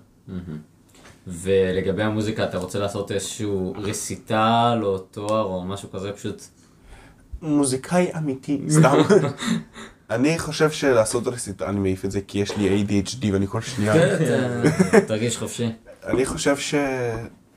ולגבי 1.27 2.03
המוזיקה, 2.03 2.45
אתה 2.45 2.59
רוצה 2.59 2.79
לעשות 2.79 3.13
איזשהו 3.13 3.75
רסיטל 3.77 4.81
או 4.83 4.99
תואר 4.99 5.43
או 5.43 5.65
משהו 5.65 5.91
כזה, 5.91 6.13
פשוט... 6.13 6.43
מוזיקאי 7.43 8.11
אמיתי, 8.17 8.61
סתם. 8.69 8.97
אני 10.15 10.39
חושב 10.39 10.71
שלעשות 10.71 11.27
רסיטה, 11.29 11.69
אני 11.69 11.81
מעיף 11.81 12.05
את 12.05 12.11
זה 12.11 12.21
כי 12.21 12.39
יש 12.39 12.57
לי 12.57 12.85
ADHD 12.89 13.27
ואני 13.33 13.47
כל 13.47 13.61
שנייה. 13.61 13.95
ת- 14.19 14.95
תרגיש 15.07 15.37
חופשי. 15.39 15.69
אני 16.07 16.27
חושב 16.27 16.57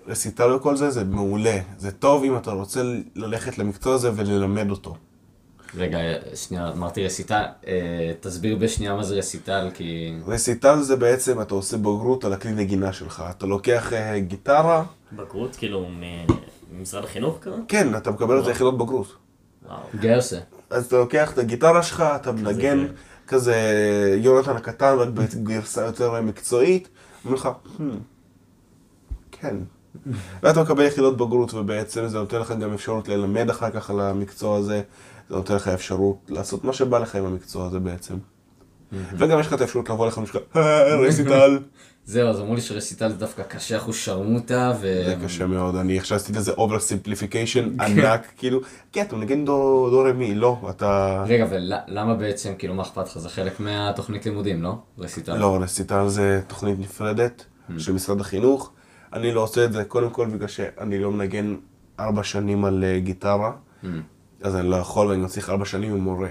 שרסיטל 0.07 0.53
וכל 0.53 0.75
זה 0.75 0.89
זה 0.89 1.03
מעולה. 1.03 1.57
זה 1.77 1.91
טוב 1.91 2.23
אם 2.23 2.37
אתה 2.37 2.51
רוצה 2.51 2.81
ללכת 3.15 3.57
למקצוע 3.57 3.93
הזה 3.95 4.11
וללמד 4.15 4.69
אותו. 4.69 4.95
רגע, 5.77 5.97
שנייה, 6.35 6.69
אמרתי 6.71 7.05
רסיטל, 7.05 7.43
אה, 7.67 7.73
תסביר 8.19 8.55
בשנייה 8.55 8.95
מה 8.95 9.03
זה 9.03 9.15
רסיטל, 9.15 9.69
כי... 9.73 10.13
רסיטל 10.27 10.81
זה 10.81 10.95
בעצם, 10.95 11.41
אתה 11.41 11.53
עושה 11.53 11.77
בגרות 11.77 12.25
על 12.25 12.33
הכלי 12.33 12.51
נגינה 12.51 12.93
שלך. 12.93 13.23
אתה 13.29 13.45
לוקח 13.45 13.93
אה, 13.93 14.19
גיטרה, 14.19 14.83
בגרות, 15.13 15.55
כאילו, 15.55 15.85
מ- 15.89 16.25
ממשרד 16.71 17.03
החינוך 17.03 17.37
כזה? 17.41 17.55
כן, 17.67 17.95
אתה 17.97 18.11
מקבל 18.11 18.39
את 18.41 18.47
היחידות 18.47 18.77
בגרות. 18.77 19.15
וואו. 19.67 19.77
גרסה. 19.99 20.37
אז 20.69 20.86
אתה 20.86 20.97
לוקח 20.97 21.34
את 21.34 21.38
הגיטרה 21.38 21.84
שלך, 21.84 22.04
אתה 22.15 22.32
מנגן 22.32 22.78
זה. 22.80 22.88
כזה 23.28 23.56
יונתן 24.21 24.56
הקטן, 24.56 24.95
רק 24.97 25.08
בגרסה 25.10 25.82
יותר 25.86 26.21
מקצועית, 26.21 26.89
אומר 27.25 27.36
לך, 27.36 27.49
"Hmm, 27.78 27.82
כן. 29.32 29.56
ואתה 30.43 30.62
מקבל 30.63 30.86
יחידות 30.86 31.17
בגרות, 31.17 31.54
ובעצם 31.54 32.08
זה 32.08 32.17
נותן 32.19 32.39
לך 32.39 32.51
גם 32.51 32.73
אפשרות 32.73 33.08
ללמד 33.08 33.49
אחר 33.49 33.69
כך 33.69 33.89
על 33.89 33.99
המקצוע 33.99 34.58
הזה, 34.58 34.82
זה 35.30 35.36
נותן 35.36 35.56
לך 35.56 35.67
אפשרות 35.67 36.17
לעשות 36.30 36.63
מה 36.63 36.73
שבא 36.73 36.99
לך 36.99 37.15
עם 37.15 37.25
המקצוע 37.25 37.67
הזה 37.67 37.80
בעצם. 37.80 38.15
וגם 39.17 39.39
יש 39.39 39.47
לך 39.47 39.54
את 39.54 39.62
האפשרות 39.62 39.89
לבוא 39.89 40.08
לך 40.08 40.17
ולשכוח, 40.17 40.41
"אה, 40.56 40.95
רסיטל. 40.95 41.60
זהו, 42.05 42.29
אז 42.29 42.39
אמרו 42.39 42.55
לי 42.55 42.61
שרסיטל 42.61 43.09
זה 43.09 43.15
דווקא 43.15 43.43
קשה 43.43 43.77
אחוז 43.77 43.95
שרמוטה, 43.95 44.73
ו... 44.81 45.03
זה 45.05 45.15
קשה 45.23 45.45
מאוד, 45.45 45.75
אני 45.75 45.99
עכשיו 45.99 46.17
עשיתי 46.17 46.39
לזה 46.39 46.51
over 46.51 46.57
simplification 46.57 47.83
ענק, 47.83 48.27
כאילו, 48.37 48.59
כן, 48.91 49.01
אתה 49.01 49.15
מנגן 49.15 49.45
דו 49.45 49.89
דו 49.89 49.99
רמי, 49.99 50.35
לא, 50.35 50.57
אתה... 50.69 51.23
רגע, 51.27 51.47
ולמה 51.49 52.15
בעצם, 52.15 52.53
כאילו, 52.57 52.73
מה 52.73 52.83
אכפת 52.83 53.07
לך? 53.07 53.17
זה 53.17 53.29
חלק 53.29 53.59
מהתוכנית 53.59 54.25
לימודים, 54.25 54.63
לא? 54.63 54.75
רסיטל. 54.97 55.37
לא, 55.37 55.57
רסיטל 55.61 56.07
זה 56.07 56.41
תוכנית 56.47 56.79
נפרדת 56.79 57.45
של 57.77 57.93
משרד 57.93 58.21
החינוך. 58.21 58.71
אני 59.13 59.31
לא 59.31 59.41
עושה 59.43 59.65
את 59.65 59.73
זה 59.73 59.83
קודם 59.83 60.09
כל 60.09 60.27
בגלל 60.27 60.47
שאני 60.47 60.99
לא 60.99 61.11
מנגן 61.11 61.55
ארבע 61.99 62.23
שנים 62.23 62.65
על 62.65 62.83
אה, 62.83 62.99
גיטרה, 62.99 63.51
אז 64.41 64.55
אני 64.55 64.69
לא 64.69 64.75
יכול 64.75 65.07
ואני 65.07 65.27
צריך 65.27 65.49
ארבע 65.49 65.65
שנים 65.65 65.91
עם 65.91 65.99
מורה. 65.99 66.29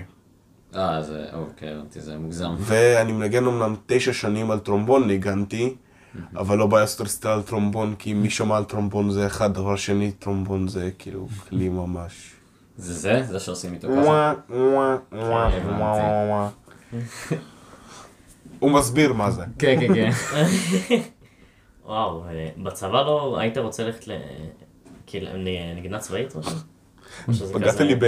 אה, 0.76 1.02
זה, 1.02 1.26
אוקיי, 1.32 1.68
הבנתי, 1.68 2.00
זה 2.00 2.18
מוגזם. 2.18 2.54
ואני 2.58 3.12
מנגן 3.12 3.44
אמנם 3.44 3.76
תשע 3.86 4.12
שנים 4.12 4.50
על 4.50 4.58
טרומבון 4.58 5.06
ניגנתי, 5.06 5.74
אבל 6.36 6.58
לא 6.58 6.66
בעיה 6.66 6.80
לעשות 6.80 7.24
על 7.24 7.42
טרומבון, 7.42 7.94
כי 7.98 8.14
מי 8.14 8.30
שמע 8.30 8.56
על 8.56 8.64
טרומבון 8.64 9.10
זה 9.10 9.26
אחד, 9.26 9.54
דבר 9.54 9.76
שני, 9.76 10.12
טרומבון 10.12 10.68
זה 10.68 10.90
כאילו 10.98 11.28
כלי 11.48 11.68
ממש. 11.68 12.30
זה 12.76 12.94
זה? 12.94 13.22
זה 13.22 13.40
שעושים 13.40 13.74
איתו 13.74 13.88
ככה? 13.88 14.00
וואה, 14.00 14.34
וואה, 14.50 14.96
וואה, 15.12 15.50
וואה, 15.78 16.26
וואה. 16.28 16.48
הוא 18.58 18.70
מסביר 18.70 19.12
מה 19.12 19.30
זה. 19.30 19.44
כן, 19.58 19.76
כן, 19.80 19.94
כן. 19.94 20.10
וואו, 21.86 22.24
אה, 22.24 22.48
בצבא 22.56 23.02
לא 23.02 23.38
היית 23.38 23.58
רוצה 23.58 23.84
ללכת 23.84 24.08
ל... 24.08 24.12
כאילו, 25.06 25.28
צבאית 25.98 26.34
או 26.34 26.40
משהו? 26.40 26.73
פגעת 27.52 27.80
לי 27.80 27.94
ב... 27.94 28.04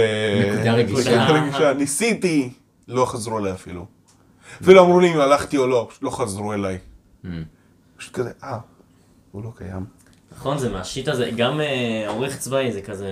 נקודה 0.53 0.73
רגישה. 0.73 1.27
רגישה. 1.27 1.73
ניסיתי, 1.73 2.49
לא 2.87 3.05
חזרו 3.05 3.39
אליי 3.39 3.51
אפילו. 3.51 3.85
אפילו 4.61 4.83
אמרו 4.83 4.99
לי 4.99 5.13
אם 5.13 5.19
הלכתי 5.19 5.57
או 5.57 5.67
לא, 5.67 5.87
פשוט 5.89 6.03
לא 6.03 6.09
חזרו 6.09 6.53
אליי. 6.53 6.77
Mm. 7.23 7.27
פשוט 7.97 8.13
כזה, 8.13 8.31
אה, 8.43 8.57
הוא 9.31 9.43
לא 9.43 9.51
קיים. 9.57 9.85
נכון, 10.37 10.57
זה 10.57 10.69
מהשיט 10.69 11.07
הזה, 11.07 11.29
גם 11.35 11.61
אה, 11.61 12.05
עורך 12.07 12.37
צבאי 12.37 12.71
זה 12.71 12.81
כזה... 12.81 13.09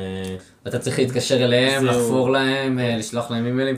אתה 0.67 0.79
צריך 0.79 0.99
להתקשר 0.99 1.45
אליהם. 1.45 1.86
לחפור 1.86 2.29
להם, 2.29 2.79
אה, 2.79 2.97
לשלוח 2.97 3.31
להם 3.31 3.45
אימיילים. 3.45 3.77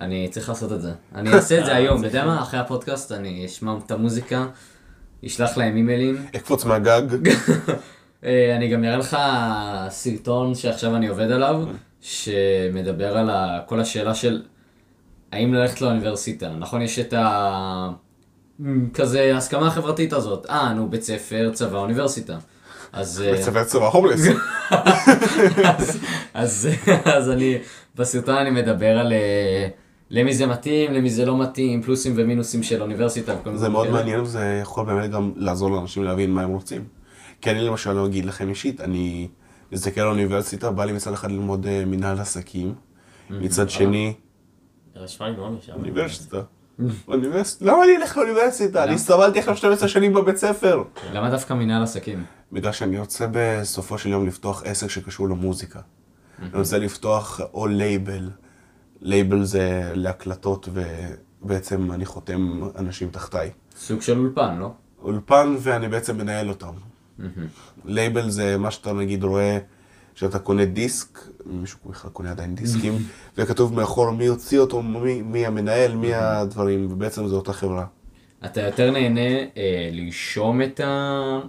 אני 0.00 0.28
צריך 0.30 0.48
לעשות 0.48 0.72
את 0.72 0.82
זה. 0.82 0.92
אני 1.14 1.32
אעשה 1.32 1.60
את 1.60 1.64
זה 1.64 1.76
היום, 1.76 1.98
אתה 1.98 2.06
יודע 2.06 2.24
מה? 2.24 2.42
אחרי 2.42 2.60
הפודקאסט 2.60 3.12
אני 3.12 3.46
אשמע 3.46 3.74
את 3.86 3.90
המוזיקה, 3.90 4.46
אשלח 5.26 5.56
להם 5.56 5.76
אימיילים. 5.76 6.26
אקפוץ 6.36 6.64
מהגג. 6.64 7.02
אה, 8.26 8.56
אני 8.56 8.68
גם 8.68 8.84
אראה 8.84 8.96
לך 8.96 9.16
סרטון 9.88 10.54
שעכשיו 10.54 10.96
אני 10.96 11.08
עובד 11.08 11.30
עליו, 11.30 11.62
שמדבר 12.00 13.16
על 13.16 13.30
כל 13.66 13.80
השאלה 13.80 14.14
של 14.14 14.42
האם 15.32 15.54
ללכת 15.54 15.80
לאוניברסיטה. 15.80 16.48
נכון, 16.48 16.82
יש 16.82 16.98
את 16.98 17.12
ה... 17.12 17.88
כזה 18.94 19.36
הסכמה 19.36 19.66
החברתית 19.66 20.12
הזאת. 20.12 20.46
אה, 20.50 20.72
נו, 20.72 20.90
בית 20.90 21.02
ספר, 21.02 21.50
צבא, 21.52 21.78
אוניברסיטה. 21.78 22.36
אז... 22.92 23.22
אה, 23.26 23.32
בצבע 23.32 23.64
צבע 23.64 23.86
הומלס. 23.86 24.20
אז, 26.34 26.68
אני, 27.32 27.58
בסרטון 27.96 28.36
אני 28.36 28.50
מדבר 28.50 28.98
על 28.98 29.12
אה, 29.12 29.68
למי 30.10 30.34
זה 30.34 30.46
מתאים, 30.46 30.92
למי 30.92 31.10
זה 31.10 31.26
לא 31.26 31.38
מתאים, 31.38 31.82
פלוסים 31.82 32.12
ומינוסים 32.16 32.62
של 32.62 32.82
אוניברסיטה. 32.82 33.34
זה 33.54 33.68
מאוד. 33.68 33.90
מעניין 33.90 34.20
וזה 34.20 34.58
יכול 34.62 34.86
באמת 34.86 35.10
גם 35.10 35.32
לעזור 35.36 35.70
לאנשים 35.70 36.04
להבין 36.04 36.30
מה 36.30 36.42
הם 36.42 36.50
רוצים. 36.50 36.95
כי 37.40 37.50
אני 37.50 37.60
למשל 37.60 37.92
לא 37.92 38.06
אגיד 38.06 38.24
לכם 38.24 38.48
אישית, 38.48 38.80
אני 38.80 39.28
מסתכל 39.72 40.00
על 40.00 40.06
האוניברסיטה, 40.06 40.70
בא 40.70 40.84
לי 40.84 40.92
מצד 40.92 41.12
אחד 41.12 41.30
ללמוד 41.30 41.66
אה, 41.66 41.84
מנהל 41.84 42.20
עסקים, 42.20 42.74
מצד 43.30 43.70
שני, 43.70 44.14
נשמע 45.04 45.28
לי 45.28 45.36
מאוד 45.36 45.52
משם. 45.52 45.72
אוניברסיטה. 45.72 46.40
אוניברסיטה, 47.08 47.64
למה 47.64 47.84
אני 47.84 47.96
אלך 47.96 48.16
לאוניברסיטה? 48.16 48.84
אני 48.84 48.98
סבלתי 48.98 49.38
עכשיו 49.38 49.56
12 49.56 49.88
שנים 49.88 50.14
בבית 50.14 50.36
ספר. 50.36 50.82
למה 51.12 51.30
דווקא 51.30 51.54
מנהל 51.54 51.82
עסקים? 51.82 52.24
בגלל 52.52 52.72
שאני 52.72 52.98
רוצה 52.98 53.26
בסופו 53.32 53.98
של 53.98 54.08
יום 54.08 54.26
לפתוח 54.26 54.62
עסק 54.64 54.90
שקשור 54.90 55.28
למוזיקה. 55.28 55.80
אני 56.42 56.58
רוצה 56.58 56.78
לפתוח 56.78 57.40
או 57.54 57.66
לייבל. 57.66 58.30
לייבל 59.00 59.44
זה 59.44 59.90
להקלטות 59.94 60.68
ובעצם 60.72 61.92
אני 61.92 62.06
חותם 62.06 62.60
אנשים 62.78 63.10
תחתיי. 63.10 63.50
סוג 63.76 64.02
של 64.02 64.18
אולפן, 64.18 64.58
לא? 64.58 64.70
אולפן 65.02 65.56
ואני 65.60 65.88
בעצם 65.88 66.18
מנהל 66.18 66.48
אותם. 66.48 66.72
לייבל 67.84 68.30
זה 68.30 68.56
מה 68.58 68.70
שאתה 68.70 68.92
נגיד 68.92 69.24
רואה, 69.24 69.58
שאתה 70.14 70.38
קונה 70.38 70.64
דיסק, 70.64 71.18
מישהו 71.46 71.78
בכלל 71.86 72.10
קונה 72.10 72.30
עדיין 72.30 72.54
דיסקים, 72.54 72.92
וכתוב 73.36 73.74
מאחור 73.74 74.10
מי 74.10 74.26
הוציא 74.26 74.58
אותו, 74.58 74.82
מי, 74.82 75.22
מי 75.22 75.46
המנהל, 75.46 75.94
מי 75.94 76.14
הדברים, 76.14 76.92
ובעצם 76.92 77.26
זו 77.26 77.36
אותה 77.36 77.52
חברה. 77.52 77.86
אתה 78.44 78.60
יותר 78.60 78.90
נהנה 78.90 79.30
אה, 79.56 79.90
לרשום 79.92 80.62
את 80.62 80.80
ה... 80.80 81.40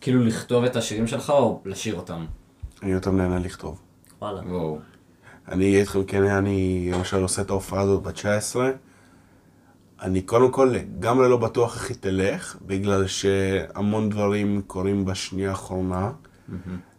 כאילו 0.00 0.24
לכתוב 0.24 0.64
את 0.64 0.76
השירים 0.76 1.06
שלך 1.06 1.30
או 1.30 1.60
לשיר 1.64 1.96
אותם? 1.96 2.26
אני 2.82 2.90
יותר 2.90 3.10
נהנה 3.10 3.38
לכתוב. 3.38 3.80
וואלה. 4.22 4.40
וואו. 4.46 4.78
אני 5.48 5.64
אהיה 5.64 5.80
איתכם 5.80 6.04
כן, 6.04 6.22
אני 6.22 6.90
למשל 6.94 7.22
עושה 7.22 7.42
את 7.42 7.50
ההופעה 7.50 7.80
הזאת 7.80 8.02
בת 8.02 8.14
19. 8.14 8.70
אני 10.02 10.22
קודם 10.22 10.50
כל 10.50 10.72
לגמרי 10.74 11.28
לא 11.28 11.36
בטוח 11.36 11.76
איך 11.76 11.88
היא 11.88 11.96
תלך, 12.00 12.56
בגלל 12.66 13.06
שהמון 13.06 14.10
דברים 14.10 14.62
קורים 14.66 15.04
בשנייה 15.04 15.50
האחרונה. 15.50 16.10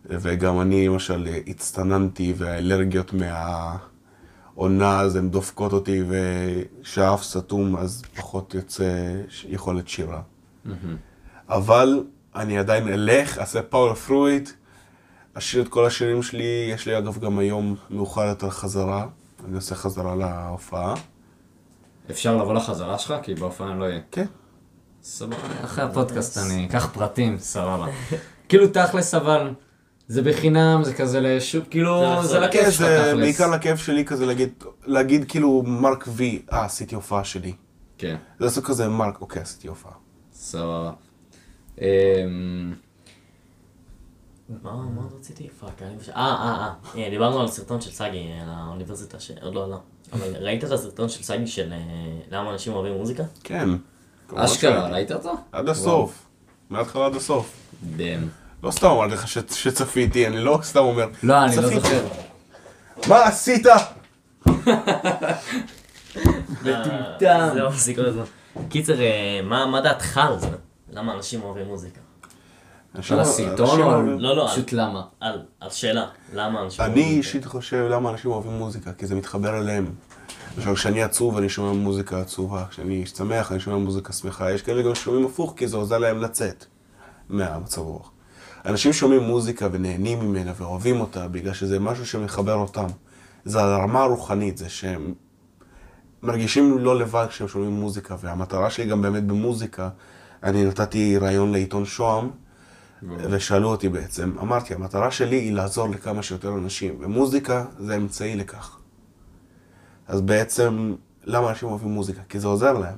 וגם 0.06 0.62
אני 0.62 0.88
למשל 0.88 1.28
הצטננתי 1.48 2.34
והאלרגיות 2.38 3.14
מהעונה 3.14 5.00
אז 5.00 5.16
הן 5.16 5.30
דופקות 5.30 5.74
אותי 5.74 6.04
ושאף 6.10 7.24
סתום 7.24 7.76
אז 7.76 8.04
פחות 8.16 8.54
יוצא 8.56 9.22
יכולת 9.48 9.88
שירה. 9.88 10.22
אבל 11.50 12.04
אני 12.36 12.58
עדיין 12.58 12.88
אלך, 12.88 13.38
אעשה 13.38 13.62
פאוור 13.62 13.94
פרויד, 13.94 14.50
אשיר 15.34 15.62
את 15.62 15.68
כל 15.68 15.86
השירים 15.86 16.24
שלי, 16.24 16.70
יש 16.74 16.88
לי 16.88 16.98
אגב 16.98 17.20
גם 17.20 17.40
היום 17.40 17.76
מאוחר 17.90 18.26
יותר 18.26 18.50
חזרה, 18.50 19.08
אני 19.46 19.56
עושה 19.56 19.76
חזרה 19.76 20.16
להופעה. 20.16 20.94
אפשר 22.10 22.38
לבוא 22.38 22.54
לחזרה 22.54 23.00
שלך? 23.00 23.14
כי 23.24 23.34
אני 23.34 23.80
לא 23.80 23.86
אהיה. 23.86 24.00
כן. 24.12 24.26
סבבה, 25.04 25.36
אחרי 25.64 25.84
הפודקאסט 25.84 26.38
אני 26.38 26.66
אקח 26.66 26.90
פרטים, 26.94 27.38
סבבה. 27.38 27.88
כאילו 28.50 28.68
תכלס 28.68 29.14
אבל, 29.14 29.54
זה 30.08 30.22
בחינם, 30.22 30.82
זה 30.84 30.94
כזה 30.94 31.22
לשוק, 31.22 31.66
כאילו, 31.70 32.00
זה 32.00 32.14
החזרה. 32.14 32.48
לכיף 32.48 32.62
כן, 32.62 32.72
שלך 32.72 32.88
זה 32.88 33.04
תכלס. 33.12 33.20
בעיקר 33.20 33.52
לכיף 33.52 33.80
שלי 33.80 34.06
כזה 34.06 34.26
להגיד, 34.26 34.64
להגיד 34.86 35.26
כאילו 35.28 35.64
מרק 35.66 36.06
וי, 36.08 36.42
אה, 36.54 36.66
עשיתי 36.66 36.96
הופעה 36.96 37.24
שלי. 37.24 37.54
כן, 37.98 38.16
זה 38.40 38.46
לעשות 38.46 38.66
כזה 38.66 38.90
מרק, 38.90 39.22
אוקיי, 39.22 39.42
עשיתי 39.42 39.68
הופעה. 39.68 39.92
סבבה. 40.34 40.92
אמ, 41.82 41.86
מה 44.64 44.76
מה 44.76 45.02
עוד 45.02 45.14
רציתי? 45.20 45.50
fuck, 45.50 45.82
לי 45.82 45.96
בשביל... 46.00 46.16
אה, 46.16 46.22
אה, 46.22 46.74
אה, 46.96 47.04
אה, 47.04 47.10
דיברנו 47.10 47.42
על 47.42 47.48
סרטון 47.48 47.82
של 47.82 47.92
סגי, 47.92 48.32
על 48.42 48.50
האוניברסיטה 48.50 49.20
שעוד 49.20 49.56
לא 49.56 49.64
עלה. 49.64 49.78
אבל 50.14 50.36
ראית 50.40 50.64
את 50.64 50.72
הסרטון 50.72 51.10
של 51.10 51.24
סגי 51.24 51.48
של 51.48 51.74
אה, 51.74 51.78
למה 52.32 52.52
אנשים 52.52 52.74
אוהבים 52.74 52.94
מוזיקה? 52.94 53.24
כן. 53.44 53.70
אשכרה, 54.36 54.88
ראית 54.88 55.12
אותו? 55.12 55.36
עד 55.52 55.70
הסוף. 55.70 56.26
מההתחלה 56.70 57.06
עד 57.06 57.16
הסוף. 57.16 57.52
damn. 57.96 58.28
לא 58.64 58.72
סתם 58.72 58.88
אמרתי 58.88 59.14
לך 59.14 59.28
שצפיתי, 59.28 60.28
אני 60.28 60.40
לא 60.40 60.60
סתם 60.64 60.80
אומר. 60.80 61.08
לא, 61.24 61.44
אני 61.46 61.56
לא. 61.56 61.70
זוכר. 61.70 62.08
מה 63.08 63.24
עשית? 63.24 63.66
מטומטם. 66.62 67.50
זהו, 67.54 67.72
זה 67.72 67.94
כל 67.96 68.06
הזמן. 68.06 68.24
קיצר, 68.70 69.02
אה, 69.02 69.42
מה 69.44 69.82
דעתך 69.82 70.18
על 70.18 70.40
זה? 70.40 70.50
למה 70.92 71.14
אנשים 71.14 71.44
אוהבים 71.44 71.66
מוזיקה? 71.68 72.02
על 73.12 73.20
הסרטון 73.20 73.82
או 73.82 73.92
על- 73.92 74.06
לא, 74.20 74.36
לא, 74.38 74.48
פשוט 74.52 74.72
למה? 74.74 75.04
על 75.20 75.42
על 75.60 75.70
שאלה, 75.70 76.06
למה 76.34 76.62
אנשים 76.64 76.82
אוהבים 76.86 76.98
אני 77.04 77.04
מוזיקה? 77.14 77.18
אישית 77.28 77.46
חושב 77.46 77.88
למה 77.90 78.10
אנשים 78.10 78.32
אוהבים 78.32 78.52
מוזיקה, 78.52 78.94
כי 78.94 79.08
זה 79.08 79.16
מתחבר 79.16 79.58
אליהם. 79.58 79.86
למשל, 80.58 80.76
כשאני 80.76 81.04
עצוב 81.04 81.38
אני 81.38 81.50
שומע 81.50 81.72
מוזיקה 81.74 82.20
עצובה, 82.22 82.66
כשאני 82.70 83.06
שמח 83.06 83.52
אני 83.52 83.60
שומע 83.60 83.78
מוזיקה 83.78 84.14
שמחה, 84.14 84.52
יש 84.52 84.62
כאלה 84.62 84.82
גם 84.82 84.96
ששומעים 84.96 85.26
הפוך 85.26 85.54
כי 85.58 85.68
זה 85.68 85.78
עוזר 85.78 85.98
להם 85.98 86.22
לצאת 86.22 86.66
מהמצב 87.30 87.82
רוח. 87.82 88.12
אנשים 88.66 88.94
שומעים 88.94 89.24
מוזיקה 89.24 89.68
ונהנים 89.72 90.20
ממנה 90.20 90.52
ואוהבים 90.58 91.02
אותה 91.02 91.28
בגלל 91.28 91.54
שזה 91.54 91.80
משהו 91.80 92.06
שמחבר 92.06 92.54
אותם. 92.54 92.88
זה 93.46 93.62
הרמה 93.62 94.04
הרוחנית, 94.04 94.58
זה 94.58 94.70
שהם 94.70 95.14
מרגישים 96.24 96.78
לא 96.80 97.00
לבד 97.00 97.26
כשהם 97.30 97.48
שומעים 97.48 97.72
מוזיקה, 97.72 98.16
והמטרה 98.22 98.70
שלי 98.70 98.86
גם 98.86 99.02
באמת 99.02 99.24
במוזיקה, 99.24 99.90
אני 100.44 100.66
נתתי 100.66 101.18
ראיון 101.18 101.52
לעיתון 101.52 101.86
שוהם, 101.86 102.30
ושאלו 103.04 103.70
אותי 103.70 103.90
בעצם, 103.90 104.36
אמרתי, 104.42 104.74
המטרה 104.74 105.12
שלי 105.12 105.36
היא 105.36 105.54
לעזור 105.54 105.90
לכמה 105.90 106.24
שיותר 106.24 106.54
אנשים, 106.54 106.96
ומוזיקה 107.00 107.66
זה 107.80 107.96
אמצעי 107.96 108.36
לכך. 108.36 108.80
אז 110.08 110.22
בעצם, 110.22 110.96
למה 111.26 111.50
אנשים 111.50 111.70
אוהבים 111.70 111.90
מוזיקה? 111.90 112.22
כי 112.30 112.40
זה 112.40 112.48
עוזר 112.48 112.74
להם. 112.74 112.98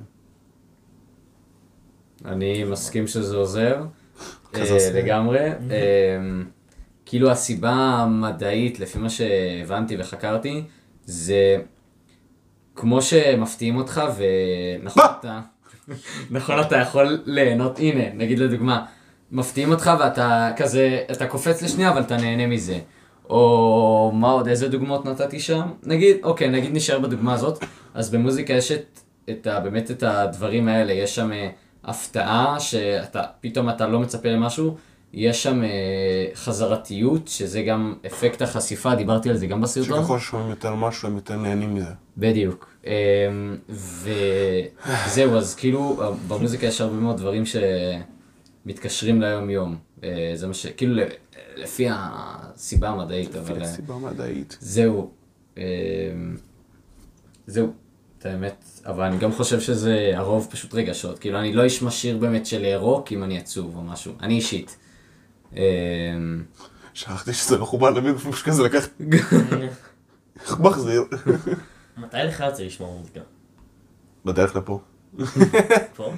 אני 2.24 2.64
מסכים 2.64 3.06
שזה 3.06 3.36
עוזר, 3.36 3.84
אה. 4.54 4.90
לגמרי. 4.94 5.50
אה, 5.70 6.18
כאילו 7.06 7.30
הסיבה 7.30 7.72
המדעית, 7.72 8.80
לפי 8.80 8.98
מה 8.98 9.10
שהבנתי 9.10 9.96
וחקרתי, 9.98 10.64
זה 11.04 11.56
כמו 12.74 13.02
שמפתיעים 13.02 13.76
אותך, 13.76 14.02
ונכון? 14.16 15.02
אתה, 15.20 15.40
נכון 16.30 16.60
אתה 16.60 16.76
יכול 16.76 17.22
ליהנות, 17.26 17.78
הנה, 17.78 18.14
נגיד 18.14 18.38
לדוגמה, 18.38 18.84
מפתיעים 19.32 19.70
אותך 19.70 19.90
ואתה 19.98 20.50
כזה, 20.56 21.00
אתה 21.10 21.26
קופץ 21.26 21.62
לשנייה 21.62 21.90
אבל 21.90 22.00
אתה 22.00 22.16
נהנה 22.16 22.46
מזה. 22.46 22.78
או 23.30 24.12
מה 24.14 24.30
עוד, 24.30 24.48
איזה 24.48 24.68
דוגמאות 24.68 25.04
נתתי 25.04 25.40
שם? 25.40 25.62
נגיד, 25.82 26.16
אוקיי, 26.22 26.48
נגיד 26.48 26.70
נשאר 26.74 26.98
בדוגמה 26.98 27.34
הזאת, 27.34 27.64
אז 27.94 28.10
במוזיקה 28.10 28.52
יש 28.52 28.72
את, 28.72 29.00
את 29.30 29.46
ה, 29.46 29.60
באמת 29.60 29.90
את 29.90 30.02
הדברים 30.02 30.68
האלה, 30.68 30.92
יש 30.92 31.14
שם 31.14 31.32
אה, 31.32 31.48
הפתעה, 31.84 32.60
שאתה, 32.60 33.22
פתאום 33.40 33.68
אתה 33.68 33.86
לא 33.86 34.00
מצפה 34.00 34.28
למשהו, 34.28 34.76
יש 35.12 35.42
שם 35.42 35.62
אה, 35.64 35.68
חזרתיות, 36.34 37.28
שזה 37.28 37.62
גם 37.62 37.94
אפקט 38.06 38.42
החשיפה, 38.42 38.94
דיברתי 38.94 39.30
על 39.30 39.36
זה 39.36 39.46
גם 39.46 39.60
בסרטון. 39.60 40.02
שככל 40.02 40.18
ששומעים 40.18 40.50
יותר 40.50 40.74
משהו, 40.74 41.08
הם 41.08 41.14
יותר 41.14 41.36
נהנים 41.36 41.74
מזה. 41.74 41.92
בדיוק. 42.18 42.70
אמ, 42.86 43.56
וזהו, 43.68 45.36
אז 45.36 45.54
כאילו, 45.54 46.00
במוזיקה 46.28 46.66
יש 46.66 46.80
הרבה 46.80 46.96
מאוד 46.96 47.16
דברים 47.16 47.46
שמתקשרים 48.64 49.20
ליום-יום. 49.20 49.76
אה, 50.04 50.32
זה 50.34 50.46
מה 50.46 50.54
ש... 50.54 50.66
כאילו, 50.66 51.02
לפי 51.56 51.86
הסיבה 51.90 52.88
המדעית, 52.88 53.36
אבל... 53.36 53.54
לפי 53.54 53.60
אה, 53.60 53.66
סיבה 53.66 53.96
מדעית. 53.96 54.58
זהו. 54.60 55.10
אמ, 55.56 55.62
זהו. 57.46 57.72
את 58.18 58.26
האמת, 58.26 58.64
אבל 58.86 59.04
אני 59.04 59.18
גם 59.18 59.32
חושב 59.32 59.60
שזה 59.60 60.12
הרוב 60.14 60.48
פשוט 60.50 60.74
רגשות. 60.74 61.18
כאילו, 61.18 61.38
אני 61.38 61.52
לא 61.52 61.62
איש 61.62 61.82
משאיר 61.82 62.18
באמת 62.18 62.46
של 62.46 62.74
רוק 62.76 63.12
אם 63.12 63.22
אני 63.22 63.38
עצוב 63.38 63.76
או 63.76 63.82
משהו. 63.82 64.12
אני 64.20 64.34
אישית. 64.34 64.76
שכחתי 66.94 67.32
שזה 67.32 67.58
מכובד 67.58 67.92
למיקרופון 67.96 68.32
שכזה 68.32 68.62
לקחת... 68.62 68.90
מחזיר. 70.58 71.02
מתי 71.96 72.16
לך 72.16 72.40
יוצא 72.40 72.62
לשמוע 72.62 72.90
מוזיקה? 72.98 73.20
בדרך 74.24 74.56
לפה. 74.56 74.80
פה? 75.96 76.12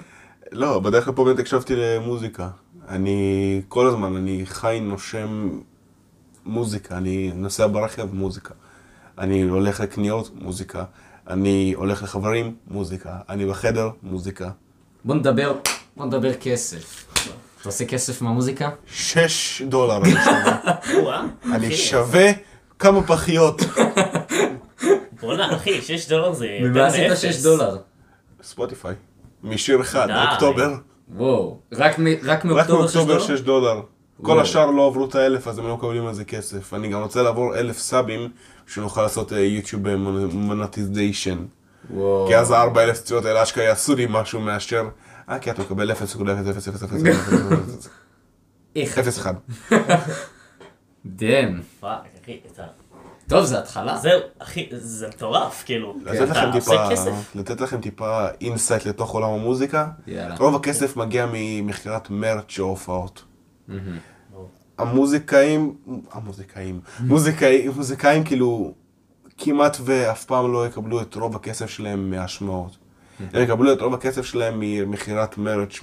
לא, 0.55 0.79
בדרך 0.79 1.09
לפה 1.09 1.25
באמת 1.25 1.39
הקשבתי 1.39 1.75
למוזיקה. 1.77 2.49
אני 2.89 3.63
כל 3.69 3.87
הזמן, 3.87 4.17
אני 4.17 4.43
חי, 4.47 4.79
נושם 4.83 5.59
מוזיקה, 6.45 6.97
אני 6.97 7.33
נוסע 7.35 7.67
ברכב, 7.67 8.15
מוזיקה. 8.15 8.55
אני 9.19 9.43
הולך 9.43 9.81
לקניות, 9.81 10.31
מוזיקה. 10.35 10.85
אני 11.31 11.73
הולך 11.77 12.03
לחברים, 12.03 12.55
מוזיקה. 12.69 13.17
אני 13.29 13.47
בחדר, 13.47 13.91
מוזיקה. 14.03 14.51
בוא 15.05 15.15
נדבר, 15.15 15.53
בוא 15.97 16.07
נדבר 16.07 16.35
כסף. 16.35 17.07
אתה 17.61 17.69
עושה 17.69 17.85
כסף 17.85 18.23
מהמוזיקה? 18.23 18.71
שש 18.87 19.63
דולר 19.63 19.97
אני 19.97 20.11
שווה. 20.11 21.27
אני 21.55 21.77
שווה 21.77 22.31
כמה 22.79 23.03
פחיות. 23.03 23.63
בואנה, 25.21 25.57
אחי, 25.57 25.83
6 25.83 26.09
דולר 26.09 26.33
זה 26.33 26.47
ומה 26.65 26.87
עשית. 26.87 27.17
6 27.17 27.43
דולר? 27.43 27.77
ספוטיפיי. 28.43 28.95
משיר 29.45 29.81
אחד, 29.81 30.07
די. 30.07 30.13
אוקטובר. 30.33 30.75
וואו, 31.15 31.59
רק 31.73 31.99
מ- 31.99 32.07
רק 32.07 32.19
רק 32.25 32.45
מאוקטובר 32.45 32.89
6 32.89 32.97
מאוקטובר 32.97 33.15
דולר? 33.19 33.37
6 33.37 33.41
דולר. 33.41 33.81
כל. 34.23 34.41
השאר 34.41 34.71
לא 34.71 34.87
עברו 34.87 35.05
את 35.05 35.15
האלף, 35.15 35.49
אז 35.49 35.59
הם 35.59 35.67
לא 35.67 35.77
מקבלים 35.77 36.07
על 36.07 36.15
זה 36.15 36.25
כסף. 36.25 36.75
אני 36.75 36.89
גם 36.89 37.03
רוצה 37.03 37.23
לעבור 37.23 37.57
אלף 37.57 37.79
סאבים, 37.79 38.29
שנוכל 38.67 39.03
לעשות 39.03 39.33
אה, 39.33 39.39
יוטיוב 39.41 39.83
monetization. 40.33 41.39
וואו. 41.91 42.27
כי 42.29 42.37
אז 42.37 42.51
הארבע 42.51 42.83
אלף 42.83 43.03
צפיות 43.03 43.25
האלה 43.25 43.43
אשכרה 43.43 43.65
יעשו 43.65 43.95
לי 43.95 44.07
משהו 44.11 44.41
מאשר, 44.41 44.89
אה, 45.29 45.39
כי 45.39 45.51
אתה 45.51 45.63
מקבל 45.63 45.91
0.0000001. 45.93 45.97
איך? 48.77 48.99
0.1. 48.99 49.27
damn. 51.07 51.61
fuck, 51.81 51.99
אחי, 52.23 52.41
אתה... 52.53 52.63
טוב, 53.29 53.45
זה 53.45 53.59
התחלה. 53.59 53.99
זהו, 53.99 54.21
אחי, 54.39 54.69
זה 54.73 55.09
מטורף, 55.09 55.63
כאילו. 55.67 55.97
לתת 56.05 56.29
לכם 56.29 56.53
טיפה. 56.53 56.89
לתת 57.35 57.61
לכם 57.61 57.81
טיפה 57.81 58.27
insight 58.41 58.87
לתוך 58.87 59.11
עולם 59.11 59.31
המוזיקה. 59.31 59.87
יאללה. 60.07 60.35
רוב 60.39 60.57
הכסף 60.57 60.97
מגיע 60.97 61.27
ממכירת 61.33 62.11
merch 62.11 62.59
או 62.59 62.65
הופעות. 62.65 63.25
המוזיקאים, 64.79 65.77
המוזיקאים, 66.13 66.81
מוזיקאים, 67.01 67.71
מוזיקאים 67.77 68.25
כאילו 68.25 68.75
כמעט 69.39 69.77
ואף 69.85 70.25
פעם 70.25 70.53
לא 70.53 70.67
יקבלו 70.67 71.01
את 71.01 71.15
רוב 71.15 71.37
הכסף 71.37 71.71
שלהם 71.71 72.11
מהשמעות. 72.11 72.77
הם 73.33 73.43
יקבלו 73.43 73.73
את 73.73 73.81
רוב 73.81 73.95
הכסף 73.95 74.25
שלהם 74.25 74.55
ממכירת 74.61 75.39
merch, 75.39 75.81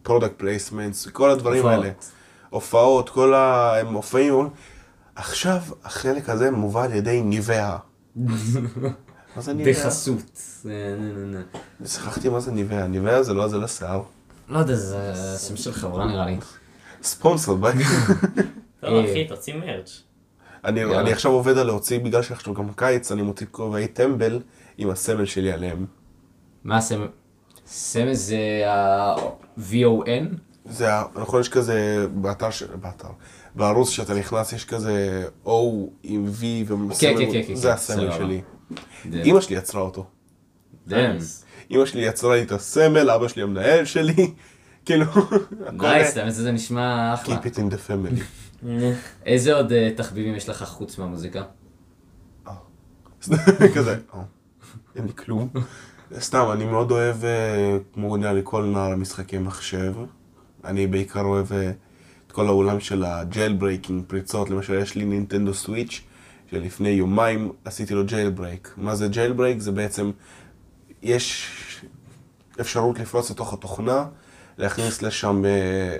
מ 0.00 0.05
product 0.05 0.38
placements, 0.38 1.06
כל 1.06 1.30
הדברים. 1.30 1.66
האלה. 1.66 1.90
הופעות, 2.50 3.10
כל 3.10 3.34
ה... 3.34 3.74
הם 3.80 3.86
מופעים. 3.86 4.48
עכשיו 5.16 5.60
החלק 5.84 6.28
הזה 6.28 6.50
מובא 6.50 6.82
על 6.82 6.92
ידי 6.92 7.22
ניבאה. 7.22 7.76
מה 9.36 9.42
זה 9.42 9.52
ניבאה? 9.52 9.72
בחסות. 9.72 10.40
אה. 10.66 11.86
שכחתי 11.86 12.28
מה 12.28 12.40
זה 12.40 12.52
ניבאה. 12.52 12.86
ניבאה 12.86 13.22
זה 13.22 13.34
לא 13.34 13.48
זה 13.48 13.58
לשיער. 13.58 14.02
לא 14.48 14.58
יודע, 14.58 14.74
זה 14.74 15.12
שם 15.48 15.56
של 15.56 15.72
חברה 15.72 16.06
נראה 16.06 16.26
לי. 16.26 16.36
ספונסר, 17.02 17.54
ביי. 17.54 17.72
טוב, 18.80 18.94
אה. 19.04 19.10
אחי, 19.12 19.28
תוציא 19.28 19.54
מרץ'. 19.54 20.02
אני, 20.64 21.12
עכשיו 21.12 21.30
עובד 21.32 21.58
על 21.58 21.66
להוציא, 21.66 21.98
בגלל 22.00 22.22
שעכשיו 22.22 22.54
גם 22.54 22.72
קיץ, 22.76 23.12
אני 23.12 23.22
מוציא 23.22 23.46
כובעי 23.50 23.86
טמבל 23.88 24.40
עם 24.78 24.90
הסמל 24.90 25.24
שלי 25.24 25.52
עליהם. 25.52 25.86
מה 26.64 26.76
הסמל? 26.76 27.08
סמל 27.66 28.14
זה 28.14 28.36
ה-VON? 28.66 30.34
זה, 30.70 30.94
ה- 30.94 31.04
נכון, 31.14 31.40
יש 31.40 31.48
כזה, 31.48 32.06
באתר. 32.14 32.48
באתר, 32.80 33.08
בערוץ 33.54 33.88
שאתה 33.90 34.14
נכנס, 34.14 34.52
יש 34.52 34.64
כזה 34.64 35.24
O 35.46 35.50
עם 36.02 36.26
V 36.40 36.44
ומסמל, 36.66 36.98
כן, 37.18 37.32
כן, 37.32 37.42
כן, 37.46 37.54
זה 37.54 37.72
הסמל. 37.74 38.12
שלי. 38.12 38.40
דאם. 39.10 39.22
אמא 39.24 39.40
שלי 39.40 39.56
יצרה 39.56 39.82
אותו. 39.82 40.06
דאם. 40.86 41.16
אמא 41.70 41.86
שלי 41.86 42.02
יצרה 42.02 42.36
לי 42.36 42.42
את 42.42 42.52
הסמל, 42.52 43.10
אבא 43.10 43.28
שלי 43.28 43.42
המנהל 43.42 43.84
שלי, 43.84 44.14
כאילו, 44.86 45.04
הכל 45.66 45.72
נייס, 45.72 46.16
האמת 46.16 46.32
שזה 46.32 46.52
נשמע 46.52 47.14
אחלה. 47.14 47.36
Keep 47.36 47.44
it 47.44 47.56
in 47.56 47.74
the 47.74 47.88
family. 47.90 48.20
איזה 49.26 49.54
עוד 49.54 49.72
אה, 49.72 49.90
תחביבים 49.96 50.34
יש 50.34 50.48
לך 50.48 50.62
חוץ 50.64 50.98
מהמוזיקה? 50.98 51.42
כזה, 53.74 53.96
"אה, 54.14 54.20
אין 54.96 55.06
לי 55.06 55.12
כלום. 55.12 55.48
סתם, 56.18 56.44
אני 56.52 56.64
מאוד 56.64 56.90
אוהב, 56.90 57.24
אה, 57.24 57.76
כמו 57.94 58.16
נראה 58.16 58.32
לי 58.32 58.40
כל 58.44 58.64
נער 58.64 58.96
משחקי 58.96 59.38
מחשב. 59.38 59.94
אני 60.64 60.86
בעיקר 60.86 61.20
אוהב 61.20 61.52
אה, 61.52 61.70
כל 62.34 62.46
העולם 62.46 62.80
של 62.80 63.04
ה 63.04 63.52
jailbreaking, 63.52 64.04
פריצות. 64.06 64.50
למשל, 64.50 64.74
יש 64.74 64.94
לי 64.94 65.04
נינטנדו 65.04 65.54
סוויץ', 65.54 66.00
שלפני 66.50 66.88
יומיים 66.88 67.52
עשיתי 67.64 67.94
לו 67.94 68.04
jailbreak. 68.04 68.74
מה 68.76 68.94
זה 68.94 69.08
jailbreak? 69.08 69.60
זה 69.60 69.72
בעצם, 69.72 70.10
יש 71.02 71.46
אפשרות 72.60 72.98
לפרוץ 72.98 73.30
לתוך 73.30 73.52
התוכנה, 73.52 74.04
להכניס 74.58 75.02
לשם... 75.02 75.44
אה, 75.44 75.96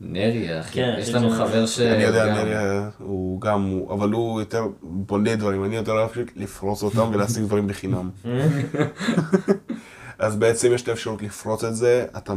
נרי, 0.00 0.60
אחי. 0.60 0.72
כן, 0.74 0.94
יש 0.98 1.14
לנו 1.14 1.30
חבר 1.30 1.66
ש... 1.66 1.80
אני 1.80 2.02
יודע, 2.02 2.26
גם- 2.26 2.34
נרי, 2.34 2.54
הוא 2.98 3.40
גם, 3.40 3.62
הוא- 3.62 3.94
אבל 3.94 4.10
הוא 4.12 4.40
יותר 4.40 4.66
בונה 4.82 5.36
דברים, 5.36 5.64
אני 5.64 5.76
יותר 5.76 5.92
אוהב 5.92 6.10
לפרוץ 6.36 6.82
אותם 6.82 7.10
ולהשיג 7.12 7.42
דברים 7.44 7.66
בחינם. 7.66 8.10
אז 10.18 10.36
בעצם 10.36 10.72
יש 10.74 10.82
את 10.82 10.88
האפשרות 10.88 11.22
לפרוץ 11.22 11.64
את 11.64 11.76
זה, 11.76 12.06
אתה 12.16 12.32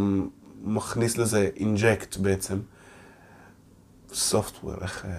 מכניס 0.64 1.18
לזה 1.18 1.50
inject 1.56 2.18
בעצם. 2.18 2.58
software, 4.14 4.74
איך... 4.82 5.06
אה, 5.06 5.12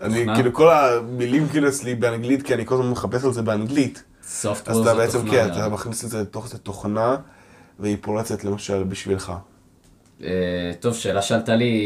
אני, 0.00 0.18
תוכנה? 0.18 0.34
כאילו, 0.34 0.52
כל 0.52 0.70
המילים 0.70 1.48
כאילו 1.48 1.68
אצלי 1.68 1.94
באנגלית, 1.94 2.42
כי 2.42 2.54
אני 2.54 2.66
כל 2.66 2.74
הזמן 2.74 2.90
מחפש 2.90 3.24
על 3.24 3.32
זה 3.32 3.42
באנגלית. 3.42 4.02
software 4.26 4.78
אז 4.78 4.84
זה 4.84 4.90
אתה 4.90 4.98
בעצם, 4.98 5.18
תוכנה, 5.18 5.30
כן, 5.30 5.46
נראה 5.50 5.66
אתה. 5.66 5.68
מכניס 5.74 6.04
את 6.04 6.10
זה 6.10 6.20
לתוך 6.20 6.44
איזה 6.44 6.58
תוכנה, 6.58 7.16
והיא 7.80 7.96
פורצת 8.00 8.44
למשל 8.44 8.82
בשבילך. 8.84 9.32
אה, 10.22 10.28
טוב, 10.80 10.94
שאלה 10.94 11.22
שעלתה 11.22 11.56
לי 11.56 11.76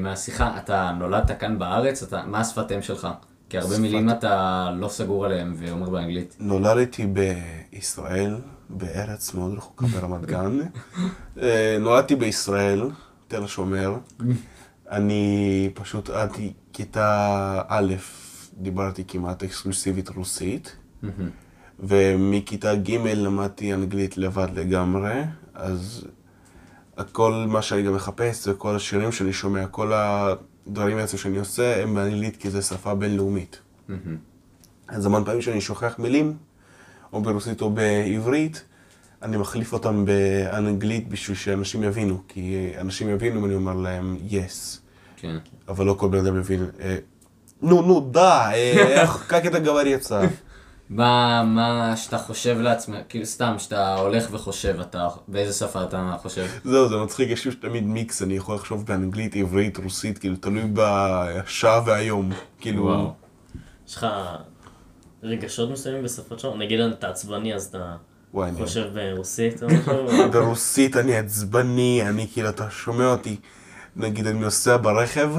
מהשיחה, 0.00 0.58
אתה 0.58 0.90
נולדת 0.98 1.40
כאן 1.40 1.58
בארץ? 1.58 2.02
אתה, 2.02 2.22
מה 2.26 2.40
השפת 2.40 2.72
אם 2.72 2.82
שלך? 2.82 3.08
כי 3.48 3.58
הרבה 3.58 3.70
שפת- 3.70 3.80
מילים 3.80 4.10
אתה 4.10 4.70
לא 4.76 4.88
סגור 4.88 5.24
עליהם 5.24 5.54
ואומר 5.58 5.90
באנגלית. 5.90 6.36
נולדתי 6.40 7.06
בישראל, 7.06 8.36
בארץ 8.68 9.34
מאוד 9.34 9.54
רחוקה 9.56 9.86
ברמת 9.86 10.26
גן. 10.26 10.58
אה, 11.42 11.76
נולדתי 11.80 12.16
בישראל, 12.16 12.90
תל 13.28 13.44
השומר. 13.44 13.94
אני 14.94 15.70
פשוט 15.74 16.10
עד 16.10 16.30
כיתה 16.72 17.62
א' 17.68 17.94
דיברתי 18.58 19.04
כמעט 19.08 19.42
אקסקלוסיבית 19.42 20.08
רוסית. 20.08 20.76
ומכיתה 21.80 22.74
ג' 22.74 22.90
למדתי 23.06 23.74
אנגלית 23.74 24.18
לבד 24.18 24.48
לגמרי, 24.54 25.22
אז 25.54 26.06
הכל 26.96 27.44
מה 27.48 27.62
שאני 27.62 27.82
גם 27.82 27.94
מחפש 27.94 28.48
וכל 28.48 28.76
השירים 28.76 29.12
שאני 29.12 29.32
שומע, 29.32 29.66
כל 29.66 29.92
הדברים 29.94 30.96
בעצם 30.96 31.16
שאני 31.16 31.38
עושה 31.38 31.82
הם 31.82 31.94
באנגלית 31.94 32.36
כי 32.36 32.50
זו 32.50 32.62
שפה 32.62 32.94
בינלאומית. 32.94 33.58
אז 34.88 35.06
המון 35.06 35.24
פעמים 35.24 35.42
שאני 35.42 35.60
שוכח 35.60 35.98
מילים, 35.98 36.36
או 37.12 37.22
ברוסית 37.22 37.60
או 37.60 37.70
בעברית, 37.70 38.64
אני 39.22 39.36
מחליף 39.36 39.72
אותם 39.72 40.04
באנגלית 40.04 41.08
בשביל 41.08 41.36
שאנשים 41.36 41.82
יבינו, 41.82 42.22
כי 42.28 42.72
אנשים 42.80 43.08
יבינו 43.08 43.40
אם 43.40 43.44
אני 43.44 43.54
אומר 43.54 43.74
להם 43.74 44.16
yes, 44.30 44.83
כן. 45.24 45.36
אבל 45.68 45.86
לא 45.86 45.94
כל 45.98 46.08
בן 46.08 46.18
אדם 46.18 46.38
מבין. 46.38 46.70
אה, 46.80 46.96
נו, 47.62 47.82
נו, 47.82 48.00
די, 48.10 48.18
אה, 48.18 48.72
איך, 49.00 49.24
קקי 49.26 49.48
אתה 49.48 49.58
גברצה. 49.58 50.20
מה, 50.90 51.42
מה 51.44 51.96
שאתה 51.96 52.18
חושב 52.18 52.56
לעצמך, 52.60 52.96
כאילו 53.08 53.26
סתם, 53.26 53.54
שאתה 53.58 53.94
הולך 53.94 54.28
וחושב, 54.30 54.80
אתה, 54.80 55.08
באיזה 55.28 55.52
שפה 55.52 55.82
אתה 55.84 56.16
חושב? 56.22 56.46
זהו, 56.64 56.88
זה 56.88 56.96
מצחיק, 56.96 57.30
יש 57.30 57.44
לי 57.44 57.54
תמיד 57.54 57.84
מיקס, 57.84 58.22
אני 58.22 58.36
יכול 58.36 58.54
לחשוב 58.54 58.86
באנגלית, 58.86 59.36
עברית, 59.36 59.76
רוסית, 59.76 60.18
כאילו, 60.18 60.36
תלוי 60.36 60.62
בשעה 60.72 61.80
והיום, 61.86 62.30
כאילו. 62.60 62.82
וואו. 62.82 63.12
יש 63.88 63.96
לך 63.96 64.06
רגשות 65.22 65.70
מסוימים 65.70 66.02
בשפות 66.02 66.40
שונות? 66.40 66.58
נגיד 66.58 66.80
אתה 66.80 67.08
עצבני, 67.08 67.54
אז 67.54 67.66
אתה... 67.66 67.96
וואי, 68.34 68.50
חושב 68.58 68.84
ברוסית 68.94 69.62
או 69.62 69.68
משהו? 70.08 70.30
ברוסית 70.32 70.96
אני 70.96 71.16
עצבני, 71.16 72.02
אני 72.08 72.26
כאילו, 72.32 72.48
אתה 72.48 72.70
שומע 72.70 73.06
אותי. 73.06 73.36
נגיד 73.96 74.26
אני 74.26 74.38
נוסע 74.38 74.76
ברכב, 74.76 75.30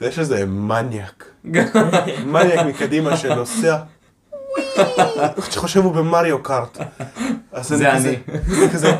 ויש 0.00 0.18
איזה 0.18 0.46
מניאק, 0.46 1.30
מניאק 2.32 2.66
מקדימה 2.66 3.16
שנוסע, 3.16 3.78
שחושב 5.50 5.80
הוא 5.80 5.92
במריו 5.92 6.42
קארט. 6.42 6.78
זה 7.60 7.92
אני. 7.92 8.16
כזה, 8.72 8.92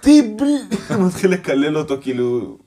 טיבל, 0.00 0.46
אני 0.90 1.02
מתחיל 1.04 1.30
לקלל 1.30 1.78
אותו, 1.78 1.96
כאילו, 2.00 2.58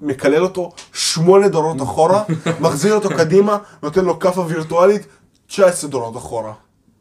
מקלל 0.00 0.42
אותו 0.42 0.72
שמונה 0.92 1.48
דורות 1.48 1.82
אחורה, 1.82 2.24
מחזיר 2.60 2.94
אותו 2.94 3.08
קדימה, 3.08 3.58
נותן 3.82 4.04
לו 4.04 4.18
כאפה 4.18 4.40
וירטואלית, 4.40 5.06
19 5.46 5.90
דורות 5.90 6.16
אחורה. 6.16 6.52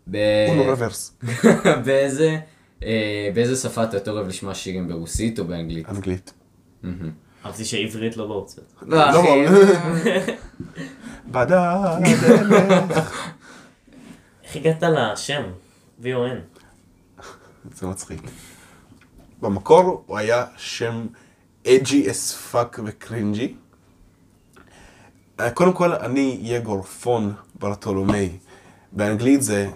ב... 0.07 0.17
הוא 0.47 0.57
לא 0.57 0.71
רוורס. 0.71 1.17
באיזה, 1.85 2.37
אה, 2.83 3.29
באיזה 3.33 3.55
שפה 3.55 3.83
אתה 3.83 3.97
יותר 3.97 4.11
אוהב 4.11 4.27
לשמוע 4.27 4.53
שירים, 4.53 4.87
ברוסית 4.87 5.39
או 5.39 5.45
באנגלית? 5.45 5.89
אנגלית. 5.89 6.33
אהבתי 7.45 7.65
שעברית 7.65 8.17
לא 8.17 8.27
בהוצאות. 8.27 8.73
לא, 8.81 8.97
לא, 8.97 9.19
אחי. 9.19 9.45
בדרך. 11.31 11.97
איך 14.43 14.55
הגעת 14.55 14.83
לשם? 14.83 15.43
VON. 16.01 16.59
זה 17.73 17.87
מצחיק. 17.87 18.21
במקור 19.41 20.03
הוא 20.05 20.17
היה 20.17 20.45
שם 20.57 21.07
edgy 21.67 22.11
as 22.11 22.33
fuck 22.33 22.79
ו 22.85 22.94
cringy. 22.94 23.55
אה, 25.39 25.51
קודם 25.51 25.73
כל, 25.73 25.93
אני 25.93 26.39
יגור 26.41 26.81
פון 26.81 27.33
ברטולומי. 27.59 28.29
באנגלית 28.91 29.43
זה, 29.43 29.69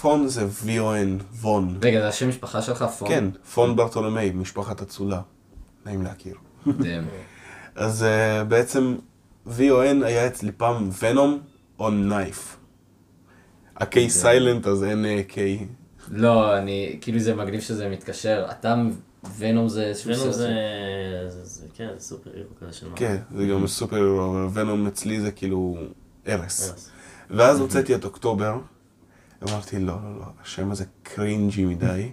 פון 0.00 0.28
זה 0.28 0.46
VON, 0.64 1.22
Von. 1.40 1.78
רגע, 1.82 2.00
זה 2.00 2.08
השם 2.08 2.28
משפחה 2.28 2.62
שלך? 2.62 2.82
פון? 2.82 3.08
כן, 3.08 3.24
פון 3.54 3.76
ברטולומי, 3.76 4.30
משפחת 4.30 4.82
אצולה. 4.82 5.20
נעים 5.86 6.02
להכיר. 6.02 6.34
damn. 6.72 7.02
אז 7.74 8.02
uh, 8.02 8.44
בעצם 8.44 8.96
VON 9.46 10.04
היה 10.04 10.26
אצלי 10.26 10.52
פעם 10.52 10.90
Venom 11.02 11.40
on 11.78 12.08
knife. 12.08 12.56
ה-K 13.76 14.08
silent 14.08 14.66
אז 14.66 14.84
אין 14.84 15.04
אה, 15.04 15.22
K. 15.28 15.36
לא, 16.10 16.58
אני, 16.58 16.98
כאילו 17.00 17.18
זה 17.18 17.34
מגניב 17.34 17.60
שזה 17.60 17.88
מתקשר. 17.88 18.46
אתה, 18.50 18.74
ונום 19.38 19.68
זה 19.68 19.84
איזשהו 19.84 20.10
ונום. 20.10 20.32
זה... 20.32 20.48
כן, 21.74 21.88
זה 21.96 22.04
סופר 22.04 22.30
הירו 22.34 22.50
כזה 22.60 22.72
של 22.72 22.88
מה. 22.88 22.96
כן, 22.96 23.16
זה 23.36 23.46
גם 23.46 23.66
סופר 23.66 23.96
הירו, 23.96 24.30
אבל 24.30 24.60
ונום 24.60 24.86
אצלי 24.86 25.20
זה 25.20 25.30
כאילו. 25.30 25.76
הרס. 26.26 26.90
ואז 27.30 27.60
הוצאתי 27.60 27.94
את 27.94 28.04
אוקטובר, 28.04 28.58
אמרתי 29.42 29.78
לא, 29.78 29.86
לא, 29.86 30.18
לא, 30.18 30.24
השם 30.42 30.70
הזה 30.70 30.84
קרינג'י 31.02 31.64
מדי. 31.64 32.12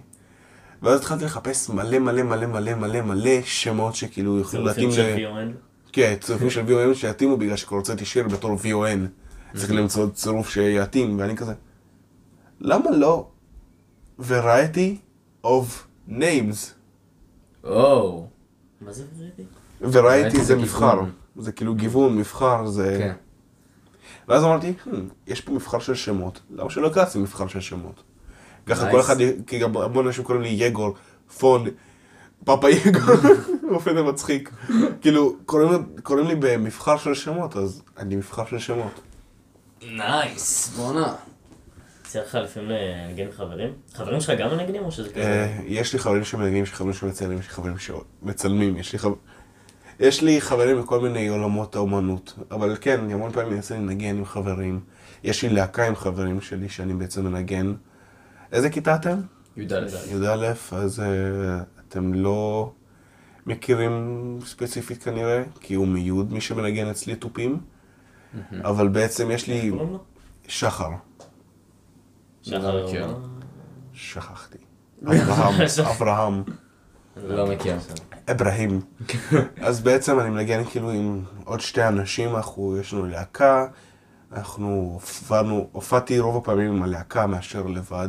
ואז 0.82 1.00
התחלתי 1.00 1.24
לחפש 1.24 1.70
מלא 1.70 1.98
מלא 1.98 2.22
מלא 2.22 2.46
מלא 2.46 2.74
מלא 2.74 3.00
מלא 3.02 3.42
שמות 3.44 3.94
שכאילו 3.94 4.40
יכולים 4.40 4.66
להתאים 4.66 4.90
צירופים 4.90 5.16
ל... 5.16 5.18
של 5.18 5.52
VON. 5.52 5.56
כן, 5.92 6.14
צירופים 6.20 6.50
של 6.50 6.60
VON 6.66 6.94
שיתאימו 6.94 7.36
בגלל 7.36 7.56
שכבר 7.56 7.76
הוצאתי 7.76 8.04
שיר 8.04 8.28
בתור 8.28 8.56
VON. 8.62 8.98
צריך 9.56 9.70
למצוא 9.72 10.10
צירוף 10.10 10.48
שיתאים, 10.50 11.18
ואני 11.18 11.36
כזה, 11.36 11.52
למה 12.60 12.90
לא 12.90 13.28
variety 14.20 14.96
of 15.46 15.64
names? 16.08 16.72
או, 17.64 18.26
מה 18.80 18.92
זה 18.92 19.04
ורידי? 19.18 19.98
variety 19.98 20.42
זה 20.42 20.56
מבחר. 20.56 21.00
זה 21.36 21.52
כאילו 21.52 21.74
גיוון, 21.74 22.16
מבחר, 22.18 22.66
זה... 22.66 22.96
כן. 22.98 23.14
ואז 24.28 24.44
אמרתי, 24.44 24.74
"Hmm, 24.86 24.90
יש 25.26 25.40
פה 25.40 25.52
מבחר 25.52 25.78
של 25.78 25.94
שמות, 25.94 26.40
למה 26.50 26.70
שלא 26.70 26.86
אקרא 26.88 27.04
מבחר 27.16 27.46
של 27.46 27.60
שמות? 27.60 28.02
ככה. 28.66 28.90
כל 28.90 29.00
אחד, 29.00 29.16
כי 29.46 29.58
גם 29.58 29.76
המון 29.76 30.06
אנשים 30.06 30.24
קוראים 30.24 30.42
לי 30.42 30.48
יגור, 30.48 30.94
פון, 31.38 31.66
פאפה 32.44 32.70
יגור, 32.70 33.14
באופן 33.70 33.94
זה 33.94 34.02
מצחיק. 34.02 34.50
כאילו, 35.00 35.36
קוראים, 35.46 36.28
לי 36.28 36.34
במבחר 36.34 36.96
של 36.96 37.14
שמות, 37.14 37.56
אז 37.56 37.82
אני 37.98 38.16
מבחר 38.16 38.46
של 38.46 38.58
שמות. 38.58 39.00
נייס, 39.82 40.68
בואנה. 40.76 41.14
יצא 42.06 42.20
לך 42.20 42.34
לפעמים 42.34 42.70
לנגן 42.70 43.26
עם 43.26 43.32
חברים? 43.32 43.72
חברים 43.94 44.20
שלך 44.20 44.38
גם 44.38 44.56
מנגנים 44.56 44.84
או 44.84 44.92
שזה 44.92 45.08
כזה? 45.08 45.22
אה, 45.22 45.58
יש 45.66 45.92
לי 45.92 45.98
חברים 45.98 46.24
שמנגנים, 46.24 46.62
יש 46.62 46.70
לי 46.70 46.76
חברים 46.76 46.92
שמצלמים, 46.92 47.38
יש 47.38 47.46
לי 47.46 47.52
חברים 47.52 47.78
שמצלמים, 47.78 48.76
יש 48.76 48.92
לי 48.92 48.98
חברים... 48.98 49.18
יש 50.00 50.22
לי 50.22 50.40
חברים 50.40 50.82
בכל 50.82 51.00
מיני 51.00 51.28
עולמות 51.28 51.76
האומנות, 51.76 52.34
אבל 52.50 52.76
כן, 52.80 53.00
אני 53.00 53.12
המון 53.12 53.32
פעמים 53.32 53.52
מנסה 53.52 53.74
לנגן 53.74 54.16
עם 54.16 54.24
חברים. 54.24 54.80
יש 55.24 55.42
לי 55.42 55.48
להקה 55.48 55.86
עם 55.86 55.96
חברים 55.96 56.40
שלי 56.40 56.68
שאני 56.68 56.94
בעצם 56.94 57.24
מנגן. 57.24 57.74
איזה 58.52 58.70
כיתה 58.70 58.94
אתם? 58.94 59.20
י"א. 59.56 59.86
י"א, 60.10 60.52
אז 60.72 61.00
אה, 61.00 61.06
אתם 61.88 62.14
לא 62.14 62.72
מכירים 63.46 64.38
ספציפית 64.44 65.02
כנראה, 65.02 65.42
כי 65.60 65.74
הוא 65.74 65.88
מיוד 65.88 66.32
מי 66.32 66.40
שמנגן 66.40 66.86
אצלי 66.86 67.16
תופים, 67.16 67.60
אבל 68.64 68.88
בעצם 68.88 69.30
יש 69.30 69.46
לי? 69.46 69.72
שחר, 70.48 70.90
שחר 72.42 72.84
מכיר. 72.84 73.06
מה? 73.06 73.14
שכחתי. 73.92 74.58
אברהם, 75.02 75.54
אברהם. 75.96 76.42
לא 77.16 77.46
מכיר. 77.46 77.76
אברהים. 78.30 78.80
אז 79.66 79.80
בעצם 79.80 80.20
אני 80.20 80.30
מנגן 80.30 80.64
כאילו 80.64 80.90
עם 80.90 81.22
עוד 81.44 81.60
שתי 81.60 81.84
אנשים, 81.84 82.36
אנחנו, 82.36 82.76
יש 82.80 82.92
לנו 82.92 83.06
להקה, 83.06 83.66
אנחנו 84.32 84.90
הופענו, 84.92 85.68
הופעתי 85.72 86.18
רוב 86.18 86.36
הפעמים 86.36 86.72
עם 86.72 86.82
הלהקה 86.82 87.26
מאשר 87.26 87.66
לבד. 87.66 88.08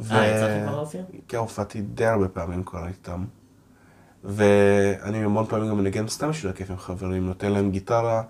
ו- 0.00 0.12
אה, 0.14 0.26
יצא 0.26 0.56
לך 0.56 0.66
כבר 0.66 0.76
להופיע? 0.76 1.02
כן, 1.28 1.36
הופעתי 1.36 1.80
די 1.80 2.06
הרבה 2.06 2.28
פעמים 2.28 2.62
כבר 2.64 2.86
איתם. 2.86 3.24
ואני 4.24 5.24
המון 5.24 5.46
פעמים 5.46 5.68
גם 5.68 5.78
מנגן 5.78 6.08
סתם 6.08 6.28
בשביל 6.28 6.52
הכיף 6.52 6.70
עם 6.70 6.76
חברים, 6.76 7.26
נותן 7.26 7.52
להם 7.52 7.70
גיטרה. 7.70 8.22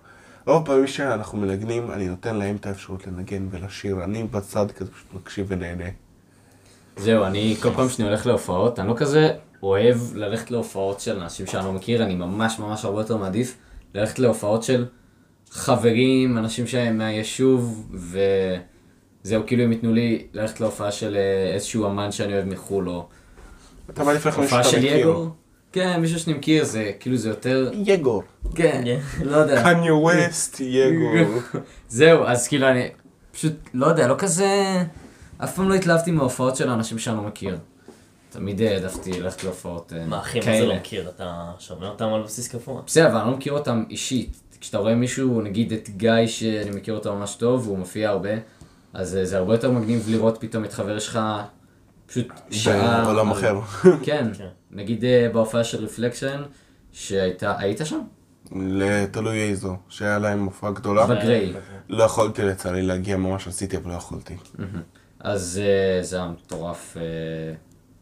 רוב 0.47 0.63
הפעמים 0.63 0.87
שאנחנו 0.87 1.39
מנגנים, 1.39 1.91
אני 1.91 2.09
נותן 2.09 2.37
להם 2.37 2.57
את 2.57 2.67
האפשרות 2.67 3.07
לנגן 3.07 3.47
ולשיר. 3.51 4.05
אני 4.05 4.25
בצד 4.25 4.71
כזה 4.71 4.91
פשוט 4.91 5.15
מקשיב 5.15 5.47
ונהנה. 5.49 5.85
זהו, 6.97 7.25
אני 7.25 7.57
כל 7.63 7.71
פעם 7.71 7.89
שאני 7.89 8.09
הולך 8.09 8.27
להופעות, 8.27 8.79
אני 8.79 8.89
לא 8.89 8.95
כזה 8.97 9.31
אוהב 9.63 9.97
ללכת 10.15 10.51
להופעות 10.51 11.01
של 11.01 11.21
אנשים 11.21 11.47
שאני 11.47 11.65
לא 11.65 11.73
מכיר, 11.73 12.05
אני 12.05 12.15
ממש 12.15 12.59
ממש 12.59 12.85
הרבה 12.85 13.01
יותר 13.01 13.17
מעדיף 13.17 13.57
ללכת 13.95 14.19
להופעות 14.19 14.63
של 14.63 14.87
חברים, 15.51 16.39
אנשים 16.39 16.67
שהם 16.67 16.99
מהיישוב, 16.99 17.89
וזהו, 19.25 19.43
כאילו 19.47 19.63
הם 19.63 19.73
ייתנו 19.73 19.93
לי 19.93 20.27
ללכת 20.33 20.61
להופעה 20.61 20.93
של 20.93 21.17
אה, 21.17 21.55
איזשהו 21.55 21.87
אמן 21.87 22.13
שאני 22.13 22.33
אוהב 22.33 22.45
מחו"ל, 22.45 22.89
או 22.89 23.07
אתה 23.91 24.05
מעדיף 24.05 24.27
לך 24.27 24.39
מישהו 24.39 24.57
שאתה 24.57 24.69
של 24.71 24.79
מכיר. 24.79 25.29
כן, 25.73 26.01
מישהו 26.01 26.21
שאני 26.21 26.39
מכיר, 26.39 26.65
זה 26.65 26.93
כאילו 27.01 27.17
זה 27.17 27.29
יותר, 27.29 27.71
יגור. 27.73 28.23
כן, 28.55 28.85
לא 29.23 29.37
יודע. 29.37 29.63
קניה 29.63 29.95
ווסט, 29.95 30.61
יגור. 30.61 31.41
זהו, 31.89 32.25
אז 32.25 32.49
כאילו 32.49 32.69
אני 32.69 32.89
פשוט, 33.33 33.53
לא 33.75 33.87
יודע, 33.87 34.07
לא 34.09 34.15
כזה... 34.19 34.83
אף 35.39 35.57
פעם 35.57 35.69
לא 35.69 35.75
התלהבתי 35.75 36.11
מהופעות 36.11 36.57
של 36.57 36.71
אנשים 36.71 36.99
שאני 36.99 37.17
לא 37.17 37.23
מכיר. 37.23 37.59
תמיד 38.31 38.63
העדפתי 38.63 39.21
ללכת 39.21 39.45
להופעות 39.45 39.93
אה, 39.97 40.07
מה 40.07 40.19
אחי, 40.19 40.39
מה 40.39 40.45
זה 40.45 40.51
לא 40.51 40.57
כאלה. 40.57 40.77
מכיר? 40.77 41.09
אתה 41.09 41.51
שומע 41.59 41.89
אותם 41.89 42.05
על 42.05 42.23
בסיס 42.23 42.49
קבוע? 42.49 42.83
בסדר, 42.87 43.07
אבל 43.07 43.17
אני 43.17 43.31
לא 43.31 43.37
מכיר 43.37 43.53
אותם 43.53 43.85
אישית. 43.91 44.37
כשאתה 44.61 44.79
רואה 44.79 44.95
מישהו, 44.95 45.41
נגיד 45.41 45.73
את 45.73 45.89
גיא, 45.97 46.27
שאני 46.27 46.71
מכיר 46.71 46.95
אותו 46.95 47.15
ממש 47.15 47.35
טוב, 47.35 47.67
והוא 47.67 47.79
מופיע 47.79 48.09
הרבה, 48.09 48.31
אז 48.95 49.17
אה, 49.17 49.25
זה 49.25 49.37
הרבה 49.39 49.55
יותר 49.55 49.71
מגניב 49.71 50.07
לראות 50.09 50.37
פתאום 50.41 50.65
את 50.65 50.73
חבר 50.73 50.99
שלך 50.99 51.19
פשוט 52.07 52.27
שעה... 52.51 53.05
בעולם 53.05 53.33
על- 53.33 53.39
אחר. 53.39 53.61
כן, 54.07 54.29
כן. 54.39 54.49
נגיד 54.71 55.05
אה, 55.05 55.29
בהופעה 55.33 55.65
של 55.65 55.85
רפלקשן, 55.85 56.43
שהייתה... 56.93 57.55
היית 57.59 57.81
שם? 57.85 58.01
לתלוי 58.57 59.43
איזו, 59.43 59.77
שהיה 59.89 60.19
להם 60.19 60.39
מופע 60.39 60.71
גדולה. 60.71 61.07
בגריי. 61.07 61.53
לא 61.89 62.05
יכולתי 62.05 62.43
לצערי 62.43 62.83
להגיע, 62.83 63.17
ממש 63.17 63.49
רציתי, 63.49 63.77
אבל 63.77 63.91
לא 63.91 63.97
יכולתי. 63.97 64.37
אז 65.21 65.61
אה, 65.63 66.03
זה 66.03 66.17
היה 66.17 66.27
מטורף, 66.29 66.97
אה, 66.97 67.55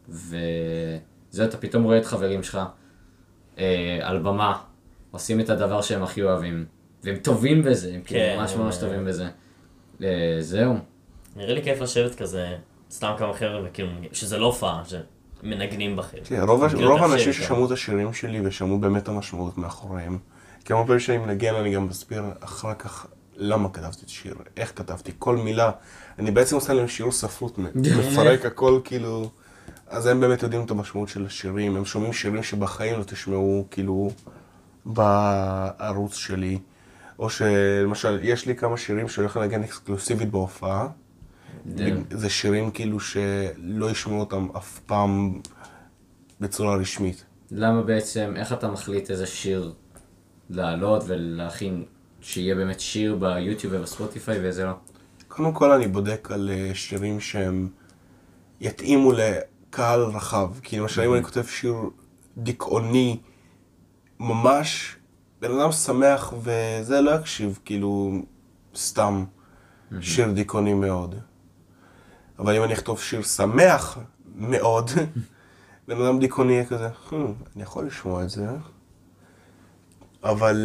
וזהו, 0.09 1.45
אתה 1.45 1.57
פתאום 1.57 1.83
רואה 1.83 1.97
את 1.97 2.05
חברים 2.05 2.43
שלך 2.43 2.59
אה, 3.57 3.99
על 4.01 4.19
במה, 4.19 4.57
עושים 5.11 5.39
את 5.39 5.49
הדבר 5.49 5.81
שהם 5.81 6.03
הכי 6.03 6.23
אוהבים, 6.23 6.65
והם 7.03 7.15
טובים 7.15 7.63
בזה, 7.63 7.91
הם 7.95 8.01
כאילו 8.05 8.21
כן, 8.21 8.35
ממש 8.39 8.55
ממש 8.55 8.75
אה, 8.75 8.81
טובים 8.81 9.05
בזה. 9.05 9.27
אה, 10.03 10.37
זהו. 10.39 10.75
נראה 11.35 11.53
לי 11.53 11.63
כיף 11.63 11.81
לשבת 11.81 12.15
כזה, 12.15 12.55
סתם 12.91 13.13
כמה 13.17 13.33
חבר'ה, 13.33 13.61
וכאילו, 13.65 13.89
שזה 14.11 14.37
לא 14.37 14.45
הופעה, 14.45 14.83
שמנגנים 14.85 15.95
בכם. 15.95 16.17
כן, 16.23 16.41
רוב 16.41 17.03
האנשים 17.03 17.33
ששמעו 17.33 17.65
את 17.65 17.71
השירים 17.71 18.13
שלי 18.13 18.47
ושמעו 18.47 18.79
באמת 18.79 19.07
המשמעות 19.07 19.57
מאחוריהם. 19.57 20.17
כי 20.65 20.73
הרבה 20.73 20.85
פעמים 20.85 20.99
שאני 20.99 21.17
מנגן 21.17 21.55
אני 21.55 21.73
גם 21.73 21.87
מסביר 21.87 22.23
אחר 22.39 22.73
כך 22.73 23.07
למה 23.35 23.69
כתבתי 23.69 24.01
את 24.03 24.09
השיר, 24.09 24.35
איך 24.57 24.71
כתבתי, 24.75 25.11
כל 25.19 25.37
מילה. 25.37 25.71
אני 26.19 26.31
בעצם 26.31 26.55
עושה 26.55 26.73
להם 26.73 26.87
שיעור 26.87 27.11
ספרות, 27.11 27.57
מפרק 27.99 28.45
הכל 28.45 28.79
כאילו... 28.83 29.29
אז 29.87 30.05
הם 30.05 30.19
באמת 30.19 30.43
יודעים 30.43 30.65
את 30.65 30.71
המשמעות 30.71 31.09
של 31.09 31.25
השירים, 31.25 31.75
הם 31.75 31.85
שומעים 31.85 32.13
שירים 32.13 32.43
שבחיים 32.43 32.99
לא 32.99 33.03
תשמעו 33.03 33.65
כאילו 33.71 34.11
בערוץ 34.85 36.15
שלי. 36.15 36.59
או 37.19 37.29
שלמשל, 37.29 38.19
יש 38.23 38.45
לי 38.45 38.55
כמה 38.55 38.77
שירים 38.77 39.07
שאני 39.07 39.23
הולך 39.23 39.37
לנגן 39.37 39.63
אקסקלוסיבית 39.63 40.31
בהופעה. 40.31 40.87
כן. 41.77 41.97
זה 42.11 42.29
שירים 42.29 42.71
כאילו 42.71 42.99
שלא 42.99 43.91
ישמעו 43.91 44.19
אותם 44.19 44.47
אף 44.57 44.79
פעם 44.79 45.41
בצורה 46.39 46.75
רשמית. 46.75 47.25
למה 47.51 47.81
בעצם, 47.81 48.33
איך 48.35 48.53
אתה 48.53 48.67
מחליט 48.67 49.11
איזה 49.11 49.25
שיר 49.25 49.73
לעלות 50.49 51.03
ולהכין, 51.07 51.83
שיהיה 52.21 52.55
באמת 52.55 52.79
שיר 52.79 53.15
ביוטיוב 53.15 53.73
ובספוטיפיי 53.73 54.39
ואיזה 54.39 54.65
לא? 54.65 54.71
קודם 55.27 55.53
כל 55.53 55.71
אני 55.71 55.87
בודק 55.87 56.27
על 56.31 56.49
אה, 56.53 56.71
שירים 56.73 57.19
שהם 57.19 57.69
יתאימו 58.61 59.11
לקהל 59.11 59.99
רחב. 59.99 60.51
כי 60.61 60.79
למשל 60.79 61.01
אם 61.01 61.13
אני 61.13 61.23
כותב 61.23 61.43
שיר 61.43 61.75
דיכאוני 62.37 63.19
ממש, 64.19 64.95
בן 65.43 65.59
אדם 65.59 65.71
שמח 65.71 66.33
וזה 66.41 67.01
לא 67.01 67.11
יקשיב 67.11 67.59
כאילו 67.65 68.11
סתם 68.75 69.23
שיר 70.01 70.31
דיכאוני 70.31 70.73
מאוד. 70.73 71.15
אבל 72.39 72.55
אם 72.55 72.63
אני 72.63 72.73
אכתוב 72.73 72.99
שיר 72.99 73.23
שמח 73.23 73.97
מאוד, 74.35 74.91
בן 75.87 76.01
אדם 76.01 76.19
דיכאוני 76.19 76.53
יהיה 76.53 76.65
כזה, 76.65 76.87
"Hmm, 77.09 77.13
אני 77.55 77.63
יכול 77.63 77.85
לשמוע 77.85 78.23
את 78.23 78.29
זה. 78.29 78.45
אבל 80.23 80.57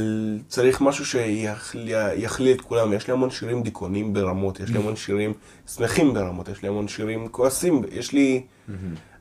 צריך 0.48 0.80
משהו 0.80 1.06
שיכליל 1.06 2.56
את 2.56 2.60
כולם. 2.60 2.92
יש 2.92 3.06
לי 3.06 3.12
המון 3.12 3.30
שירים 3.30 3.62
דיכאוניים 3.62 4.12
ברמות, 4.12 4.60
יש 4.60 4.70
לי 4.70 4.78
המון 4.78 4.96
שירים 5.02 5.32
שמחים 5.66 6.14
ברמות, 6.14 6.48
יש 6.48 6.62
לי 6.62 6.68
המון 6.68 6.88
שירים 6.88 7.28
כועסים, 7.28 7.82
יש 7.90 8.12
לי 8.12 8.46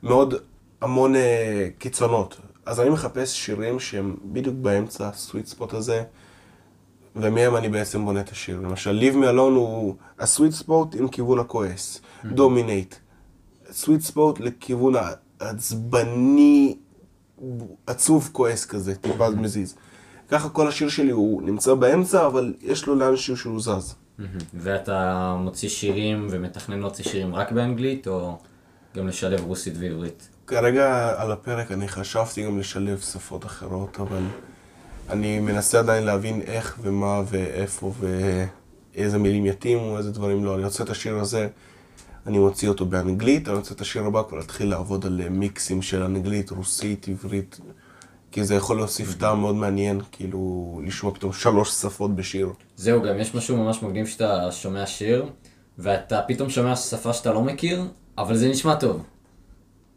מאוד 0.02 0.34
המון 0.80 1.16
אה, 1.16 1.68
קיצונות. 1.78 2.40
אז 2.68 2.80
אני 2.80 2.90
מחפש 2.90 3.36
שירים 3.46 3.80
שהם 3.80 4.16
בדיוק 4.24 4.56
באמצע 4.60 5.08
הסוויט 5.08 5.46
ספוט 5.46 5.74
הזה, 5.74 6.02
ומהם 7.16 7.56
אני 7.56 7.68
בעצם 7.68 8.04
בונה 8.04 8.20
את 8.20 8.28
השיר. 8.28 8.60
למשל, 8.60 9.00
Me 9.12 9.24
Alone 9.24 9.56
הוא 9.56 9.94
הסוויט 10.18 10.52
ספוט 10.52 10.94
עם 10.94 11.08
כיוון 11.08 11.38
הכועס, 11.38 12.00
Dominate. 12.24 12.94
סוויט 13.70 14.00
ספוט 14.00 14.40
לכיוון 14.40 14.94
העצבני, 15.40 16.76
עצוב 17.86 18.30
כועס 18.32 18.64
כזה, 18.64 18.94
טיפה 18.94 19.30
מזיז. 19.30 19.74
ככה 20.28 20.48
כל 20.48 20.68
השיר 20.68 20.88
שלי 20.88 21.10
הוא 21.10 21.42
נמצא 21.42 21.74
באמצע, 21.74 22.26
אבל 22.26 22.54
יש 22.60 22.86
לו 22.86 22.94
לאנשהו 22.94 23.36
שהוא 23.36 23.60
זז. 23.60 23.94
ואתה 24.54 25.34
מוציא 25.38 25.68
שירים 25.68 26.26
ומתכנן 26.30 26.78
להוציא 26.78 27.04
שירים 27.04 27.34
רק 27.34 27.52
באנגלית, 27.52 28.08
או 28.08 28.38
גם 28.96 29.08
לשלב 29.08 29.44
רוסית 29.44 29.74
ועברית? 29.78 30.28
כרגע 30.48 31.14
על 31.16 31.32
הפרק 31.32 31.72
אני 31.72 31.88
חשבתי 31.88 32.44
גם 32.44 32.58
לשלב 32.58 33.00
שפות 33.00 33.46
אחרות, 33.46 34.00
אבל 34.00 34.22
אני 35.10 35.40
מנסה 35.40 35.78
עדיין 35.78 36.04
להבין 36.04 36.40
איך 36.40 36.78
ומה 36.82 37.22
ואיפה 37.26 37.92
ואיזה 38.00 39.18
מילים 39.18 39.46
יתאימו, 39.46 39.98
איזה 39.98 40.12
דברים 40.12 40.44
לא. 40.44 40.54
אני 40.54 40.64
רוצה 40.64 40.84
את 40.84 40.90
השיר 40.90 41.18
הזה, 41.18 41.48
אני 42.26 42.38
מוציא 42.38 42.68
אותו 42.68 42.86
באנגלית, 42.86 43.48
אני 43.48 43.56
רוצה 43.56 43.74
את 43.74 43.80
השיר 43.80 44.04
הבא 44.04 44.22
כבר 44.28 44.38
להתחיל 44.38 44.70
לעבוד 44.70 45.06
על 45.06 45.20
אה, 45.24 45.28
מיקסים 45.28 45.82
של 45.82 46.02
אנגלית, 46.02 46.50
רוסית, 46.50 47.08
עברית, 47.08 47.60
כי 48.32 48.44
זה 48.44 48.54
יכול 48.54 48.76
להוסיף 48.76 49.14
טעם 49.14 49.40
מאוד 49.40 49.54
מעניין, 49.54 50.00
כאילו 50.12 50.80
לשמוע 50.84 51.14
פתאום 51.14 51.32
שלוש 51.32 51.70
שפות 51.70 52.16
בשיר. 52.16 52.52
זהו, 52.76 53.02
גם 53.02 53.18
יש 53.18 53.34
משהו 53.34 53.56
ממש 53.56 53.82
מגניב 53.82 54.06
שאתה 54.06 54.52
שומע 54.52 54.86
שיר, 54.86 55.26
ואתה 55.78 56.20
פתאום 56.28 56.50
שומע 56.50 56.76
שפה 56.76 57.12
שאתה 57.12 57.32
לא 57.32 57.42
מכיר, 57.42 57.84
אבל 58.18 58.36
זה 58.36 58.48
נשמע 58.48 58.74
טוב. 58.74 59.02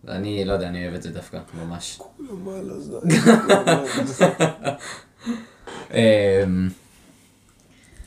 אני 0.08 0.46
לא 0.46 0.54
יודע, 0.54 0.68
אני 0.68 0.84
אוהב 0.84 0.96
את 0.96 1.02
זה 1.02 1.12
דווקא, 1.12 1.40
ממש. 1.54 2.00
למעלה 2.20 2.80
זה... 2.80 3.00
אמ, 5.94 6.70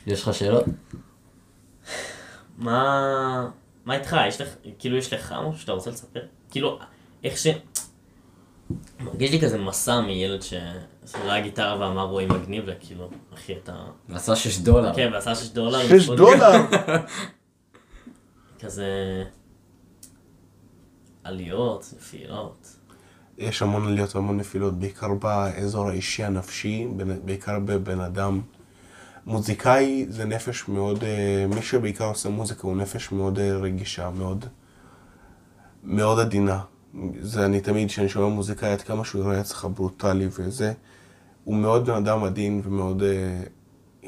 יש 0.07 0.23
לך 0.23 0.33
שאלות? 0.33 0.65
מה... 2.57 3.49
מה 3.85 3.95
איתך? 3.95 4.17
יש 4.27 4.41
לך, 4.41 4.49
כאילו 4.79 4.97
יש 4.97 5.13
לך 5.13 5.35
משהו 5.47 5.61
שאתה 5.61 5.71
רוצה 5.71 5.89
לספר? 5.89 6.19
כאילו, 6.51 6.79
איך 7.23 7.37
ש... 7.37 7.47
מרגיש 8.99 9.31
לי 9.31 9.41
כזה 9.41 9.57
מסע 9.57 10.01
מילד 10.01 10.41
שראה 10.41 11.41
גיטרה 11.41 11.79
ואמר 11.79 12.03
רועי 12.03 12.25
מגניב, 12.25 12.63
וכאילו, 12.67 13.09
אחי 13.33 13.53
אתה... 13.63 13.73
ועשה 14.09 14.35
6 14.35 14.57
דולר. 14.57 14.95
כן, 14.95 15.09
ועשה 15.13 15.35
6 15.35 15.47
דולר. 15.47 15.99
שש 15.99 16.09
דולר! 16.09 16.51
כזה... 18.59 19.23
עליות, 21.25 21.93
נפילות. 21.97 22.75
יש 23.37 23.61
המון 23.61 23.87
עליות 23.87 24.15
והמון 24.15 24.37
נפילות, 24.37 24.79
בעיקר 24.79 25.13
באזור 25.13 25.89
האישי 25.89 26.23
הנפשי, 26.23 26.87
בעיקר 27.25 27.59
בבן 27.59 27.99
אדם. 27.99 28.41
מוזיקאי 29.25 30.05
זה 30.09 30.25
נפש 30.25 30.67
מאוד, 30.67 31.03
אה, 31.03 31.45
מי 31.55 31.61
שבעיקר 31.61 32.05
עושה 32.05 32.29
מוזיקה 32.29 32.67
הוא 32.67 32.77
נפש 32.77 33.11
מאוד 33.11 33.39
אה, 33.39 33.57
רגישה, 33.57 34.09
מאוד, 34.09 34.45
מאוד 35.83 36.19
עדינה. 36.19 36.61
זה 37.21 37.45
אני 37.45 37.61
תמיד, 37.61 37.87
כשאני 37.87 38.09
שומע 38.09 38.27
מוזיקאי, 38.35 38.71
עד 38.71 38.81
כמה 38.81 39.05
שהוא 39.05 39.23
יראה 39.23 39.41
אצלך 39.41 39.67
ברוטלי 39.75 40.27
וזה, 40.39 40.73
הוא 41.43 41.55
מאוד 41.55 41.85
בן 41.85 41.95
אדם 41.95 42.23
עדין 42.23 42.61
ומאוד... 42.63 43.03
אה, 43.03 43.41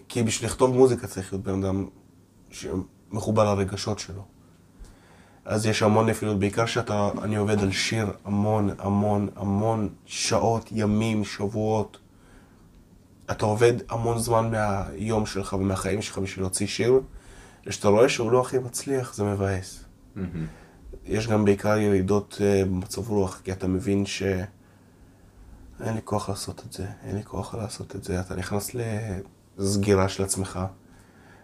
כי 0.09 0.23
בשביל 0.23 0.49
לכתוב 0.49 0.75
מוזיקה 0.75 1.07
צריך 1.07 1.33
להיות 1.33 1.45
בן 1.45 1.63
אדם 1.63 1.85
שמחובר 2.51 3.55
לרגשות 3.55 3.99
שלו. 3.99 4.36
אז 5.47 5.65
יש 5.65 5.83
המון 5.83 6.09
נפילות, 6.09 6.39
בעיקר 6.39 6.65
שאתה, 6.65 7.09
אני 7.23 7.35
עובד 7.35 7.59
על 7.59 7.71
שיר 7.71 8.07
המון, 8.25 8.69
המון, 8.79 9.27
המון 9.35 9.89
שעות, 10.05 10.69
ימים, 10.71 11.25
שבועות. 11.25 11.97
אתה 13.31 13.45
עובד 13.45 13.73
המון 13.89 14.19
זמן 14.19 14.51
מהיום 14.51 15.25
שלך 15.25 15.53
ומהחיים 15.53 16.01
שלך 16.01 16.17
בשביל 16.17 16.43
להוציא 16.43 16.67
שיר, 16.67 17.01
וכשאתה 17.65 17.87
רואה 17.87 18.09
שהוא 18.09 18.31
לא 18.31 18.41
הכי 18.41 18.57
מצליח, 18.57 19.13
זה 19.13 19.23
מבאס. 19.23 19.83
מהמם. 20.15 20.45
יש 21.05 21.27
גם 21.27 21.45
בעיקר 21.45 21.77
ירידות 21.77 22.37
אה, 22.41 22.65
במצב 22.65 23.09
רוח, 23.09 23.41
כי 23.43 23.51
אתה 23.51 23.67
מבין 23.67 24.05
ש... 24.05 24.23
אין 25.83 25.93
לי 25.95 26.01
כוח 26.03 26.29
לעשות 26.29 26.63
את 26.67 26.73
זה, 26.73 26.85
אין 27.03 27.15
לי 27.15 27.23
כוח 27.23 27.55
לעשות 27.55 27.95
את 27.95 28.03
זה, 28.03 28.19
אתה 28.19 28.35
נכנס 28.35 28.75
לסגירה 29.57 30.09
של 30.09 30.23
עצמך. 30.23 30.59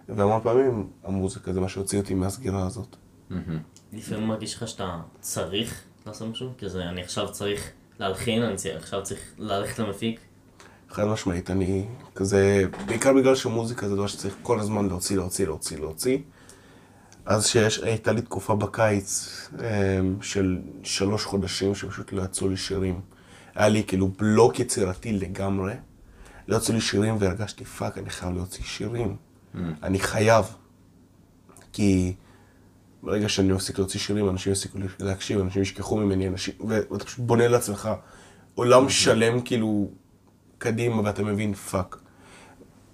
והמון 0.10 0.41
פעמים 0.43 0.88
המוזיקה 1.04 1.54
זה 1.54 1.60
מה 1.60 1.70
שהוציא 1.70 1.99
אותי 1.99 2.14
מהסגירה 2.14 2.66
הזאת. 2.66 2.95
מהמם. 3.30 3.73
לפעמים 3.94 4.28
מרגיש 4.28 4.56
לך 4.56 4.68
שאתה 4.68 5.00
צריך 5.20 5.82
לעשות 6.06 6.28
משהו? 6.30 6.54
כזה, 6.60 6.84
אני 6.84 7.02
עכשיו 7.02 7.32
צריך 7.32 7.72
להלחין, 8.00 8.44
אני 8.44 8.56
עכשיו 8.76 9.04
צריך 9.04 9.20
ללכת 9.38 9.80
למפיק. 9.80 10.20
חד 10.89 11.06
משמעית, 11.06 11.52
אני 11.52 11.86
כזה, 12.16 12.66
בעיקר 12.86 13.14
בגלל 13.14 13.36
שמוזיקה 13.36 13.89
זה 13.89 13.96
דבר 13.96 14.08
שצריך 14.08 14.36
כל 14.41 14.60
הזמן 14.60 14.88
להוציא, 14.88 15.16
להוציא, 15.16 15.46
להוציא, 15.46 15.78
להוציא. 15.78 16.18
אז 17.26 17.48
שיש, 17.48 17.80
הייתה 17.80 18.12
לי 18.12 18.22
תקופה 18.22 18.56
בקיץ 18.56 19.30
אמ, 19.54 20.22
של 20.22 20.60
שלוש 20.84 21.26
חודשים 21.26 21.76
שפשוט 21.76 22.14
לא 22.14 22.22
יצאו 22.22 22.50
לי 22.50 22.58
שירים. 22.58 23.02
היה 23.56 23.70
לי 23.70 23.84
כאילו 23.84 24.08
בלוק 24.08 24.60
יצירתי 24.60 25.12
לגמרי. 25.12 25.74
לא 26.48 26.58
יצאו 26.58 26.74
לי 26.74 26.82
שירים 26.82 27.16
והרגשתי 27.20 27.66
fuck, 27.66 27.98
אני 27.98 28.10
חייב 28.10 28.36
להוציא 28.36 28.64
שירים. 28.64 29.16
אני 29.84 30.00
חייב. 30.00 30.46
כי 31.74 32.14
ברגע 33.04 33.30
שאני 33.30 33.54
מפסיק 33.54 33.78
להוציא 33.78 33.99
שירים, 33.99 34.30
אנשים 34.30 34.51
יפסיקו 34.51 34.78
להקשיב, 34.99 35.39
אנשים 35.39 35.62
ישכחו 35.62 35.97
ממני, 35.97 36.28
אנשים, 36.28 36.54
ואתה 36.68 37.06
פשוט 37.06 37.20
בונה 37.20 37.47
לעצמך 37.47 37.89
עולם 38.56 38.89
שלם 38.89 39.41
כאילו 39.41 39.89
קדימה 40.58 41.01
ואתה 41.04 41.24
מבין 41.24 41.54
fuck. 41.54 41.98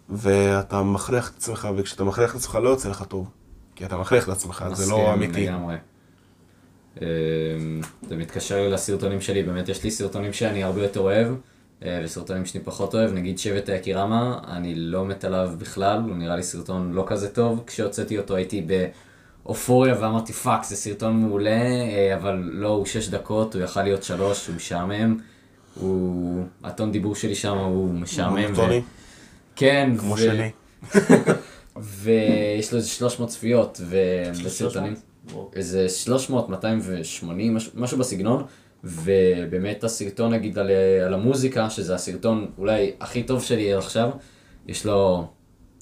ואתה 0.09 0.83
מכריח 0.83 1.29
את 1.29 1.37
עצמך, 1.37 1.67
וכשאתה 1.77 2.03
מכריח 2.03 2.31
את 2.31 2.35
עצמך 2.35 2.55
לא 2.55 2.69
יוצא 2.69 2.89
לך 2.89 3.03
טוב. 3.03 3.29
כי 3.75 3.85
אתה 3.85 3.97
מכריח 3.97 4.23
את 4.23 4.29
עצמך, 4.29 4.65
זה 4.73 4.91
לא 4.91 5.13
אמיתי. 5.13 5.45
לגמרי. 5.45 5.75
אמ, 7.01 7.05
זה 8.09 8.15
מתקשר 8.15 8.69
לסרטונים 8.69 9.21
שלי, 9.21 9.43
באמת 9.43 9.69
יש 9.69 9.83
לי 9.83 9.91
סרטונים 9.91 10.33
שאני 10.33 10.63
הרבה 10.63 10.83
יותר 10.83 10.99
אוהב, 10.99 11.27
אה, 11.83 12.01
וסרטונים 12.03 12.45
שאני 12.45 12.63
פחות 12.63 12.95
אוהב, 12.95 13.13
נגיד 13.13 13.39
שבט 13.39 13.69
היקירמה, 13.69 14.39
אני 14.47 14.75
לא 14.75 15.05
מת 15.05 15.23
עליו 15.23 15.51
בכלל, 15.57 16.01
הוא 16.07 16.15
נראה 16.15 16.35
לי 16.35 16.43
סרטון 16.43 16.91
לא 16.93 17.03
כזה 17.07 17.29
טוב. 17.29 17.63
כשהוצאתי 17.67 18.17
אותו 18.17 18.35
הייתי 18.35 18.61
באופוריה 19.45 19.95
ואמרתי 20.01 20.33
fuck, 20.33 20.63
זה 20.63 20.75
סרטון 20.75 21.21
מעולה, 21.21 21.61
אה, 21.61 22.15
אבל 22.15 22.35
לא, 22.35 22.67
הוא 22.67 22.85
שש 22.85 23.07
דקות, 23.07 23.55
הוא 23.55 23.63
יכל 23.63 23.83
להיות 23.83 24.03
שלוש, 24.03 24.47
הוא 24.47 24.55
משעמם. 24.55 25.17
הוא... 25.75 26.43
הטון 26.63 26.91
דיבור 26.91 27.15
שלי 27.15 27.35
שם 27.35 27.57
הוא 27.57 27.93
משעמם. 27.93 28.35
ו- 28.35 28.41
מונוטוני, 28.41 28.81
כן, 29.55 29.91
כמו 29.99 30.13
ו- 30.13 30.17
שלי. 30.17 30.51
ויש 31.77 32.71
לו 32.71 32.77
איזה 32.77 32.89
300 32.89 33.29
צפיות, 33.29 33.81
ובסרטונים. 33.89 34.93
איזה 35.55 35.89
300, 35.89 36.49
280, 36.49 37.55
משהו, 37.55 37.71
משהו 37.75 37.97
בסגנון, 37.97 38.43
ובאמת 38.83 39.83
הסרטון 39.83 40.33
נגיד 40.33 40.57
על, 40.57 40.71
על 41.05 41.13
המוזיקה, 41.13 41.69
שזה 41.69 41.95
הסרטון 41.95 42.51
אולי 42.57 42.91
הכי 42.99 43.23
טוב 43.23 43.43
שלי 43.43 43.73
עכשיו, 43.73 44.09
יש 44.67 44.85
לו 44.85 45.27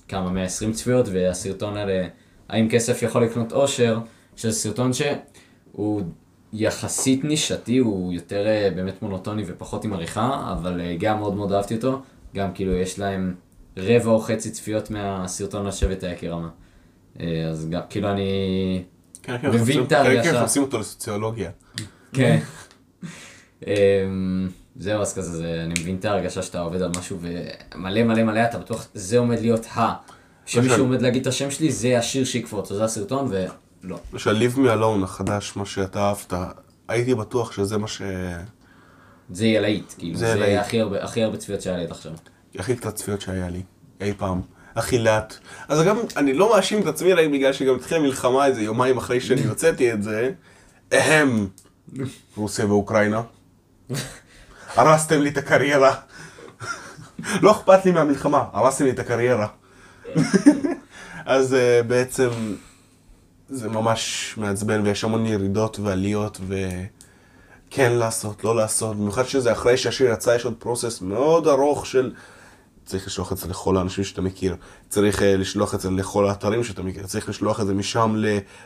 כמה, 0.08 0.30
120 0.30 0.72
צפיות, 0.72 1.06
והסרטון 1.12 1.78
על 1.78 1.90
אה, 1.90 2.08
האם 2.50 2.70
כסף 2.70 3.04
יכול 3.04 3.24
לקנות 3.24 3.54
אושר, 3.54 4.00
שזה 4.36 4.52
סרטון 4.52 4.92
שהוא 4.94 6.02
יחסית 6.54 7.24
נישתי, 7.24 7.78
הוא 7.78 8.14
יותר 8.14 8.48
אה, 8.48 8.70
באמת 8.76 9.02
מונוטוני 9.02 9.44
ופחות 9.48 9.86
עם 9.86 9.94
עריכה, 9.94 10.54
אבל 10.58 10.82
אה, 10.82 10.96
גם 11.00 11.20
מאוד 11.20 11.36
מאוד 11.36 11.52
אהבתי 11.52 11.76
אותו, 11.76 12.02
גם 12.36 12.54
כאילו 12.54 12.74
יש 12.74 13.00
להם 13.00 13.36
רבע 13.78 14.12
או 14.12 14.20
חצי 14.20 14.52
צפיות 14.52 14.92
מהסרטון 14.92 15.66
לשבת 15.66 16.04
היקירמה. 16.04 16.50
אה, 17.20 17.48
אז 17.50 17.70
גם, 17.70 17.82
כאילו 17.90 18.12
אני... 18.12 18.84
כן, 19.24 19.38
כן, 19.42 19.50
מבין 19.50 19.84
את 19.84 19.92
ההרגשה. 19.92 20.24
כן, 20.24 20.32
כן, 20.32 20.42
מחפשים 20.42 20.62
אותו 20.62 20.80
לסוציולוגיה. 20.80 21.52
כן. 22.14 22.40
אמ, 23.68 24.50
זהו, 24.80 25.02
אז 25.02 25.14
כזה, 25.18 25.38
זה- 25.38 25.62
אני 25.66 25.74
מבין 25.82 25.96
את 25.96 26.06
ההרגשה 26.06 26.42
שאתה 26.42 26.60
עובד 26.60 26.82
על 26.82 26.92
משהו 27.00 27.18
ומלא 27.22 28.04
מלא 28.04 28.24
מלא, 28.24 28.40
אתה 28.46 28.58
בטוח, 28.60 28.88
זה 28.94 29.18
עומד 29.18 29.40
להיות 29.40 29.66
ה... 29.76 29.94
כשמישהו 30.48 30.70
למשל- 30.72 30.82
עומד 30.82 31.02
להגיד 31.02 31.22
את 31.22 31.28
השם 31.28 31.52
שלי, 31.52 31.72
זה 31.72 31.98
השיר 32.00 32.26
שיקפוץ, 32.26 32.72
או 32.72 32.76
זה 32.76 32.84
הסרטון, 32.84 33.32
ולא. 33.84 34.00
למשל, 34.14 34.42
Live 34.48 34.56
Me 34.58 34.60
Alone 34.60 35.04
החדש, 35.04 35.54
מה 35.56 35.66
שאתה 35.66 36.00
אהבת, 36.00 36.34
הייתי 36.88 37.16
בטוח 37.16 37.52
שזה 37.52 37.78
מה 37.78 37.88
ש... 37.88 38.02
זה 39.32 39.46
יהיה 39.46 39.62
להיט, 39.62 39.94
כאילו, 39.98 40.18
זה 40.18 40.28
זה 40.28 40.36
להיט. 40.36 40.60
הכי 40.60 40.80
הרבה- 40.82 41.04
הכי 41.04 41.24
הרבה 41.24 41.38
צפיות 41.38 41.62
שהיה 41.62 41.78
לי 41.78 41.84
עד 41.84 41.92
עכשיו. 41.92 42.12
הכי 42.60 42.76
קצת 42.76 42.96
צפיות 42.96 43.22
שהיה 43.22 43.50
לי, 43.50 43.62
אי 44.02 44.14
פעם. 44.18 44.42
הכי 44.76 45.00
לאט. 45.00 45.38
אז 45.68 45.82
גם, 45.84 45.98
אני 46.18 46.34
לא 46.34 46.52
מאשים 46.56 46.82
את 46.82 46.88
עצמי 46.88 47.14
רק 47.14 47.28
בגלל 47.34 47.54
שגם 47.54 47.76
התחילה 47.76 48.00
מלחמה 48.02 48.46
איזה 48.46 48.62
יומיים 48.62 48.98
אחרי 48.98 49.22
שאני 49.22 49.46
הוצאתי 49.50 49.94
את 49.94 50.04
זה. 50.04 50.32
אהם, 50.94 51.48
רוסיה 52.38 52.66
ואוקראינה. 52.66 53.22
הרסתם 54.76 55.22
לי 55.22 55.30
את 55.30 55.38
הקריירה. 55.38 55.96
לא 57.44 57.52
אכפת 57.52 57.86
לי 57.86 57.92
מהמלחמה, 57.92 58.44
הרסתם 58.54 58.86
לי 58.86 58.92
את 58.92 59.00
הקריירה. 59.00 59.48
אז 61.26 61.54
uh, 61.54 61.84
בעצם 61.88 62.30
זה 63.50 63.70
ממש 63.70 64.34
מעצבן 64.38 64.82
ויש 64.84 65.04
המון 65.04 65.26
ירידות 65.26 65.80
ועליות 65.80 66.40
וכן 66.48 67.92
לעשות, 67.92 68.44
לא 68.44 68.56
לעשות, 68.56 68.96
במיוחד 68.98 69.24
שזה 69.24 69.52
אחרי 69.52 69.78
שהשיר 69.78 70.12
יצא 70.12 70.32
יש 70.36 70.46
עוד 70.46 70.54
פרוסס 70.60 71.02
מאוד 71.02 71.48
ארוך 71.48 71.86
של 71.86 72.14
צריך 72.86 73.08
לשלוח 73.08 73.32
את 73.32 73.38
זה 73.38 73.48
לכל 73.48 73.78
האנשים 73.78 74.04
שאתה 74.04 74.22
מכיר, 74.22 74.56
צריך 74.90 75.20
uh, 75.20 75.24
לשלוח 75.24 75.76
את 75.76 75.82
זה 75.82 75.92
לכל 75.92 76.28
האתרים 76.28 76.64
שאתה 76.64 76.84
מכיר, 76.84 77.08
צריך 77.08 77.30
לשלוח 77.30 77.62
את 77.62 77.68
זה 77.68 77.74
משם 77.74 78.16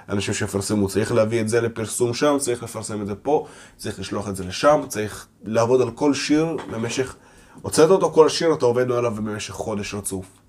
לאנשים 0.08 0.34
שיפרסמו, 0.34 0.88
צריך 0.88 1.12
להביא 1.12 1.42
את 1.42 1.50
זה 1.50 1.62
לפרסום 1.62 2.14
שם, 2.14 2.38
צריך 2.40 2.64
לפרסם 2.64 3.02
את 3.02 3.08
זה 3.08 3.16
פה, 3.16 3.48
צריך 3.78 4.00
לשלוח 4.00 4.30
את 4.30 4.36
זה 4.36 4.44
לשם, 4.44 4.82
צריך 4.88 5.28
לעבוד 5.44 5.82
על 5.82 5.92
כל 5.92 6.14
שיר 6.14 6.58
במשך, 6.72 7.16
הוצאת 7.62 7.90
אותו 7.90 8.12
כל 8.12 8.30
שיר 8.30 8.54
אתה 8.54 8.66
עובד 8.66 8.92
עליו 8.92 9.12
במשך 9.16 9.54
חודש 9.54 9.94
רצוף. 9.94 10.41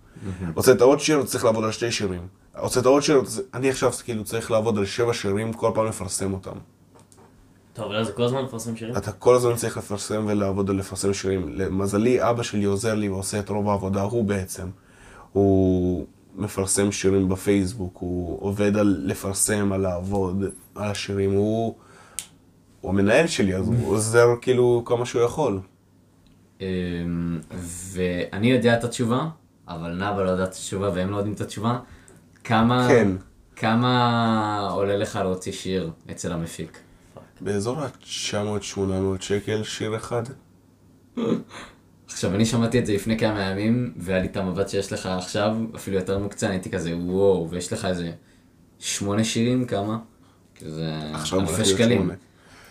הוצאת 0.54 0.80
עוד 0.80 1.00
שיר, 1.00 1.22
צריך 1.22 1.44
לעבוד 1.44 1.64
על 1.64 1.72
שתי 1.72 1.92
שירים. 1.92 2.26
הוצאת 2.58 2.86
עוד 2.86 3.02
שיר, 3.02 3.22
אני 3.54 3.70
עכשיו 3.70 3.92
כאילו 3.92 4.24
צריך 4.24 4.50
לעבוד 4.50 4.78
על 4.78 4.86
שבע 4.86 5.14
שירים, 5.14 5.52
כל 5.52 5.70
פעם 5.74 5.86
לפרסם 5.86 6.32
אותם. 6.32 6.56
טוב, 7.72 7.84
אבל 7.84 8.04
זה 8.04 8.12
כל 8.12 8.22
הזמן 8.22 8.42
מפרסם 8.42 8.76
שירים? 8.76 8.96
אתה 8.96 9.12
כל 9.12 9.34
הזמן 9.34 9.54
צריך 9.56 9.76
לפרסם 9.76 10.24
ולעבוד 10.28 10.70
על 10.70 10.76
לפרסם 10.76 11.14
שירים. 11.14 11.48
למזלי, 11.48 12.30
אבא 12.30 12.42
שלי 12.42 12.64
עוזר 12.64 12.94
לי 12.94 13.08
ועושה 13.08 13.38
את 13.38 13.48
רוב 13.48 13.68
העבודה, 13.68 14.02
הוא 14.02 14.24
בעצם. 14.24 14.68
הוא 15.32 16.06
מפרסם 16.36 16.92
שירים 16.92 17.28
בפייסבוק, 17.28 17.96
הוא 17.98 18.38
עובד 18.40 18.76
על 18.76 19.02
לפרסם, 19.04 19.72
על 19.72 19.80
לעבוד 19.80 20.44
על 20.74 20.90
השירים, 20.90 21.32
הוא... 21.32 21.74
הוא 22.80 22.90
המנהל 22.90 23.26
שלי, 23.26 23.56
אז 23.56 23.68
הוא 23.68 23.88
עוזר 23.88 24.26
כאילו 24.40 24.82
כמה 24.84 25.06
שהוא 25.06 25.22
יכול. 25.22 25.60
אמ, 26.60 26.66
ואני 27.92 28.50
יודע 28.50 28.78
את 28.78 28.84
התשובה, 28.84 29.28
אבל 29.74 29.92
נאבה 29.92 30.22
לא 30.22 30.30
יודעת 30.30 30.48
את 30.48 30.52
התשובה 30.52 30.90
והם 30.94 31.10
לא 31.10 31.16
יודעים 31.16 31.34
את 31.34 31.40
התשובה. 31.40 31.78
כמה... 32.44 32.88
כן. 32.88 33.08
כמה 33.56 34.68
עולה 34.70 34.96
לך 34.96 35.16
להוציא 35.16 35.52
שיר 35.52 35.90
אצל 36.10 36.32
המפיק? 36.32 36.78
באזור 37.40 37.80
ה-900-800 37.80 38.78
שקל, 39.20 39.62
שיר 39.62 39.96
אחד. 39.96 40.22
עכשיו, 42.06 42.34
אני 42.34 42.46
שמעתי 42.46 42.78
את 42.78 42.86
זה 42.86 42.92
לפני 42.92 43.18
כמה 43.18 43.40
ימים, 43.40 43.92
והיה 43.96 44.18
לי 44.18 44.26
את 44.26 44.36
המבט 44.36 44.68
שיש 44.68 44.92
לך 44.92 45.06
עכשיו, 45.06 45.56
אפילו 45.76 45.96
יותר 45.96 46.18
מוקצן, 46.18 46.50
הייתי 46.50 46.70
כזה, 46.70 46.96
וואו, 46.96 47.48
ויש 47.50 47.72
לך 47.72 47.84
איזה 47.84 48.10
שמונה 48.78 49.24
שירים, 49.24 49.64
כמה? 49.64 49.98
זה 50.60 50.92
עכשיו 51.14 51.40
אלפי 51.40 51.64
שקלים. 51.64 52.10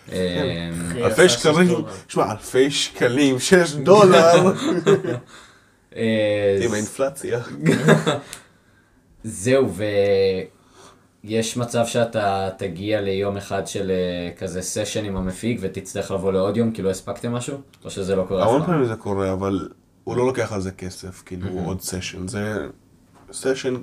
אמ, 0.08 0.16
אלפי 0.96 1.28
שקלים. 1.28 1.84
שמע, 2.08 2.32
אלפי 2.32 2.70
שקלים, 2.70 3.38
שש 3.38 3.72
דולר. 3.72 4.34
אה, 5.96 6.58
עם 6.64 6.72
האינפלציה. 6.72 7.40
זהו, 9.24 9.70
ויש 11.24 11.56
מצב 11.56 11.86
שאתה 11.86 12.48
תגיע 12.58 13.00
ליום 13.00 13.36
אחד 13.36 13.66
של 13.66 13.90
אה, 13.90 14.30
כזה 14.36 14.62
סשן 14.62 15.04
עם 15.04 15.16
המפיק 15.16 15.58
ותצטרך 15.60 16.10
לבוא 16.10 16.32
לעוד 16.32 16.56
יום, 16.56 16.70
כי 16.70 16.82
לא 16.82 16.90
הספקתם 16.90 17.32
משהו? 17.32 17.60
או 17.84 17.90
שזה 17.90 18.16
לא 18.16 18.24
קורה 18.28 18.42
המון 18.42 18.60
אף 18.60 18.66
פעם? 18.66 18.74
פעמים 18.74 18.88
זה 18.88 18.96
קורה, 18.96 19.32
אבל 19.32 19.68
הוא 20.04 20.16
לא 20.16 20.26
לוקח 20.26 20.52
על 20.52 20.60
זה 20.60 20.70
כסף, 20.70 21.22
כאילו 21.26 21.46
עוד 21.64 21.80
סשן. 21.80 22.28
זה 22.28 22.66
סשן, 23.32 23.74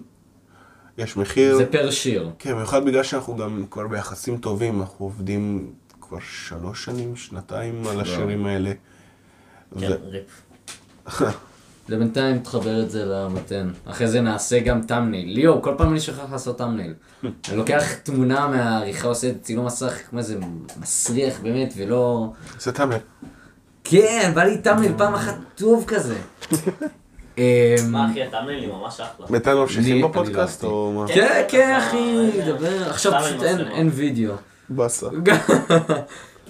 יש 0.97 1.17
מחיר. 1.17 1.55
זה 1.57 1.65
פר 1.65 1.91
שיר. 1.91 2.29
כן, 2.39 2.53
במיוחד 2.53 2.85
בגלל 2.85 3.03
שאנחנו 3.03 3.35
גם 3.35 3.65
כבר 3.71 3.87
ביחסים 3.87 4.37
טובים, 4.37 4.81
אנחנו 4.81 5.05
עובדים 5.05 5.73
כבר 6.01 6.17
שלוש 6.19 6.85
שנים, 6.85 7.15
שנתיים 7.15 7.87
על 7.87 8.01
השירים 8.01 8.45
האלה. 8.45 8.71
כן, 9.79 9.91
ו- 9.91 10.09
RIP. 10.09 10.41
לבינתיים 11.89 12.39
תחבר 12.39 12.81
את 12.83 12.91
זה 12.91 13.05
למתן. 13.05 13.69
אחרי 13.85 14.07
זה 14.07 14.21
נעשה 14.21 14.59
גם 14.59 14.81
thumbnail. 14.81 15.29
ליאור, 15.33 15.61
כל 15.61 15.73
פעם 15.77 15.91
אני 15.91 15.99
שוכח 15.99 16.31
לעשות 16.31 16.57
thumbnail. 16.57 16.93
אני 17.23 17.57
לוקח 17.57 17.83
תמונה 18.03 18.47
מהעריכה, 18.47 19.07
עושה 19.07 19.31
צילום 19.41 19.65
מסך 19.65 19.93
כמו 20.09 20.19
איזה 20.19 20.37
מסריח 20.81 21.39
באמת, 21.43 21.73
ולא... 21.77 22.31
זה 22.59 22.71
תמר. 22.71 22.97
כן, 23.83 24.31
בא 24.35 24.43
לי 24.43 24.57
תמנייל 24.57 24.93
פעם 24.97 25.13
אחת 25.13 25.35
טוב 25.55 25.83
כזה. 25.87 26.15
אמ, 27.37 27.43
מה 27.87 28.11
אחי, 28.11 28.23
הטאמניילים 28.23 28.69
ממש 28.69 28.99
אחלה. 28.99 29.25
מתן 29.29 29.51
אני- 29.51 29.59
ממשיכים 29.59 30.01
לא 30.01 30.07
בפודקאסט 30.07 30.63
אהבתי. 30.63 30.65
או 30.65 30.91
מה? 30.95 31.13
כן, 31.13 31.43
כן, 31.49 31.69
אה, 31.71 31.77
אחי, 31.77 32.15
אה, 32.39 32.45
דבר. 32.51 32.89
עכשיו 32.89 33.11
סתם 33.11 33.21
פשוט 33.21 33.43
אין- 33.43 33.89
וידאו. 33.93 34.33
באסה. 34.69 35.07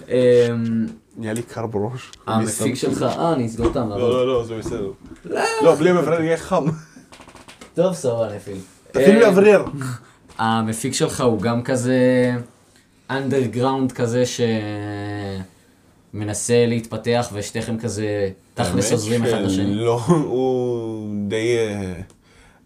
נהיה 1.16 1.32
לי 1.32 1.42
קר 1.42 1.66
בראש. 1.66 2.10
המפיק 2.26 2.74
שלך, 2.74 3.02
אה, 3.02 3.32
אני 3.32 3.46
אסגור 3.46 3.66
את 3.70 3.76
לא. 3.76 3.98
לא, 3.98 4.26
לא, 4.26 4.44
זה 4.44 4.58
בסדר. 4.58 4.90
לא, 5.62 5.74
בלי 5.74 5.92
מברר 5.92 6.20
יהיה 6.20 6.36
חם. 6.36 6.64
טוב, 7.74 7.94
סבבה, 7.94 8.28
אני 8.28 8.36
אפעיל. 8.36 8.58
תפעיל 8.90 9.22
אה, 9.22 9.30
מאוורר. 9.30 9.64
המפיק 10.38 10.94
שלך 10.94 11.20
הוא 11.20 11.40
גם 11.40 11.62
כזה 11.62 12.32
אנדרגראונד 13.10 13.92
כזה 13.92 14.22
שמנסה 16.12 16.66
להתפתח 16.66 17.30
ושתיכם 17.32 17.78
כזה 17.78 18.30
תכלס 18.54 18.92
עוזרים 18.92 19.24
אחד 19.24 19.38
לשני. 19.40 19.74
לא, 19.74 20.00
הוא 20.06 21.08
די... 21.28 21.56
אה, 21.58 21.92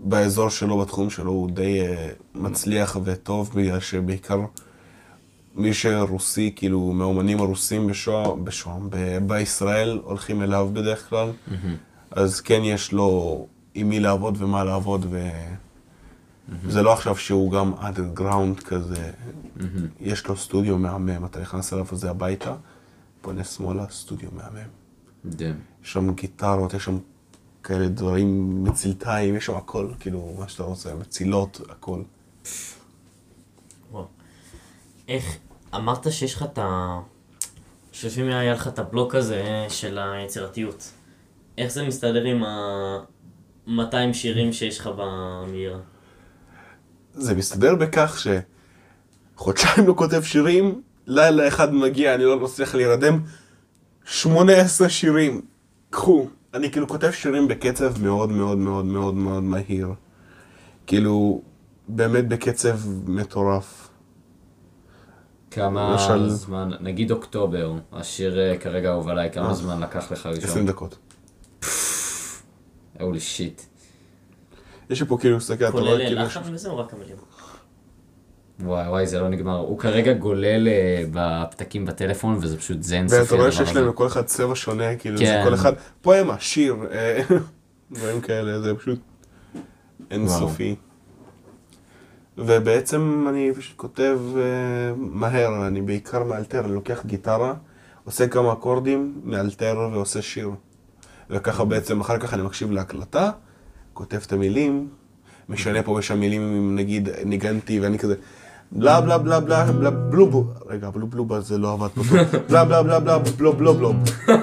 באזור 0.01 0.49
שלו, 0.49 0.79
בתחום 0.79 1.11
שלו, 1.11 1.31
הוא 1.31 1.51
די 1.51 1.81
אה, 1.81 2.09
מצליח 2.35 2.97
וטוב, 3.05 3.51
בגלל 3.55 3.81
שבעיקר 3.81 4.41
מי 5.55 5.75
שרוסי, 5.75 6.53
כאילו, 6.57 6.81
מהאומנים 6.93 7.39
הרוסים 7.41 7.87
בשואה, 7.87 8.35
בשואה, 8.37 8.77
ב- 8.91 9.19
בישראל, 9.27 10.01
הולכים 10.05 10.43
אליו 10.43 10.71
בדרך 10.73 11.09
כלל. 11.09 11.31
אז 12.11 12.41
כן 12.41 12.61
יש 12.65 12.93
לו 12.93 13.47
עם 13.75 13.89
מי 13.89 14.01
לעבוד 14.01 14.43
ומה 14.43 14.65
לעבוד, 14.65 15.07
וזה 16.65 16.83
לא 16.83 16.93
עכשיו 16.93 17.17
שהוא 17.17 17.51
גם 17.53 17.73
אנדרגראונד 17.83 18.61
כזה. 18.61 19.11
יש 20.01 20.27
לו 20.27 20.37
סטודיו 20.37 20.79
מהמם, 20.79 21.25
אתה 21.25 21.41
נכנס 21.41 21.73
אליו 21.73 21.87
וזה 21.93 22.11
הביתה, 22.11 22.55
פונה 23.21 23.45
שמאלה, 23.45 23.85
סטודיו 23.91 24.29
מהמם. 24.33 24.69
מדהים. 25.25 25.55
יש 25.85 25.93
שם 25.93 26.15
גיטרות, 26.15 26.75
יש 26.75 26.85
שם 26.85 26.99
כאלה 27.63 27.89
דברים 27.89 28.65
מצילתיים, 28.65 29.37
יש 29.37 29.47
שם 29.47 29.55
הכל, 29.57 29.89
כאילו, 30.01 30.35
מה 30.39 30.49
שאתה 30.49 30.63
רוצה, 30.63 30.95
מצילות, 30.95 31.61
הכל. 31.69 32.01
איך, 35.09 35.37
אמרת 35.75 36.13
שיש 36.13 36.35
לך 36.35 36.43
את 36.43 36.59
ה... 36.59 36.99
שלפעמים 37.93 38.31
היה 38.31 38.53
לך 38.53 38.69
את 38.69 38.79
הבלוק 38.79 39.15
הזה 39.15 39.67
של 39.69 39.99
היצירתיות. 39.99 40.91
איך 41.59 41.73
זה 41.73 41.87
מסתדר 41.87 42.25
עם 42.25 42.45
ה-200 42.45 44.13
שירים 44.13 44.53
שיש 44.53 44.79
לך 44.79 44.91
במהירה? 44.97 45.79
זה 47.15 47.35
מסתדר 47.35 47.75
בכך 47.75 48.25
שחודשיים 49.35 49.87
לא 49.87 49.95
כותב 49.97 50.23
שירים, 50.23 50.83
לילה 51.07 51.49
אחד 51.49 51.75
מגיע, 51.75 52.15
אני 52.15 52.25
לא 52.25 52.41
מצליח 52.41 52.75
להירדם, 52.75 53.21
18 54.05 54.89
שירים. 54.89 55.43
קחו. 55.91 56.27
אני 56.55 56.71
כאילו 56.71 56.89
כותב 56.89 57.11
שירים 57.11 57.49
בקצב 57.49 58.03
מאוד 58.03 58.31
מאוד 58.31 58.59
מאוד 58.59 58.85
מאוד 58.85 59.15
מאוד 59.15 59.43
מהיר. 59.43 59.89
כאילו, 60.87 61.43
באמת 61.89 62.29
בקצב 62.29 62.79
מטורף. 63.07 63.84
כמה 65.55 65.91
למשל- 65.93 66.29
זמן, 66.29 66.71
נגיד 66.81 67.11
אוקטובר, 67.11 67.73
השיר 67.93 68.39
אה, 68.41 68.59
כרגע 68.59 68.91
אהוב 68.91 69.09
עליי, 69.09 69.31
כמה 69.33 69.49
אה. 69.49 69.55
זמן 69.55 69.81
לקח 69.81 70.13
לך 70.13 70.27
20 70.27 70.35
ראשון? 70.43 70.67
דקות. 70.67 70.99
הולי 73.01 73.21
שיט. 73.21 73.63
יש 74.91 75.01
לי 75.01 75.07
פה 75.07 75.17
כאילו, 75.21 75.39
תסתכל, 75.39 75.65
אתה 75.65 75.73
רואה 75.73 75.83
כולל 75.85 76.07
כאילו... 76.07 76.23
לחן 76.23 76.41
וזה 76.55 76.69
או 76.71 76.79
רק 76.79 76.93
המילים? 76.95 77.17
וואי 78.61 78.89
וואי, 78.89 79.07
זה 79.07 79.21
לא 79.21 79.29
נגמר. 79.29 79.57
הוא 79.59 79.79
כרגע 79.79 80.13
גולל 80.13 80.69
אה, 80.69 81.05
בפתקים 81.13 81.87
בטלפון, 81.87 82.39
וזה 82.41 82.59
פשוט 82.59 82.83
זן 82.83 83.09
סופי 83.09 83.23
ואתה 83.23 83.35
רואה 83.35 83.53
שיש 83.53 83.77
להם. 83.77 83.89
לכל 83.89 84.07
אחד 84.07 84.25
צבע 84.25 84.55
שונה, 84.55 84.97
כאילו, 84.97 85.19
זה 85.19 85.25
כן. 85.25 85.43
כל 85.45 85.55
אחד, 85.55 85.73
פואמה, 86.03 86.37
שיר, 86.41 86.77
אה, 86.93 87.21
דברים 87.93 88.21
כאלה, 88.21 88.61
זה 88.61 88.75
פשוט 88.75 88.99
אינסופי. 90.11 90.77
ובעצם 92.39 93.27
אני 93.29 93.53
פשוט 93.57 93.77
כותב 93.77 94.19
אה, 94.37 94.43
מהר, 94.97 95.67
אני 95.67 95.83
בעיקר 95.83 96.25
מאלתר, 96.25 96.65
אני 96.65 96.75
לוקח 96.75 97.03
גיטרה, 97.07 97.55
עושה 98.05 98.29
כמה 98.29 98.53
אקורדים, 98.53 99.21
מאלתר 99.25 99.89
ועושה 99.93 100.23
שיר. 100.23 100.51
וככה 101.31 101.65
בעצם, 101.65 102.01
אחר 102.01 102.19
כך 102.19 102.35
אני 102.35 102.43
מקשיב 102.43 102.71
להקלטה, 102.71 103.31
כותב 103.93 104.21
את 104.27 104.33
המילים, 104.33 104.89
משנה 105.49 105.83
פה 105.83 105.93
ושם 105.93 106.21
מילים, 106.21 106.43
אם 106.43 106.77
נגיד 106.77 107.09
ניגנתי 107.25 107.81
ואני 107.81 107.99
כזה, 107.99 108.15
בלה 108.73 109.01
בלה 109.01 109.19
בלה 109.19 109.41
בלה 109.41 109.73
בלה 109.73 109.91
בלובו, 109.91 110.47
רגע, 110.67 110.91
בלו 110.91 111.07
בלובה 111.07 111.41
זה 111.41 111.59
לא 111.59 111.73
עבד 111.73 111.89
פה 111.89 112.03
בלה 112.49 112.65
בלה 112.65 112.83
בלה 112.83 113.01
בלה 113.01 113.19
בלוב 113.19 113.57
בלוב 113.57 113.77
בלוב. 113.77 113.97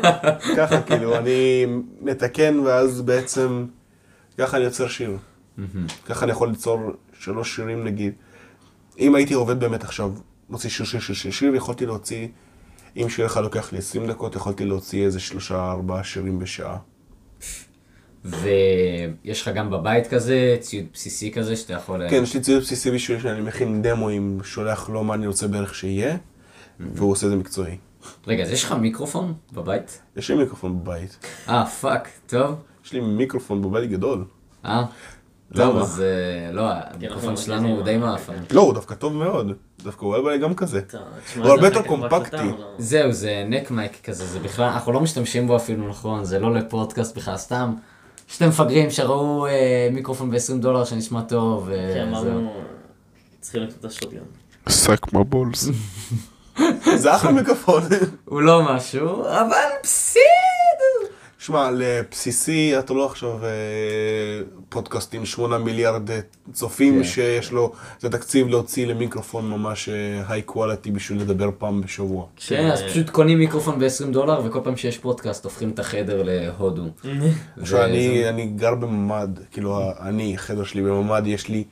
ככה 0.58 0.82
כאילו, 0.82 1.18
אני 1.18 1.66
מתקן 2.02 2.60
ואז 2.60 3.02
בעצם, 3.02 3.66
ככה 4.38 4.58
אני 4.58 4.66
יוצר 4.66 4.88
שיר. 4.88 5.18
ככה 6.06 6.26
אני 6.26 6.32
יכול 6.32 6.50
ליצור 6.50 6.80
שלוש 7.22 7.56
שירים 7.56 7.84
נגיד. 7.84 8.14
אם 9.00 9.16
הייתי 9.16 9.34
עובד 9.34 9.60
באמת 9.60 9.84
עכשיו, 9.84 10.12
מוציא 10.50 10.70
שיר 10.70 10.86
שיר 10.86 11.00
שיר 11.00 11.16
שיר 11.16 11.32
שיר, 11.32 11.56
יכולתי 11.56 11.86
להוציא, 11.86 12.28
אם 12.98 13.10
שיר 13.10 13.26
אחד 13.26 13.44
לוקח 13.44 13.74
לי 13.74 13.78
20 13.78 14.08
דקות, 14.08 14.36
יכולתי 14.36 14.66
להוציא 14.66 15.06
איזה 15.06 15.20
שלושה 15.20 15.72
ארבעה 15.72 16.04
שירים 16.04 16.40
בשעה. 16.40 16.78
ויש 18.26 19.42
לך 19.42 19.48
גם 19.56 19.70
בבית 19.70 20.08
כזה, 20.08 20.58
ציוד 20.60 20.86
בסיסי 20.94 21.32
כזה, 21.32 21.56
שאתה 21.56 21.74
יכול... 21.74 22.10
כן, 22.10 22.24
יש 22.24 22.34
לי 22.34 22.42
ציוד 22.42 22.62
בסיסי 22.62 22.92
בשביל 22.92 23.20
שאני 23.20 23.42
מכין 23.42 23.82
דמוים, 23.82 24.40
שולח 24.44 24.90
לו 24.90 25.04
מה 25.04 25.14
אני 25.14 25.28
רוצה 25.28 25.48
בערך 25.48 25.76
שיהיה, 25.76 26.18
והוא 26.80 27.12
עושה 27.12 27.26
את 27.26 27.32
זה 27.32 27.38
מקצועי. 27.38 27.78
רגע, 28.28 28.44
אז 28.44 28.52
יש 28.52 28.64
לך 28.64 28.72
מיקרופון 28.72 29.34
בבית? 29.54 30.02
יש 30.16 30.32
לי 30.32 30.38
מיקרופון 30.38 30.80
בבית. 30.80 31.18
אה, 31.50 31.66
fuck, 31.66 32.10
טוב. 32.28 32.56
יש 32.86 32.94
לי 32.94 33.00
מיקרופון 33.00 33.62
בבית 33.62 33.90
גדול. 33.90 34.26
אה? 34.66 34.86
טוב, 35.56 35.76
למה? 35.76 35.82
אז 35.82 36.02
אה, 36.02 36.52
לא, 36.52 36.64
המיקרופון 36.68 37.38
שלנו 37.38 37.68
הוא 37.68 37.84
די 37.84 37.98
מעפן. 37.98 38.34
לא, 38.52 38.62
הוא 38.62 38.74
דווקא 38.74 38.96
טוב 38.96 39.14
מאוד. 39.14 39.52
דווקא 39.84 40.06
הוא 40.06 40.30
היה 40.30 40.38
גם 40.38 40.54
כזה. 40.54 40.82
הוא 41.36 41.46
זה 41.46 41.52
הרבה 41.52 41.68
יותר 41.68 41.82
קומפקטי. 41.82 42.38
זהו, 42.78 43.12
זה 43.12 43.44
neck 43.48 43.72
mic 43.72 43.98
כזה, 44.04 44.26
זה 44.26 44.40
בכלל, 44.40 44.66
אנחנו 44.66 44.92
לא 44.92 45.00
משתמשים 45.02 45.48
בו 45.48 45.56
אפילו 45.56 45.90
נכון, 45.90 46.26
זה 46.26 46.40
לא 46.40 46.54
לפודקאסט 46.54 47.18
בכלל, 47.18 47.38
סתם. 47.38 47.74
שתי 48.28 48.48
מפגרים 48.48 48.90
שראו 48.90 49.48
אה, 49.48 49.90
מיקרופון 49.92 50.32
ב-20 50.32 50.54
דולר 50.60 50.86
שנשמע 50.86 51.22
טוב, 51.22 51.70
כן, 51.70 52.10
וזהו. 52.14 52.32
אמרנו, 52.32 52.54
צריכים 53.42 53.64
לקנות 53.64 53.80
את 53.80 53.86
השוטגן. 53.86 54.20
my 55.14 55.34
balls. 55.34 55.72
זה 56.96 57.16
אחלה 57.16 57.32
מיקרופון. 57.32 57.84
הוא 58.26 58.42
לא 58.42 58.76
משהו, 58.76 59.26
אבל 59.26 59.68
בסדר. 59.84 60.31
שמע, 61.42 61.72
לבסיסי, 61.72 62.80
אתה 62.80 62.94
לא 62.94 63.06
עכשיו 63.06 63.46
אה, 63.46 63.50
פודקאסט 64.70 65.14
עם 65.14 65.26
8 65.26 65.58
מיליארד 65.58 66.12
אה, 66.12 66.20
צופים, 66.54 66.98
כן. 66.98 67.04
שיש 67.04 67.52
לו 67.52 67.72
את 67.98 68.04
התקציב 68.04 68.48
להוציא 68.48 68.88
למיקרופון 68.88 69.50
ממש 69.50 69.90
היי 70.28 70.42
קואליטי 70.42 70.92
בשביל 70.92 71.22
לדבר 71.22 71.50
פעם 71.58 71.82
בשבוע. 71.82 72.26
כן, 72.48 72.72
אז 72.72 72.82
פשוט 72.82 73.10
קונים 73.10 73.40
מיקרופון 73.40 73.80
ב-20 73.80 74.12
דולר, 74.12 74.42
וכל 74.46 74.60
פעם 74.64 74.76
שיש 74.76 74.98
פודקאסט 74.98 75.44
הופכים 75.44 75.70
את 75.70 75.80
החדר 75.80 76.24
להודו. 76.26 76.84
עכשיו, 77.62 77.84
אני, 77.84 78.30
אני 78.30 78.46
גר 78.46 78.76
בממ"ד, 78.76 79.30
כאילו, 79.52 79.82
אני, 80.00 80.36
החדר 80.36 80.64
שלי 80.64 80.82
בממ"ד, 80.82 81.28
יש 81.28 81.48
לי 81.48 81.64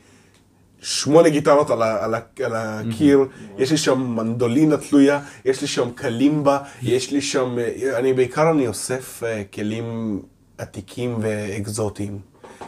שמונה 0.81 1.29
גיטרות 1.29 1.69
על, 1.69 1.81
ה, 1.81 2.05
על, 2.05 2.13
ה, 2.13 2.19
על 2.43 2.51
הקיר, 2.55 3.19
יש 3.57 3.71
לי 3.71 3.77
שם 3.77 4.15
מנדולינה 4.15 4.77
תלויה, 4.77 5.21
יש 5.45 5.61
לי 5.61 5.67
שם 5.67 5.91
קלימבה, 5.91 6.59
יש 6.81 7.11
לי 7.11 7.21
שם, 7.21 7.59
אה, 7.59 7.99
אני 7.99 8.13
בעיקר 8.13 8.51
אני 8.51 8.67
אוסף 8.67 9.23
אה, 9.23 9.43
כלים 9.53 10.19
עתיקים 10.57 11.17
ואקזוטיים. 11.21 12.19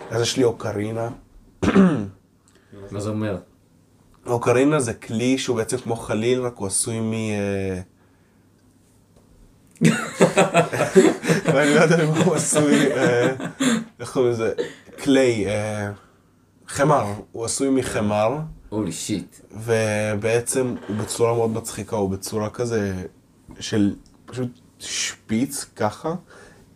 אז 0.10 0.22
יש 0.22 0.38
לי 0.38 0.44
אוקרינה. 0.44 1.10
מה 2.92 3.00
זה 3.00 3.10
אומר? 3.10 3.38
אוקרינה 4.26 4.80
זה 4.80 4.94
כלי 4.94 5.38
שהוא 5.38 5.58
בעצם 5.58 5.78
כמו 5.78 5.96
חליל, 5.96 6.42
רק 6.42 6.56
הוא 6.56 6.68
עשוי 6.68 7.00
מ... 7.00 7.14
אה, 7.14 7.82
ואני 11.54 11.76
לא 11.76 11.80
יודע 11.80 12.06
מה 12.06 12.24
הוא 12.24 12.36
עשוי, 12.36 12.92
איך 14.00 14.12
קוראים 14.14 14.32
לזה? 14.32 14.54
אה, 15.48 15.92
חמר, 16.72 17.06
הוא 17.32 17.46
עשוי 17.46 17.70
מחמר, 17.70 18.38
הולי 18.70 18.92
שיט. 18.92 19.36
ובעצם 19.52 20.76
הוא 20.88 20.98
בצורה 20.98 21.34
מאוד 21.34 21.50
מצחיקה, 21.50 21.96
הוא 21.96 22.10
בצורה 22.10 22.50
כזה 22.50 22.94
של 23.60 23.96
פשוט 24.26 24.60
שפיץ 24.80 25.66
ככה, 25.76 26.16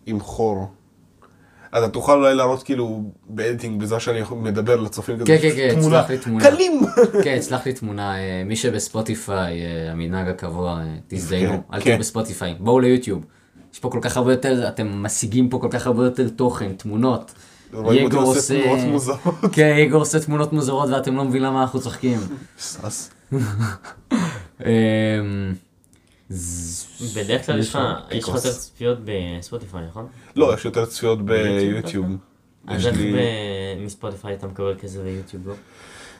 עם 0.05 0.19
חור. 0.19 0.67
אז 1.71 1.83
אתה 1.83 1.91
תוכל 1.91 2.17
אולי 2.17 2.35
להראות 2.35 2.63
כאילו 2.63 3.03
באדיטינג 3.29 3.81
בזה 3.81 3.99
שאני 3.99 4.21
מדבר 4.31 4.75
לצופים 4.75 5.15
כזה, 5.15 5.25
כן, 5.25 5.37
כן, 5.41 5.55
כן, 5.55 5.75
תמונה, 5.79 6.05
לי 6.09 6.17
תמונה. 6.17 6.51
קלים! 6.51 6.81
כן, 7.23 7.37
אצלח 7.37 7.65
לי 7.65 7.73
תמונה, 7.73 8.17
אה, 8.17 8.43
מי 8.45 8.55
שבספוטיפיי, 8.55 9.61
אה, 9.65 9.91
המנהג 9.91 10.27
הקבוע, 10.27 10.79
אה, 10.79 10.95
תזדיינו, 11.07 11.51
כן, 11.51 11.73
אל 11.73 11.79
כן. 11.79 11.83
תהיו 11.83 11.99
בספוטיפיי, 11.99 12.55
בואו 12.59 12.79
ליוטיוב. 12.79 13.25
יש 13.73 13.79
פה 13.79 13.89
כל 13.89 13.99
כך 14.01 14.17
הרבה 14.17 14.33
יותר, 14.33 14.67
אתם 14.67 15.03
משיגים 15.03 15.49
פה 15.49 15.59
כל 15.59 15.69
כך 15.71 15.87
הרבה 15.87 16.03
יותר 16.03 16.29
תוכן, 16.29 16.73
תמונות. 16.73 17.31
יגור 17.93 18.21
עושה 18.21 18.63
תמונות 18.63 18.85
מוזרות. 18.87 19.35
כן, 19.51 19.75
יגור 19.77 19.99
עושה 19.99 20.19
תמונות 20.19 20.53
מוזרות 20.53 20.89
ואתם 20.89 21.15
לא 21.15 21.23
מבינים 21.23 21.47
למה 21.47 21.61
אנחנו 21.61 21.81
צוחקים. 21.81 22.19
שש. 22.59 23.09
אמ, 24.61 25.53
בדרך 27.15 27.45
כלל 27.45 27.59
יש 27.59 27.69
לך. 27.69 27.79
יותר 28.11 28.39
צפיות 28.39 28.97
בספוטיפיי, 29.05 29.85
נכון? 29.87 30.07
לא, 30.35 30.53
יש 30.53 30.65
יותר 30.65 30.85
צפיות 30.85 31.25
ביוטיוב. 31.25 32.05
אז 32.67 32.85
איך 32.87 32.95
מספוטיפיי 33.79 34.33
אתה 34.33 34.47
מקבל 34.47 34.75
כזה 34.81 35.03
ויוטיוב 35.03 35.47
לא? 35.47 35.53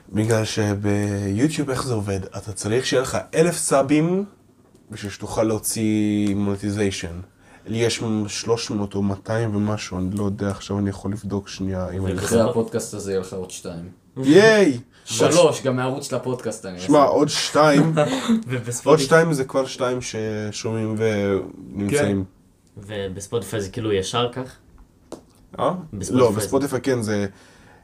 בגלל 0.09 0.45
שביוטיוב 0.45 1.69
איך 1.69 1.83
זה 1.83 1.93
עובד? 1.93 2.19
אתה 2.37 2.53
צריך 2.53 2.85
שיהיה 2.85 3.01
לך 3.01 3.17
אלף 3.35 3.57
סאבים 3.57 4.25
בשביל 4.91 5.11
שתוכל 5.11 5.43
להוציא 5.43 6.35
מונטיזיישן. 6.35 7.19
לי 7.65 7.77
יש 7.77 8.03
300 8.27 8.95
או 8.95 9.03
200 9.03 9.55
ומשהו, 9.55 9.97
אני 9.97 10.17
לא 10.17 10.23
יודע, 10.23 10.49
עכשיו 10.49 10.79
אני 10.79 10.89
יכול 10.89 11.11
לבדוק 11.11 11.47
שנייה 11.47 11.89
אם 11.89 12.05
אני... 12.05 12.15
אחרי 12.15 12.41
הפודקאסט 12.41 12.93
הזה 12.93 13.11
יהיה 13.11 13.19
לך 13.19 13.33
עוד 13.33 13.51
שתיים. 13.51 13.89
ייי! 14.17 14.79
שלוש, 15.05 15.61
גם 15.63 15.75
מערוץ 15.75 16.09
של 16.09 16.15
הפודקאסט 16.15 16.65
אני 16.65 16.79
שמע, 16.79 17.03
עוד 17.03 17.29
שתיים, 17.29 17.93
עוד 18.83 18.99
שתיים 18.99 19.33
זה 19.33 19.45
כבר 19.45 19.65
שתיים 19.65 19.99
ששומעים 20.01 20.95
ונמצאים. 20.97 22.23
ובספוטיפיי 22.77 23.61
זה 23.61 23.69
כאילו 23.69 23.93
ישר 23.93 24.31
כך? 24.31 24.55
אה? 25.59 25.73
לא, 26.09 26.31
בספוטיפיי 26.31 26.81
כן, 26.81 27.01
זה... 27.01 27.27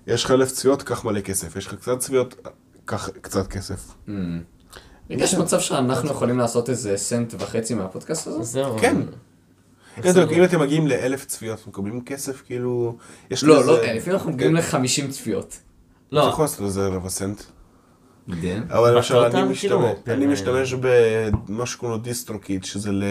יש 0.07 0.25
לך 0.25 0.32
אלף 0.32 0.51
צפיות, 0.51 0.84
קח 0.84 1.05
מלא 1.05 1.21
כסף. 1.21 1.55
יש 1.55 1.67
לך 1.67 1.75
קצת 1.75 1.99
צפיות, 1.99 2.47
קח 2.86 3.09
קצת 3.21 3.47
כסף. 3.47 3.95
אמ, 4.07 4.41
יש 5.09 5.34
מצב 5.34 5.59
שאנחנו 5.59 6.09
יכולים 6.09 6.38
לעשות 6.38 6.69
איזה 6.69 6.97
סנט 6.97 7.34
וחצי 7.39 7.73
מהפודקאסט 7.73 8.27
הזה? 8.27 8.43
זהו. 8.43 8.79
כן. 8.79 8.97
אם 9.97 10.09
אתם- 10.11 10.19
עובד? 10.21 10.31
אם 10.33 10.43
אתם 10.43 10.59
מגיעים 10.59 10.87
לאלף 10.87 11.25
צפיות, 11.25 11.59
אתם 11.59 11.69
מקבלים 11.69 12.01
כסף, 12.05 12.41
כאילו... 12.45 12.97
לא, 13.43 13.65
לא, 13.65 13.81
לפעמים 13.81 14.01
אנחנו 14.19 14.31
מגיעים 14.31 14.55
ל-50 14.55 15.11
צפיות. 15.11 15.47
אתה 15.47 16.15
לא, 16.15 16.21
יכול 16.21 16.43
לעשות 16.43 16.59
לזה 16.61 16.87
רבע 16.87 17.09
סנט. 17.09 17.41
כן. 18.41 18.63
אבל 18.69 18.95
למשל 18.97 19.17
אני 19.17 19.31
כאילו, 19.31 19.49
משתמש, 19.49 20.03
פר- 20.05 20.13
אני 20.13 20.25
משתמש 20.27 20.73
במה 20.73 21.65
שקוראים 21.65 21.97
לו 21.97 22.03
DistroKid, 22.03 22.63
שזה 22.63 22.91
ל... 22.91 23.03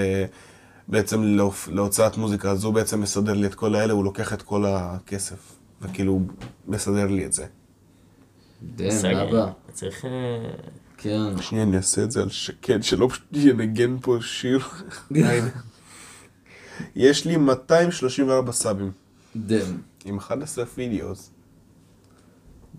בעצם 0.89 1.23
להוצאת 1.69 2.17
מוזיקה, 2.17 2.51
אז 2.51 2.65
הוא 2.65 2.75
בעצם 2.75 3.01
מסדר 3.01 3.33
לי 3.33 3.47
את 3.47 3.55
כל 3.55 3.75
האלה, 3.75 3.93
הוא 3.93 4.05
לוקח 4.05 4.33
את 4.33 4.43
כל 4.43 4.65
הכסף, 4.69 5.37
וכאילו 5.83 6.21
מסדר 6.69 7.07
לי 7.07 7.27
את 7.27 7.33
זה. 7.33 7.47
דן. 8.63 9.17
אבא. 9.17 9.47
צריך... 9.73 10.05
אה, 10.05 10.11
כן. 10.97 11.43
שנייה, 11.43 11.65
אני 11.65 11.77
אעשה 11.77 12.03
את 12.03 12.11
זה 12.11 12.23
על 12.23 12.29
שקד, 12.31 12.83
שלא 12.83 13.09
פשוט 13.11 13.25
ינגן 13.33 13.97
פה 14.03 14.17
שיר. 14.21 14.61
יש 16.97 17.27
לי 17.27 17.37
234 17.37 18.53
סאבים, 18.53 18.93
דם. 19.37 19.81
עם 20.05 20.19
11 20.19 20.65
וידאוס. 20.75 21.31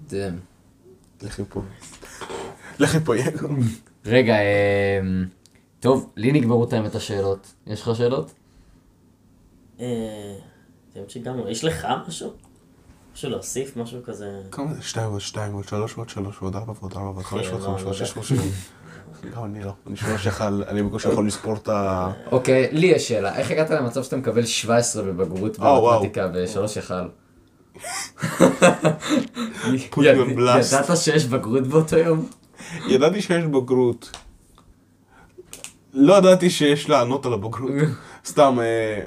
דם. 0.08 0.38
לכי 1.22 1.44
פה. 1.50 1.62
לכי 2.80 3.00
פה, 3.00 3.18
יגו. 3.18 3.48
רגע, 4.06 4.36
אמ, 5.02 5.26
טוב, 5.80 6.10
לי 6.16 6.32
נגמרו 6.32 6.64
את 6.64 6.74
האמת 6.74 6.96
השאלות. 6.96 7.54
יש 7.68 7.82
לך 7.82 7.96
שאלות? 7.96 8.34
אה, 9.80 10.36
יש 11.50 11.64
לך 11.64 11.88
משהו? 12.08 12.34
משהו 13.14 13.30
להוסיף? 13.30 13.78
משהו 13.78 14.04
כזה? 14.04 14.42
כמה 14.52 14.74
זה? 14.74 14.82
2 14.82 15.10
ועוד 15.10 15.22
2 15.22 15.54
ועוד 15.54 15.68
3 15.68 15.98
ועוד 15.98 16.10
3 16.10 16.42
ועוד 16.42 16.56
4 16.56 16.74
ועוד 16.80 16.94
4 16.94 17.10
ועוד 17.10 17.26
5 17.26 17.48
ועוד 17.48 17.62
לא, 17.62 17.66
5 17.68 17.82
לא 17.82 17.86
ועוד 17.86 17.96
יודע. 17.96 18.06
6 18.06 18.14
ועוד 18.14 18.26
7. 18.26 18.42
גם 19.36 19.46
אני 19.46 19.64
לא. 19.64 19.72
אני 19.88 19.96
שמע 19.96 20.18
שיכול, 20.18 20.64
אני 20.68 20.84
בקושי 20.84 21.10
יכול 21.10 21.28
לספור 21.28 21.56
את 21.56 21.70
ה... 21.70 22.12
אוקיי, 22.32 22.70
לי 22.72 22.88
יש 22.88 23.08
שאלה. 23.08 23.36
איך 23.36 23.52
הגעת 23.52 23.70
למצב 23.70 24.04
שאתה 24.04 24.18
מקבל 24.18 24.46
17 24.46 25.04
בבגרות 25.04 25.60
אה. 25.60 25.80
במתמטיקה 25.82 26.28
on 30.18 30.38
blast. 30.38 30.68
ידעת 30.68 30.98
שיש 30.98 31.26
בגרות 31.26 31.68
באותו 31.68 31.98
יום? 31.98 32.26
ידעתי 32.88 33.22
שיש 33.22 33.46
בגרות. 33.46 34.10
לא 35.94 36.14
ידעתי 36.18 36.50
שיש 36.50 36.90
לענות 36.90 37.26
על 37.26 37.34
הבגרות. 37.34 37.72
סתם, 38.26 38.60
אה, 38.62 39.02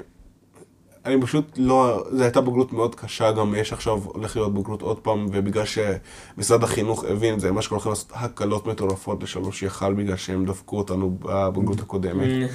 אני 1.05 1.21
פשוט 1.21 1.57
לא, 1.57 2.03
זו 2.11 2.23
הייתה 2.23 2.41
בגרות 2.41 2.73
מאוד 2.73 2.95
קשה, 2.95 3.31
גם 3.31 3.55
יש 3.55 3.73
עכשיו, 3.73 3.99
הולך 4.03 4.35
להיות 4.35 4.53
בגרות 4.53 4.81
עוד 4.81 4.99
פעם, 4.99 5.25
ובגלל 5.31 5.63
שמשרד 5.65 6.63
החינוך 6.63 7.03
הבין 7.03 7.33
את 7.33 7.39
זה, 7.39 7.51
מה 7.51 7.61
שקורה 7.61 7.77
הולכים 7.77 7.89
לעשות 7.89 8.11
הקלות 8.13 8.67
מטורפות 8.67 9.23
לשלוש 9.23 9.63
יחל, 9.63 9.93
בגלל 9.93 10.15
שהם 10.15 10.45
דפקו 10.45 10.77
אותנו 10.77 11.17
בבגרות 11.19 11.79
הקודמת. 11.79 12.49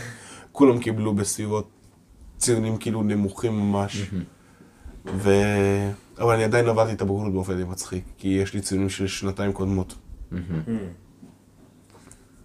כולם 0.53 0.79
קיבלו 0.79 1.15
בסביבות 1.15 1.69
ציונים 2.39 2.77
כאילו 2.77 3.03
נמוכים 3.03 3.59
ממש. 3.59 4.11
ו... 5.07 5.31
אבל 6.19 6.35
אני 6.35 6.45
עדיין 6.45 6.69
עברתי 6.69 6.93
את 6.93 7.01
הבגרות 7.01 7.33
באופן 7.33 7.57
די 7.57 7.65
מצחיק, 7.65 8.05
כי 8.19 8.29
יש 8.29 8.55
לי 8.55 8.61
ציונים 8.61 8.89
של 8.89 9.07
שנתיים 9.07 9.53
קודמות. 9.53 9.95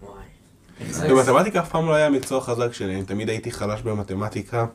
וואי. 0.01 1.09
במתמטיקה 1.09 1.59
אף 1.59 1.69
פעם 1.69 1.85
לא 1.85 1.93
היה 1.93 2.09
מקצוע 2.09 2.41
חזק 2.41 2.73
שלי, 2.73 2.95
אני 2.95 3.03
תמיד 3.03 3.29
הייתי 3.29 3.51
חלש 3.51 3.81
במתמטיקה. 3.81 4.65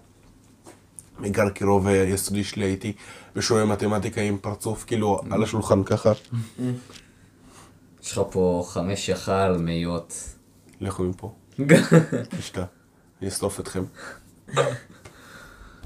בעיקר 1.20 1.50
כי 1.50 1.64
רוב 1.64 1.86
היסודי 1.86 2.44
שלי 2.44 2.64
הייתי 2.64 2.92
בשיעורי 3.36 3.64
מתמטיקה 3.64 4.20
עם 4.20 4.38
פרצוף 4.38 4.84
כאילו 4.84 5.20
על 5.30 5.42
השולחן 5.42 5.84
ככה. 5.84 6.12
יש 8.02 8.12
לך 8.12 8.20
פה 8.30 8.64
חמש 8.68 9.08
יכל 9.08 9.56
מאיות. 9.58 10.14
לכו 10.80 11.02
מפה, 11.02 11.32
תשתה, 12.38 12.64
אני 13.20 13.28
אשרוף 13.28 13.60
אתכם. 13.60 13.84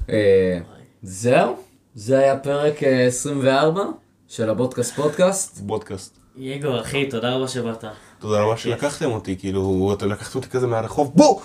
אה, 0.09 0.59
זהו? 1.03 1.55
זה 1.95 2.19
היה 2.19 2.39
פרק 2.39 2.83
אה, 2.83 3.05
24 3.05 3.83
של 4.27 4.49
הבודקאסט 4.49 4.95
פודקאסט. 4.95 5.59
בודקאסט. 5.59 6.17
יגו, 6.37 6.81
אחי, 6.81 7.09
תודה 7.09 7.35
רבה 7.35 7.47
שבאת. 7.47 7.83
תודה 8.19 8.41
רבה 8.41 8.57
שלקחתם 8.57 9.11
אותי, 9.11 9.35
כאילו, 9.39 9.93
אתם 9.97 10.09
לקחתם 10.11 10.39
אותי 10.39 10.49
כזה 10.49 10.67
מהרחוב, 10.67 11.11
בוא! 11.15 11.41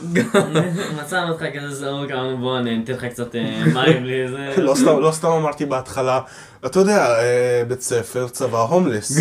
מצאנו 1.02 1.32
אותך 1.32 1.44
כזה 1.56 1.74
זרוק, 1.74 2.10
אמרנו 2.10 2.38
בוא 2.38 2.58
אני 2.58 2.80
אתן 2.84 2.92
לך 2.92 3.04
קצת 3.04 3.34
אה, 3.34 3.62
מים 3.74 4.02
בלי 4.02 4.28
זה. 4.28 4.54
לא 4.62 4.74
סתם- 4.74 5.00
לא 5.00 5.10
סתם 5.12 5.28
אמרתי 5.28 5.66
בהתחלה, 5.66 6.20
אתה 6.66 6.78
יודע, 6.78 7.06
אה, 7.20 7.62
בית 7.68 7.80
ספר, 7.80 8.28
צבא, 8.28 8.58
הומלס. 8.60 9.18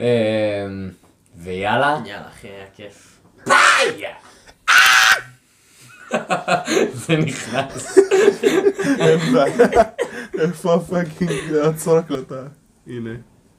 אה, 0.00 0.06
ויאללה. 1.36 1.98
יאללה, 2.06 2.28
אחי, 2.28 2.48
היה 2.48 2.66
כיף. 2.76 3.06
זה 7.06 7.16
נכנס. 7.16 7.98
איפה 10.38 10.74
הפאקינג, 10.74 11.30
עצור 11.62 11.96
הקלטה. 11.98 12.42
הנה. 12.86 13.10